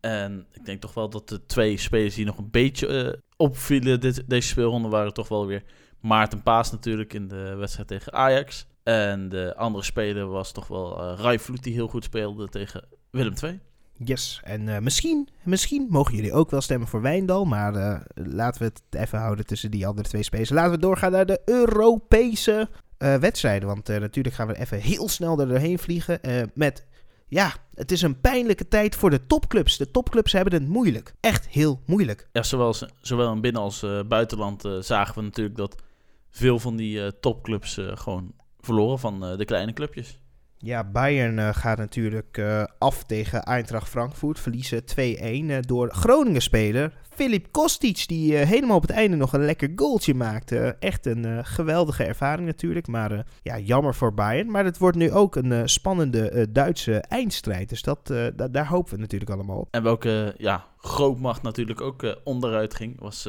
En 0.00 0.46
ik 0.52 0.64
denk 0.64 0.80
toch 0.80 0.94
wel 0.94 1.10
dat 1.10 1.28
de 1.28 1.46
twee 1.46 1.76
spelers 1.76 2.14
die 2.14 2.24
nog 2.24 2.38
een 2.38 2.50
beetje 2.50 3.20
opvielen 3.36 4.00
deze 4.00 4.48
speelronde 4.48 4.88
waren 4.88 5.14
toch 5.14 5.28
wel 5.28 5.46
weer 5.46 5.62
Maarten 6.00 6.42
Paas 6.42 6.70
natuurlijk 6.70 7.12
in 7.12 7.28
de 7.28 7.54
wedstrijd 7.54 7.88
tegen 7.88 8.12
Ajax. 8.12 8.66
En 8.82 9.28
de 9.28 9.56
andere 9.56 9.84
speler 9.84 10.26
was 10.26 10.52
toch 10.52 10.66
wel 10.66 11.00
uh, 11.00 11.18
Rai 11.18 11.38
Vloed 11.38 11.62
die 11.62 11.74
heel 11.74 11.88
goed 11.88 12.04
speelde 12.04 12.48
tegen 12.48 12.84
Willem 13.10 13.34
II. 13.42 13.60
Yes, 14.04 14.40
en 14.44 14.66
uh, 14.66 14.78
misschien, 14.78 15.28
misschien 15.42 15.86
mogen 15.90 16.14
jullie 16.14 16.32
ook 16.32 16.50
wel 16.50 16.60
stemmen 16.60 16.88
voor 16.88 17.02
Wijndal. 17.02 17.44
Maar 17.44 17.74
uh, 17.74 18.00
laten 18.14 18.62
we 18.62 18.66
het 18.66 19.00
even 19.00 19.18
houden 19.18 19.46
tussen 19.46 19.70
die 19.70 19.86
andere 19.86 20.08
twee 20.08 20.22
spelers. 20.22 20.50
Laten 20.50 20.70
we 20.70 20.78
doorgaan 20.78 21.12
naar 21.12 21.26
de 21.26 21.40
Europese 21.44 22.68
uh, 22.98 23.14
wedstrijden. 23.14 23.68
Want 23.68 23.88
natuurlijk 23.88 24.34
gaan 24.34 24.46
we 24.46 24.58
even 24.58 24.78
heel 24.78 25.08
snel 25.08 25.40
er 25.40 25.48
doorheen 25.48 25.78
vliegen. 25.78 26.20
Met, 26.54 26.86
ja, 27.28 27.52
het 27.74 27.92
is 27.92 28.02
een 28.02 28.20
pijnlijke 28.20 28.68
tijd 28.68 28.96
voor 28.96 29.10
de 29.10 29.26
topclubs. 29.26 29.76
De 29.76 29.90
topclubs 29.90 30.32
hebben 30.32 30.52
het 30.52 30.68
moeilijk. 30.68 31.14
Echt 31.20 31.48
heel 31.48 31.82
moeilijk. 31.86 32.28
Ja, 32.32 32.42
zowel, 32.42 32.74
zowel 33.00 33.32
in 33.32 33.40
binnen- 33.40 33.62
als 33.62 33.86
buitenland 34.08 34.68
zagen 34.80 35.14
we 35.14 35.22
natuurlijk 35.22 35.56
dat 35.56 35.82
veel 36.30 36.58
van 36.58 36.76
die 36.76 37.20
topclubs 37.20 37.78
gewoon 37.94 38.34
verloren 38.60 38.98
van 38.98 39.36
de 39.36 39.44
kleine 39.44 39.72
clubjes. 39.72 40.18
Ja, 40.62 40.84
Bayern 40.84 41.38
uh, 41.38 41.48
gaat 41.52 41.78
natuurlijk 41.78 42.36
uh, 42.38 42.64
af 42.78 43.04
tegen 43.04 43.42
Eintracht 43.42 43.88
Frankfurt. 43.88 44.40
Verliezen 44.40 44.82
2-1 44.82 45.00
uh, 45.00 45.58
door 45.60 45.92
Groningen-speler 45.92 46.92
Filip 47.08 47.46
Kostic. 47.50 48.04
Die 48.06 48.34
helemaal 48.34 48.76
op 48.76 48.82
het 48.82 48.90
einde 48.90 49.16
nog 49.16 49.32
een 49.32 49.44
lekker 49.44 49.72
goaltje 49.76 50.14
maakte. 50.14 50.76
echt 50.78 51.06
een 51.06 51.44
geweldige 51.44 52.04
ervaring 52.04 52.46
natuurlijk. 52.46 52.86
Maar 52.86 53.26
ja, 53.42 53.58
jammer 53.58 53.94
voor 53.94 54.14
Bayern. 54.14 54.50
Maar 54.50 54.64
het 54.64 54.78
wordt 54.78 54.96
nu 54.96 55.12
ook 55.12 55.36
een 55.36 55.68
spannende 55.68 56.46
Duitse 56.50 57.00
eindstrijd. 57.00 57.68
Dus 57.68 57.82
dat, 57.82 58.06
da 58.36 58.48
daar 58.48 58.66
hopen 58.66 58.94
we 58.94 59.00
natuurlijk 59.00 59.30
allemaal 59.30 59.58
op. 59.58 59.68
En 59.70 59.82
welke 59.82 60.34
ja, 60.36 60.66
grootmacht 60.76 61.42
natuurlijk 61.42 61.80
ook 61.80 62.20
onderuit 62.24 62.74
ging, 62.74 63.00
was 63.00 63.28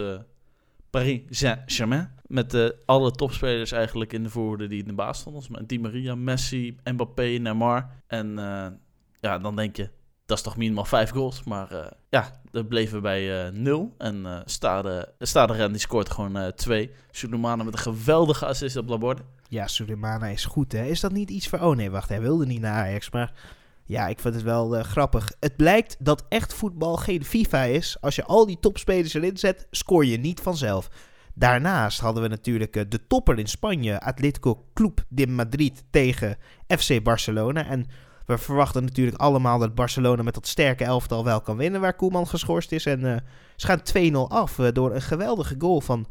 Paris 0.89 1.22
Saint-Germain. 1.30 2.10
Met 2.32 2.76
alle 2.86 3.12
topspelers 3.12 3.72
eigenlijk 3.72 4.13
in 4.13 4.24
de 4.24 4.30
voorhoede 4.30 4.67
die 4.67 4.82
in 4.82 4.88
de 4.88 4.94
baas 4.94 5.20
stonden. 5.20 5.44
Met 5.50 5.70
Di 5.70 5.80
Maria, 5.80 6.15
Messi, 6.15 6.78
Mbappé, 6.84 7.24
Neymar. 7.24 7.89
En 8.08 8.28
uh, 8.30 8.67
ja, 9.20 9.39
dan 9.39 9.56
denk 9.56 9.76
je, 9.76 9.89
dat 10.26 10.38
is 10.38 10.44
toch 10.44 10.58
minimaal 10.58 10.86
vijf 10.86 11.10
goals. 11.10 11.44
Maar 11.44 11.72
uh, 11.72 11.86
ja, 12.10 12.41
dat 12.52 12.67
bleven 12.67 12.96
we 12.96 13.02
bij 13.02 13.50
nul. 13.50 13.94
En 13.98 14.44
Stade, 14.46 15.13
Stade 15.20 15.54
Ren 15.54 15.72
die 15.72 15.82
scoort 15.82 16.10
gewoon 16.10 16.54
twee. 16.56 16.91
Sulemana 17.12 17.63
met 17.63 17.74
een 17.74 17.80
geweldige 17.80 18.46
assist 18.46 18.78
op 18.78 18.89
Laborde. 18.89 19.22
Ja, 19.48 19.67
Sulemana 19.67 20.28
is 20.28 20.46
goed 20.46 20.72
hè. 20.72 20.86
Is 20.86 21.00
dat 21.00 21.12
niet 21.12 21.30
iets 21.30 21.48
voor... 21.48 21.60
Oh 21.60 21.76
nee, 21.76 21.91
wacht, 21.91 22.10
hij 22.10 22.22
wilde 22.22 22.46
niet 22.46 22.62
naar 22.62 22.84
Ajax, 22.84 23.10
maar... 23.10 23.34
Ja, 23.86 24.08
ik 24.08 24.20
vind 24.20 24.34
het 24.34 24.44
wel 24.44 24.84
grappig. 24.84 25.32
Het 25.39 25.56
blijkt 25.56 25.96
dat 26.00 26.26
echt 26.30 26.54
voetbal 26.54 26.98
geen 26.98 27.26
FIFA 27.26 27.63
is. 27.63 27.98
Als 28.02 28.15
je 28.15 28.24
al 28.24 28.46
die 28.46 28.60
topspelers 28.60 29.13
erin 29.13 29.38
zet, 29.38 29.67
scoor 29.72 30.06
je 30.06 30.17
niet 30.17 30.39
vanzelf. 30.39 30.89
Daarnaast 31.34 32.00
hadden 32.00 32.24
we 32.24 32.30
natuurlijk 32.30 32.76
uh, 32.76 32.84
de 32.89 33.08
topper 33.08 33.39
in 33.39 33.48
Spanje, 33.48 34.02
Atletico 34.02 34.65
Club 34.74 35.04
de 35.08 35.28
Madrid 35.28 35.84
tegen 35.89 36.38
FC 36.67 37.04
Barcelona. 37.04 37.65
En 37.65 37.86
we 38.26 38.38
verwachten 38.38 38.84
natuurlijk 38.84 39.17
allemaal 39.17 39.60
dat 39.60 39.76
Barcelona 39.76 40.24
met 40.24 40.34
dat 40.34 40.48
sterke 40.48 40.84
elftal 40.84 41.24
wel 41.24 41.41
kan 41.41 41.58
winnen 41.58 41.82
waar 41.82 41.96
Koeman 41.96 42.28
geschorst 42.28 42.72
is. 42.72 42.86
En 42.86 43.00
uh, 43.00 43.15
ze 43.56 43.65
gaan 43.65 44.28
2-0 44.28 44.34
af 44.34 44.56
door 44.56 44.96
een 44.96 45.02
geweldige 45.02 45.56
goal 45.58 45.82
van 45.82 46.06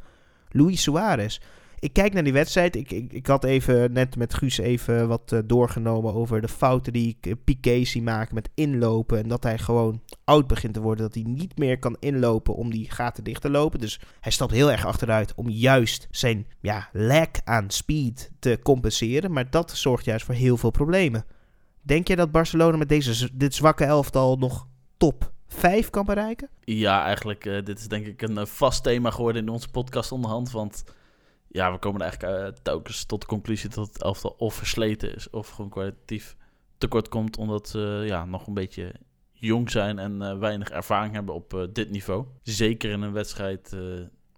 Luis 0.49 0.83
Suarez 0.83 1.39
ik 1.81 1.93
kijk 1.93 2.12
naar 2.12 2.25
die 2.25 2.33
wedstrijd. 2.33 2.77
Ik, 2.77 2.90
ik, 2.90 3.12
ik 3.12 3.27
had 3.27 3.45
even 3.45 3.93
net 3.93 4.16
met 4.16 4.35
Guus 4.35 4.59
even 4.59 5.09
wat 5.09 5.33
uh, 5.33 5.40
doorgenomen 5.45 6.14
over 6.14 6.40
de 6.40 6.49
fouten 6.49 6.93
die 6.93 7.16
ik 7.19 7.27
uh, 7.27 7.35
Piqué 7.45 7.85
zie 7.85 8.03
maken 8.03 8.35
met 8.35 8.51
inlopen. 8.55 9.19
En 9.19 9.29
dat 9.29 9.43
hij 9.43 9.59
gewoon 9.59 10.03
oud 10.25 10.47
begint 10.47 10.75
te 10.75 10.81
worden. 10.81 11.05
Dat 11.05 11.14
hij 11.14 11.25
niet 11.33 11.59
meer 11.59 11.79
kan 11.79 11.97
inlopen 12.01 12.55
om 12.55 12.71
die 12.71 12.90
gaten 12.90 13.25
dicht 13.25 13.43
te 13.43 13.51
lopen. 13.51 13.81
Dus 13.81 14.01
hij 14.21 14.33
stapt 14.33 14.53
heel 14.53 14.71
erg 14.71 14.87
achteruit 14.87 15.35
om 15.35 15.49
juist 15.49 16.09
zijn 16.11 16.47
ja, 16.61 16.88
lack 16.93 17.37
aan 17.45 17.71
speed 17.71 18.31
te 18.38 18.59
compenseren. 18.62 19.33
Maar 19.33 19.51
dat 19.51 19.71
zorgt 19.71 20.05
juist 20.05 20.25
voor 20.25 20.35
heel 20.35 20.57
veel 20.57 20.71
problemen. 20.71 21.25
Denk 21.83 22.09
je 22.09 22.16
dat 22.16 22.31
Barcelona 22.31 22.77
met 22.77 22.88
deze, 22.88 23.29
dit 23.33 23.55
zwakke 23.55 23.85
elftal 23.85 24.37
nog 24.37 24.66
top 24.97 25.33
5 25.47 25.90
kan 25.90 26.05
bereiken? 26.05 26.49
Ja, 26.64 27.05
eigenlijk. 27.05 27.45
Uh, 27.45 27.64
dit 27.64 27.79
is 27.79 27.88
denk 27.88 28.07
ik 28.07 28.23
een 28.23 28.47
vast 28.47 28.83
thema 28.83 29.11
geworden 29.11 29.43
in 29.43 29.49
onze 29.49 29.69
podcast 29.69 30.12
onderhand. 30.12 30.51
Want 30.51 30.85
ja, 31.53 31.73
we 31.73 31.79
komen 31.79 32.01
eigenlijk 32.01 32.39
uh, 32.39 32.63
telkens 32.63 33.05
tot 33.05 33.21
de 33.21 33.27
conclusie 33.27 33.71
dat 33.71 33.87
het 33.87 34.03
elftal 34.03 34.35
of 34.39 34.55
versleten 34.55 35.15
is 35.15 35.31
of 35.31 35.49
gewoon 35.49 35.71
kwalitatief 35.71 36.37
tekort 36.79 37.09
komt 37.09 37.37
omdat 37.37 37.69
ze 37.69 38.03
ja, 38.07 38.25
nog 38.25 38.47
een 38.47 38.55
beetje 38.55 38.95
jong 39.33 39.71
zijn 39.71 39.99
en 39.99 40.23
uh, 40.23 40.39
weinig 40.39 40.71
ervaring 40.71 41.15
hebben 41.15 41.35
op 41.35 41.55
uh, 41.55 41.63
dit 41.73 41.91
niveau. 41.91 42.25
Zeker 42.43 42.91
in 42.91 43.03
een 43.03 43.13
wedstrijd 43.13 43.77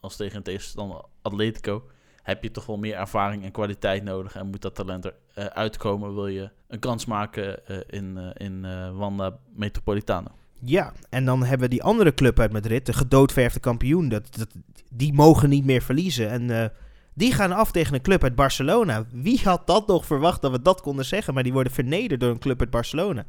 als 0.00 0.16
tegen 0.16 0.36
een 0.36 0.42
tegenstander 0.42 1.04
Atletico. 1.22 1.84
heb 2.22 2.42
je 2.42 2.50
toch 2.50 2.66
wel 2.66 2.76
meer 2.76 2.94
ervaring 2.94 3.44
en 3.44 3.50
kwaliteit 3.50 4.04
nodig. 4.04 4.34
En 4.34 4.46
moet 4.46 4.62
dat 4.62 4.74
talent 4.74 5.04
er 5.04 5.14
uh, 5.38 5.44
uitkomen, 5.44 6.14
wil 6.14 6.26
je 6.26 6.50
een 6.68 6.78
kans 6.78 7.04
maken 7.04 7.66
in, 7.88 8.16
in 8.36 8.66
Wanda 8.96 9.38
Metropolitano. 9.54 10.28
Ja, 10.60 10.92
en 11.10 11.24
dan 11.24 11.40
hebben 11.40 11.68
we 11.68 11.74
die 11.74 11.82
andere 11.82 12.14
club 12.14 12.38
uit 12.38 12.52
Madrid, 12.52 12.86
de 12.86 12.92
gedoodverfde 12.92 13.60
kampioen. 13.60 14.08
Dat, 14.08 14.36
dat, 14.36 14.48
die 14.92 15.12
mogen 15.12 15.48
niet 15.48 15.64
meer 15.64 15.82
verliezen. 15.82 16.30
En 16.30 16.72
die 17.14 17.32
gaan 17.32 17.52
af 17.52 17.72
tegen 17.72 17.94
een 17.94 18.02
club 18.02 18.22
uit 18.22 18.34
Barcelona. 18.34 19.04
Wie 19.12 19.40
had 19.44 19.66
dat 19.66 19.86
nog 19.86 20.06
verwacht 20.06 20.42
dat 20.42 20.50
we 20.50 20.62
dat 20.62 20.80
konden 20.80 21.04
zeggen? 21.04 21.34
Maar 21.34 21.42
die 21.42 21.52
worden 21.52 21.72
vernederd 21.72 22.20
door 22.20 22.30
een 22.30 22.38
club 22.38 22.60
uit 22.60 22.70
Barcelona. 22.70 23.24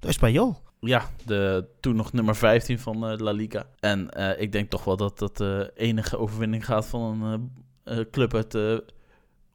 De 0.00 0.08
Espanyol. 0.08 0.56
Ja, 0.80 1.10
de, 1.24 1.66
toen 1.80 1.96
nog 1.96 2.12
nummer 2.12 2.36
15 2.36 2.78
van 2.78 3.16
La 3.16 3.30
Liga. 3.32 3.66
En 3.80 4.08
ik 4.38 4.52
denk 4.52 4.70
toch 4.70 4.84
wel 4.84 4.96
dat 4.96 5.18
dat 5.18 5.36
de 5.36 5.72
enige 5.74 6.18
overwinning 6.18 6.64
gaat 6.64 6.86
van 6.86 7.22
een 7.22 7.50
uh, 7.84 8.04
club 8.10 8.34
uit 8.34 8.50
de 8.50 8.84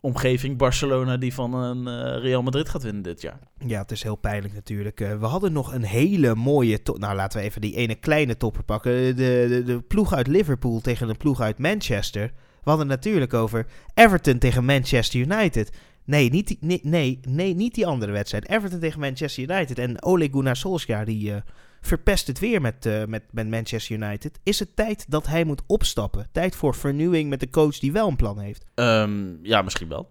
omgeving 0.02 0.58
Barcelona 0.58 1.17
die 1.17 1.34
van 1.34 1.54
een 1.54 1.88
uh, 1.88 2.24
Real 2.24 2.41
Madrid 2.41 2.70
gaat 2.70 2.84
winnen 2.84 3.02
dit 3.04 3.22
jaar. 3.22 3.39
Ja, 3.65 3.82
het 3.82 3.91
is 3.91 4.04
heel 4.04 4.15
pijnlijk 4.15 4.54
natuurlijk. 4.54 5.00
Uh, 5.00 5.20
we 5.20 5.26
hadden 5.26 5.54
nog 5.54 5.74
een 5.74 5.84
hele 5.84 6.36
mooie... 6.36 6.80
Nou, 6.84 7.15
laten 7.15 7.39
we 7.39 7.46
even 7.46 7.62
die 7.62 7.76
ene 7.76 7.96
kleine 7.96 8.38
topper 8.38 8.63
pakken. 8.63 8.91
De, 8.91 9.46
de, 9.50 9.63
de 9.65 9.82
ploeg 9.82 10.13
uit 10.13 10.28
Liverpool 10.28 10.80
tegen 10.80 11.08
de 11.08 11.13
ploeg 11.13 11.41
uit 11.41 11.58
Manchester. 11.58 12.32
We 12.63 12.69
hadden 12.69 12.88
natuurlijk 12.88 13.34
over 13.34 13.67
Everton 13.93 14.38
tegen 14.38 14.65
Manchester 14.65 15.19
United. 15.19 15.71
Nee, 16.04 16.30
niet 16.30 16.47
die, 16.47 16.58
nee, 16.62 16.80
nee, 16.84 17.19
nee, 17.28 17.56
niet 17.56 17.76
die 17.76 17.88
andere 17.88 18.12
wedstrijd. 18.12 18.50
Everton 18.50 18.80
tegen 18.80 19.00
Manchester 19.00 19.43
United. 19.43 19.80
En 19.80 20.04
Ole 20.04 20.30
Gunnar 20.32 20.56
Solskjaer 20.56 21.06
die... 21.06 21.32
Uh, 21.32 21.36
verpest 21.82 22.28
het 22.28 22.39
weer 22.39 22.62
met, 22.62 22.86
uh, 22.86 23.06
met, 23.06 23.24
met 23.32 23.50
Manchester 23.50 23.95
United. 23.95 24.39
Is 24.43 24.60
het 24.60 24.76
tijd 24.76 25.06
dat 25.10 25.28
hij 25.28 25.43
moet 25.43 25.62
opstappen? 25.67 26.28
Tijd 26.32 26.56
voor 26.56 26.76
vernieuwing 26.76 27.30
met 27.30 27.39
de 27.39 27.50
coach 27.50 27.80
die 27.80 27.91
wel 27.91 28.08
een 28.08 28.15
plan 28.15 28.39
heeft? 28.39 28.65
Um, 28.76 29.39
ja, 29.43 29.62
misschien 29.62 29.88
wel. 29.88 30.10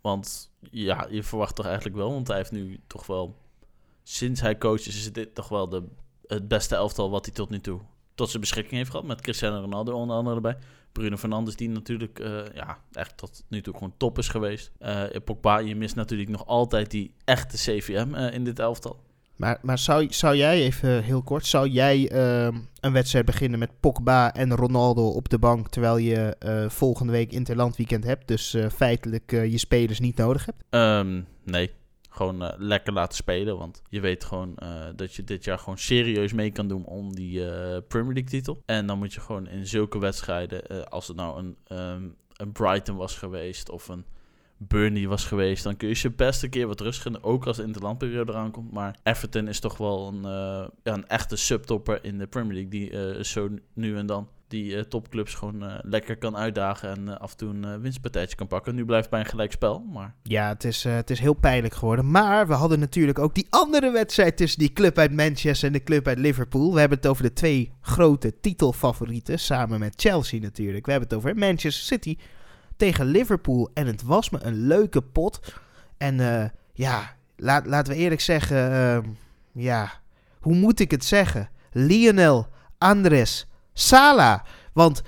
Want 0.00 0.50
ja, 0.70 1.06
je 1.10 1.22
verwacht 1.22 1.56
toch 1.56 1.66
eigenlijk 1.66 1.96
wel. 1.96 2.12
Want 2.12 2.28
hij 2.28 2.36
heeft 2.36 2.52
nu 2.52 2.80
toch 2.86 3.06
wel... 3.06 3.36
Sinds 4.02 4.40
hij 4.40 4.58
coach 4.58 4.86
is, 4.86 4.96
is 4.96 5.12
dit 5.12 5.34
toch 5.34 5.48
wel 5.48 5.68
de, 5.68 5.82
het 6.26 6.48
beste 6.48 6.74
elftal 6.74 7.10
wat 7.10 7.24
hij 7.24 7.34
tot 7.34 7.50
nu 7.50 7.60
toe 7.60 7.80
tot 8.14 8.28
zijn 8.28 8.40
beschikking 8.40 8.74
heeft 8.74 8.90
gehad. 8.90 9.06
Met 9.06 9.20
Cristiano 9.20 9.60
Ronaldo 9.60 9.92
onder 9.92 10.16
andere 10.16 10.36
erbij. 10.36 10.56
Bruno 10.92 11.16
Fernandes, 11.16 11.56
die 11.56 11.68
natuurlijk 11.68 12.18
uh, 12.18 12.40
ja, 12.54 12.78
echt 12.92 13.16
tot 13.16 13.44
nu 13.48 13.60
toe 13.60 13.74
gewoon 13.74 13.94
top 13.96 14.18
is 14.18 14.28
geweest. 14.28 14.72
Uh, 14.80 15.04
Pogba, 15.24 15.58
je 15.58 15.76
mist 15.76 15.94
natuurlijk 15.94 16.30
nog 16.30 16.46
altijd 16.46 16.90
die 16.90 17.14
echte 17.24 17.56
CVM 17.56 18.14
uh, 18.14 18.34
in 18.34 18.44
dit 18.44 18.58
elftal. 18.58 19.00
Maar, 19.36 19.58
maar 19.62 19.78
zou, 19.78 20.06
zou 20.12 20.36
jij, 20.36 20.62
even 20.62 21.02
heel 21.02 21.22
kort, 21.22 21.46
zou 21.46 21.68
jij 21.68 22.12
uh, 22.12 22.58
een 22.80 22.92
wedstrijd 22.92 23.24
beginnen 23.24 23.58
met 23.58 23.80
Pogba 23.80 24.34
en 24.34 24.54
Ronaldo 24.54 25.08
op 25.08 25.28
de 25.28 25.38
bank, 25.38 25.68
terwijl 25.68 25.96
je 25.96 26.36
volgende 26.68 27.12
week 27.12 27.32
Interlandweekend 27.32 28.04
hebt, 28.04 28.28
dus 28.28 28.56
feitelijk 28.74 29.30
je 29.30 29.58
spelers 29.58 30.00
niet 30.00 30.16
nodig 30.16 30.46
hebt? 30.46 30.64
Um, 30.70 31.26
nee, 31.44 31.70
gewoon 32.12 32.54
lekker 32.58 32.92
laten 32.92 33.16
spelen, 33.16 33.58
want 33.58 33.82
je 33.88 34.00
weet 34.00 34.24
gewoon 34.24 34.54
dat 34.96 35.14
je 35.14 35.24
dit 35.24 35.44
jaar 35.44 35.58
gewoon 35.58 35.78
serieus 35.78 36.32
mee 36.32 36.50
kan 36.50 36.68
doen 36.68 36.84
om 36.84 37.14
die 37.14 37.40
Premier 37.82 38.12
League 38.12 38.30
titel. 38.30 38.62
En 38.66 38.86
dan 38.86 38.98
moet 38.98 39.14
je 39.14 39.20
gewoon 39.20 39.48
in 39.48 39.66
zulke 39.66 39.98
wedstrijden, 39.98 40.88
als 40.88 41.08
het 41.08 41.16
nou 41.16 41.38
een, 41.38 41.78
um, 41.78 42.16
een 42.36 42.52
Brighton 42.52 42.96
was 42.96 43.16
geweest 43.16 43.70
of 43.70 43.88
een 43.88 44.04
Burnley 44.56 45.08
was 45.08 45.24
geweest, 45.24 45.64
dan 45.64 45.76
kun 45.76 45.88
je 45.88 45.98
je 45.98 46.10
best 46.10 46.42
een 46.42 46.50
keer 46.50 46.66
wat 46.66 46.80
rust 46.80 47.00
geven. 47.00 47.24
Ook 47.24 47.46
als 47.46 47.56
de 47.56 47.62
interlandperiode 47.62 48.32
eraan 48.32 48.50
komt. 48.50 48.72
Maar 48.72 48.98
Everton 49.02 49.48
is 49.48 49.60
toch 49.60 49.76
wel 49.76 50.08
een, 50.08 50.22
ja, 50.82 50.92
een 50.92 51.08
echte 51.08 51.36
subtopper 51.36 52.04
in 52.04 52.18
de 52.18 52.26
Premier 52.26 52.52
League. 52.52 52.70
Die 52.70 53.24
zo 53.24 53.48
nu 53.72 53.96
en 53.96 54.06
dan 54.06 54.28
die 54.52 54.74
uh, 54.74 54.80
topclubs 54.80 55.34
gewoon 55.34 55.80
lekker 55.82 56.16
kan 56.16 56.36
uitdagen 56.36 56.88
en 56.88 57.18
af 57.18 57.30
en 57.30 57.36
toe 57.36 57.54
een 57.54 57.80
winstpartijtje 57.80 58.36
kan 58.36 58.46
pakken. 58.46 58.74
Nu 58.74 58.84
blijft 58.84 59.04
het 59.04 59.12
bij 59.14 59.20
een 59.20 59.30
gelijk 59.30 59.52
spel, 59.52 59.78
maar... 59.92 60.14
Ja, 60.22 60.48
het 60.48 60.64
is, 60.64 60.84
het 60.84 61.10
is 61.10 61.20
heel 61.20 61.34
pijnlijk 61.34 61.74
geworden. 61.74 62.10
Maar 62.10 62.46
we 62.46 62.52
hadden 62.52 62.78
natuurlijk 62.78 63.18
ook 63.18 63.34
die 63.34 63.46
andere 63.50 63.90
wedstrijd 63.90 64.36
tussen 64.36 64.58
die 64.58 64.72
club 64.72 64.98
uit 64.98 65.12
Manchester 65.12 65.66
en 65.66 65.72
de 65.72 65.82
club 65.82 66.06
uit 66.06 66.18
Liverpool. 66.18 66.72
We 66.72 66.80
hebben 66.80 66.98
het 66.98 67.06
over 67.06 67.22
de 67.22 67.32
twee 67.32 67.72
grote 67.80 68.40
titelfavorieten, 68.40 69.38
samen 69.38 69.78
met 69.78 69.94
Chelsea 69.96 70.40
natuurlijk. 70.40 70.84
We 70.84 70.90
hebben 70.90 71.08
het 71.08 71.18
over 71.18 71.36
Manchester 71.36 71.84
City 71.84 72.16
tegen 72.76 73.06
Liverpool. 73.06 73.70
En 73.74 73.86
het 73.86 74.02
was 74.02 74.30
me 74.30 74.38
een 74.42 74.66
leuke 74.66 75.02
pot. 75.02 75.54
En 75.96 76.16
ja, 76.72 77.16
laat, 77.36 77.66
laten 77.66 77.92
we 77.92 77.98
eerlijk 77.98 78.20
zeggen. 78.20 78.70
Uh, 78.70 78.98
ja, 79.52 79.92
hoe 80.40 80.54
moet 80.54 80.80
ik 80.80 80.90
het 80.90 81.04
zeggen? 81.04 81.50
Lionel 81.72 82.46
Andres 82.78 83.46
Sala. 83.72 84.44
Want 84.72 85.02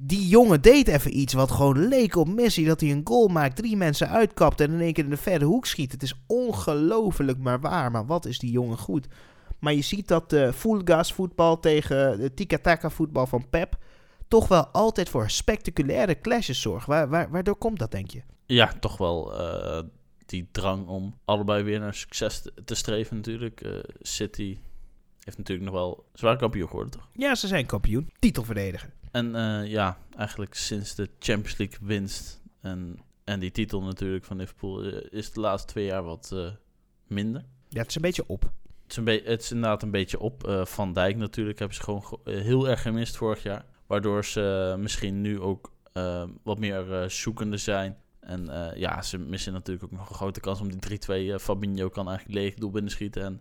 die 0.00 0.28
jongen 0.28 0.62
deed 0.62 0.88
even 0.88 1.18
iets 1.18 1.32
wat 1.32 1.50
gewoon 1.50 1.88
leek 1.88 2.16
op 2.16 2.28
Messi. 2.28 2.64
Dat 2.64 2.80
hij 2.80 2.90
een 2.90 3.00
goal 3.04 3.28
maakt, 3.28 3.56
drie 3.56 3.76
mensen 3.76 4.08
uitkapt 4.08 4.60
en 4.60 4.72
in 4.72 4.80
één 4.80 4.92
keer 4.92 5.04
in 5.04 5.10
de 5.10 5.16
verre 5.16 5.44
hoek 5.44 5.66
schiet. 5.66 5.92
Het 5.92 6.02
is 6.02 6.14
ongelooflijk 6.26 7.38
maar 7.38 7.60
waar. 7.60 7.90
Maar 7.90 8.06
wat 8.06 8.26
is 8.26 8.38
die 8.38 8.50
jongen 8.50 8.78
goed. 8.78 9.06
Maar 9.58 9.72
je 9.72 9.82
ziet 9.82 10.08
dat 10.08 10.30
de 10.30 10.44
uh, 10.46 10.52
full 10.52 10.80
gas 10.84 11.12
voetbal 11.12 11.60
tegen 11.60 12.18
de 12.18 12.34
tiki-taka 12.34 12.90
voetbal 12.90 13.26
van 13.26 13.48
Pep 13.50 13.76
toch 14.28 14.48
wel 14.48 14.66
altijd 14.66 15.08
voor 15.08 15.30
spectaculaire 15.30 16.20
clashes 16.20 16.60
zorgt. 16.60 16.86
Waar, 16.86 17.08
waar, 17.08 17.30
waardoor 17.30 17.56
komt 17.56 17.78
dat, 17.78 17.90
denk 17.90 18.10
je? 18.10 18.22
Ja, 18.46 18.72
toch 18.80 18.96
wel 18.96 19.40
uh, 19.40 19.82
die 20.26 20.48
drang 20.52 20.86
om 20.86 21.18
allebei 21.24 21.62
weer 21.62 21.80
naar 21.80 21.94
succes 21.94 22.42
te, 22.64 22.74
streven 22.74 23.16
natuurlijk. 23.16 23.82
City 24.00 24.58
heeft 25.26 25.38
natuurlijk 25.38 25.70
nog 25.70 25.74
wel 25.74 26.04
zwaar 26.12 26.36
kampioen 26.36 26.68
geworden, 26.68 26.92
toch? 26.92 27.08
Ja, 27.12 27.34
ze 27.34 27.46
zijn 27.46 27.66
kampioen. 27.66 28.10
Titelverdediger. 28.18 28.92
En 29.10 29.34
uh, 29.34 29.66
ja, 29.66 29.98
eigenlijk 30.16 30.54
sinds 30.54 30.94
de 30.94 31.08
Champions 31.18 31.58
League 31.58 31.78
winst 31.82 32.40
en, 32.60 32.98
en 33.24 33.40
die 33.40 33.50
titel 33.50 33.82
natuurlijk 33.82 34.24
van 34.24 34.36
Liverpool... 34.36 34.82
is 35.10 35.32
de 35.32 35.40
laatste 35.40 35.72
twee 35.72 35.84
jaar 35.84 36.02
wat 36.02 36.34
minder. 37.06 37.44
Ja, 37.68 37.80
het 37.80 37.88
is 37.88 37.94
een 37.94 38.02
beetje 38.02 38.26
op. 38.26 38.42
Het 38.42 38.90
is, 38.90 38.96
een 38.96 39.06
het 39.06 39.42
is 39.42 39.50
inderdaad 39.50 39.82
een 39.82 39.90
beetje 39.90 40.20
op. 40.20 40.62
Van 40.64 40.92
Dijk 40.92 41.16
natuurlijk 41.16 41.58
hebben 41.58 41.76
ze 41.76 41.82
gewoon 41.82 42.18
heel 42.24 42.68
erg 42.68 42.82
gemist 42.82 43.16
vorig 43.16 43.42
jaar. 43.42 43.64
Waardoor 43.86 44.24
ze 44.24 44.76
misschien 44.78 45.20
nu 45.20 45.40
ook 45.40 45.72
wat 46.42 46.58
meer 46.58 47.10
zoekende 47.10 47.56
zijn. 47.56 47.96
En 48.20 48.72
ja, 48.74 49.02
ze 49.02 49.18
missen 49.18 49.52
natuurlijk 49.52 49.84
ook 49.84 49.98
nog 49.98 50.08
een 50.08 50.14
grote 50.14 50.40
kans 50.40 50.60
om 50.60 50.68
die 50.68 51.34
3-2. 51.34 51.40
Fabinho 51.40 51.88
kan 51.88 52.08
eigenlijk 52.08 52.38
leeg 52.38 52.54
doel 52.54 52.70
binnen 52.70 52.90
schieten. 52.90 53.22
En 53.22 53.40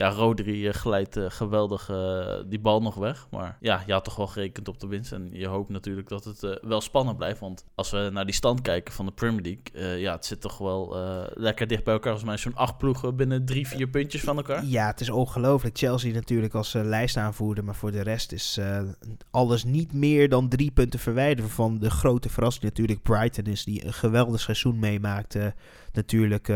ja, 0.00 0.10
Rodri 0.10 0.66
uh, 0.66 0.72
glijdt 0.72 1.16
uh, 1.16 1.24
geweldig 1.28 1.88
uh, 1.90 2.34
die 2.46 2.58
bal 2.58 2.82
nog 2.82 2.94
weg. 2.94 3.26
Maar 3.30 3.56
ja, 3.60 3.82
je 3.86 3.92
had 3.92 4.04
toch 4.04 4.16
wel 4.16 4.26
gerekend 4.26 4.68
op 4.68 4.80
de 4.80 4.86
winst. 4.86 5.12
En 5.12 5.28
je 5.32 5.46
hoopt 5.46 5.68
natuurlijk 5.68 6.08
dat 6.08 6.24
het 6.24 6.58
wel 6.62 6.80
spannend 6.80 7.16
blijft. 7.16 7.40
Want 7.40 7.64
als 7.74 7.90
we 7.90 8.10
naar 8.12 8.24
die 8.24 8.34
stand 8.34 8.62
kijken 8.62 8.94
van 8.94 9.06
de 9.06 9.12
Premier 9.12 9.42
League... 9.42 9.98
ja, 9.98 10.12
het 10.12 10.24
zit 10.24 10.40
toch 10.40 10.58
wel 10.58 10.96
lekker 11.34 11.66
dicht 11.66 11.84
bij 11.84 11.94
elkaar. 11.94 12.18
Volgens 12.18 12.30
mij 12.30 12.52
zo'n 12.52 12.60
acht 12.60 12.78
ploegen 12.78 13.16
binnen 13.16 13.44
drie, 13.44 13.68
vier 13.68 13.88
puntjes 13.88 14.20
van 14.20 14.36
elkaar. 14.36 14.64
Ja, 14.64 14.86
het 14.86 15.00
is 15.00 15.10
ongelooflijk. 15.10 15.78
Chelsea 15.78 16.12
natuurlijk 16.12 16.54
als 16.54 16.72
lijstaanvoerder. 16.72 17.64
Maar 17.64 17.74
voor 17.74 17.92
de 17.92 18.02
rest 18.02 18.32
is 18.32 18.60
alles 19.30 19.64
niet 19.64 19.92
meer 19.92 20.28
dan 20.28 20.48
drie 20.48 20.70
punten 20.70 20.98
verwijderd... 20.98 21.50
van 21.50 21.78
de 21.78 21.90
grote 21.90 22.28
verrassing 22.28 22.64
natuurlijk 22.64 23.02
Brighton 23.02 23.44
is... 23.44 23.64
die 23.64 23.86
een 23.86 23.92
geweldig 23.92 24.40
seizoen 24.40 24.78
meemaakt. 24.78 25.36
natuurlijk 25.92 26.48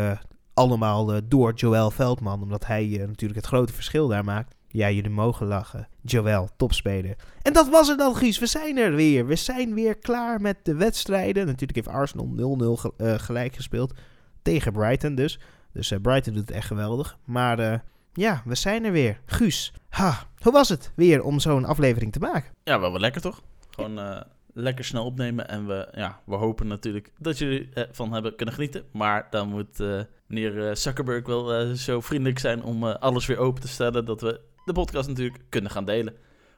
allemaal 0.54 1.14
uh, 1.14 1.20
door 1.24 1.52
Joël 1.54 1.90
Veldman. 1.90 2.42
Omdat 2.42 2.66
hij 2.66 2.86
uh, 2.86 2.98
natuurlijk 2.98 3.40
het 3.40 3.46
grote 3.46 3.72
verschil 3.72 4.08
daar 4.08 4.24
maakt. 4.24 4.54
Ja, 4.68 4.90
jullie 4.90 5.10
mogen 5.10 5.46
lachen. 5.46 5.88
Joël, 6.02 6.48
topspeler. 6.56 7.16
En 7.42 7.52
dat 7.52 7.68
was 7.68 7.88
het 7.88 7.98
dan, 7.98 8.16
Guus. 8.16 8.38
We 8.38 8.46
zijn 8.46 8.76
er 8.76 8.94
weer. 8.94 9.26
We 9.26 9.36
zijn 9.36 9.74
weer 9.74 9.98
klaar 9.98 10.40
met 10.40 10.56
de 10.62 10.74
wedstrijden. 10.74 11.46
Natuurlijk 11.46 11.74
heeft 11.74 11.96
Arsenal 11.96 12.58
0-0 12.90 12.96
uh, 12.96 13.14
gelijk 13.14 13.54
gespeeld. 13.54 13.94
Tegen 14.42 14.72
Brighton 14.72 15.14
dus. 15.14 15.40
Dus 15.72 15.92
Brighton 16.02 16.34
doet 16.34 16.48
het 16.48 16.56
echt 16.56 16.66
geweldig. 16.66 17.18
Maar 17.24 17.82
ja, 18.12 18.42
we 18.44 18.54
zijn 18.54 18.84
er 18.84 18.92
weer. 18.92 19.20
Guus, 19.26 19.72
ha, 19.88 20.26
hoe 20.42 20.52
was 20.52 20.68
het 20.68 20.92
weer 20.94 21.22
om 21.22 21.40
zo'n 21.40 21.64
aflevering 21.64 22.12
te 22.12 22.18
maken? 22.18 22.52
Ja, 22.64 22.80
wel 22.80 22.90
wel 22.90 23.00
lekker 23.00 23.20
toch? 23.20 23.42
Gewoon 23.70 24.24
lekker 24.54 24.84
snel 24.84 25.04
opnemen. 25.04 25.48
En 25.48 25.66
we, 25.66 25.88
ja, 25.92 26.20
we 26.26 26.34
hopen 26.34 26.66
natuurlijk 26.66 27.12
dat 27.18 27.38
jullie 27.38 27.68
ervan 27.74 28.12
hebben 28.12 28.36
kunnen 28.36 28.54
genieten. 28.54 28.84
Maar 28.92 29.26
dan 29.30 29.48
moet 29.48 29.80
uh, 29.80 30.00
meneer 30.26 30.68
eh, 30.68 30.74
Zuckerberg 30.74 31.26
wel 31.26 31.68
uh, 31.68 31.72
zo 31.72 32.00
vriendelijk 32.00 32.38
zijn 32.38 32.62
om 32.62 32.84
alles 32.84 33.26
weer 33.26 33.38
open 33.38 33.62
te 33.62 33.68
stellen. 33.68 34.04
Dat 34.04 34.20
we 34.20 34.40
de 34.64 34.72
podcast 34.72 35.08
natuurlijk 35.08 35.44
kunnen 35.48 35.70
gaan 35.70 35.84
delen. 35.84 36.14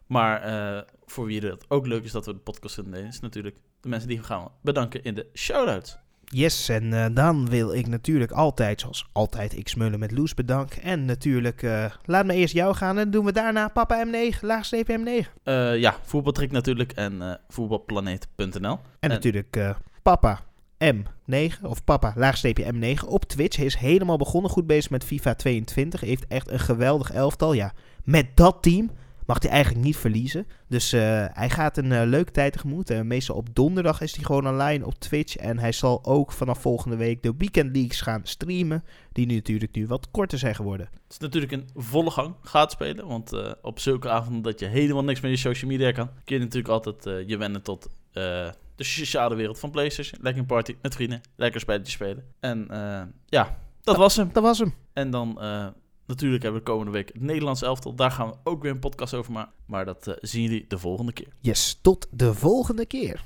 Maar 0.07 0.85
voor 1.05 1.27
wie 1.27 1.41
dat 1.41 1.65
ook 1.69 1.87
leuk 1.87 2.05
is 2.05 2.13
dat 2.13 2.27
we 2.27 2.33
de 2.33 2.39
podcast 2.39 2.75
kunnen 2.75 2.93
delen, 2.93 3.09
is 3.09 3.21
natuurlijk 3.21 3.57
de 3.81 3.89
mensen 3.89 4.09
die 4.09 4.19
we 4.19 4.25
gaan 4.25 4.49
bedanken 4.63 5.03
in 5.03 5.15
de 5.15 5.27
shout-outs. 5.35 5.99
Yes, 6.33 6.69
en 6.69 6.85
uh, 6.85 7.07
dan 7.13 7.49
wil 7.49 7.75
ik 7.75 7.87
natuurlijk 7.87 8.31
altijd, 8.31 8.81
zoals 8.81 9.09
altijd, 9.13 9.57
ik 9.57 9.69
smullen 9.69 9.99
met 9.99 10.11
Loes 10.11 10.35
bedanken. 10.35 10.83
En 10.83 11.05
natuurlijk, 11.05 11.63
uh, 11.63 11.85
laat 12.05 12.27
me 12.27 12.35
eerst 12.35 12.55
jou 12.55 12.75
gaan 12.75 12.99
en 12.99 13.11
doen 13.11 13.25
we 13.25 13.33
daarna 13.33 13.69
Papa 13.69 14.07
M9, 14.07 14.41
laagstreep 14.41 14.89
M9. 14.89 15.27
Uh, 15.45 15.79
ja, 15.79 15.97
voetbaltrick 16.03 16.51
natuurlijk 16.53 16.93
en 16.93 17.41
voetbalplaneet.nl. 17.49 18.73
En, 18.73 18.81
en, 19.01 19.09
natuurlijk 19.09 19.77
Papa 20.03 20.41
M9 20.85 21.63
of 21.63 21.85
Papa 21.85 22.13
laagstreepje 22.17 22.73
M9 22.73 23.09
op 23.09 23.25
Twitch. 23.25 23.57
Hij 23.57 23.67
is 23.67 23.77
helemaal 23.77 24.17
begonnen, 24.17 24.51
goed 24.51 24.67
bezig 24.67 24.91
met 24.91 25.05
FIFA 25.05 25.35
22. 25.35 26.01
Heeft 26.01 26.27
echt 26.27 26.51
een 26.51 26.61
geweldig 26.61 27.13
elftal. 27.13 27.53
Ja, 27.53 27.73
met 28.05 28.27
dat 28.37 28.63
team 28.63 28.91
mag 29.27 29.43
hij 29.43 29.51
eigenlijk 29.51 29.85
niet 29.85 29.97
verliezen. 29.97 30.47
Dus 30.69 30.93
eh, 30.93 31.25
hij 31.33 31.51
gaat 31.51 31.77
een 31.77 31.93
eh, 31.93 32.07
leuke 32.07 32.31
tijd 32.31 32.53
tegemoet. 32.53 32.91
Uh, 32.91 33.01
meestal 33.01 33.37
op 33.37 33.55
donderdag 33.55 34.01
is 34.01 34.15
hij 34.15 34.25
gewoon 34.25 34.49
online 34.49 34.87
op 34.87 34.95
Twitch. 34.95 35.37
En 35.37 35.59
hij 35.59 35.73
zal 35.73 36.05
ook 36.05 36.33
vanaf 36.33 36.61
volgende 36.61 36.97
week 36.97 37.23
de 37.23 37.35
Weekend 37.39 37.77
Leagues 37.77 38.01
gaan 38.01 38.21
streamen. 38.25 38.85
Die 39.13 39.27
nu 39.27 39.35
natuurlijk 39.35 39.75
nu 39.75 39.87
wat 39.87 40.11
korter 40.11 40.39
zijn 40.39 40.55
geworden. 40.55 40.87
Het 40.87 41.13
is 41.13 41.19
natuurlijk 41.19 41.53
een 41.53 41.69
volle 41.75 42.11
gang 42.11 42.35
gaat 42.43 42.71
spelen. 42.71 43.07
Want 43.07 43.33
op 43.63 43.79
zulke 43.79 44.11
avonden 44.11 44.43
dat 44.43 44.61
je 44.61 44.67
helemaal 44.67 45.05
niks 45.05 45.21
met 45.21 45.31
je 45.31 45.37
social 45.37 45.71
media 45.71 45.93
kan... 45.93 46.11
kun 46.25 46.37
je 46.37 46.43
natuurlijk 46.43 46.73
altijd 46.73 47.29
je 47.29 47.37
wennen 47.37 47.63
tot 47.63 47.89
de 48.13 48.55
sociale 48.77 49.35
wereld 49.35 49.59
van 49.59 49.71
PlayStation. 49.71 50.19
Lekker 50.23 50.43
een 50.43 50.49
party 50.49 50.77
met 50.83 50.95
vrienden. 50.95 51.21
Lekker 51.37 51.61
spelletjes 51.61 51.95
spelen. 51.95 52.25
En 52.41 52.69
ja, 53.27 53.59
dat 53.83 53.97
was 53.97 54.17
hem. 54.17 54.31
Dat 54.33 54.43
was 54.43 54.59
hem. 54.59 54.75
En 54.93 55.11
dan 55.11 55.39
Natuurlijk 56.07 56.43
hebben 56.43 56.61
we 56.61 56.67
komende 56.67 56.93
week 56.93 57.09
het 57.13 57.23
Nederlands 57.23 57.63
elftal. 57.63 57.95
Daar 57.95 58.11
gaan 58.11 58.29
we 58.29 58.35
ook 58.45 58.63
weer 58.63 58.71
een 58.71 58.79
podcast 58.79 59.15
over 59.15 59.33
maken. 59.33 59.53
Maar 59.67 59.85
dat 59.85 60.07
uh, 60.07 60.15
zien 60.21 60.43
jullie 60.43 60.65
de 60.69 60.79
volgende 60.79 61.13
keer. 61.13 61.29
Yes, 61.41 61.79
tot 61.83 62.09
de 62.11 62.35
volgende 62.35 62.87
keer. 62.87 63.25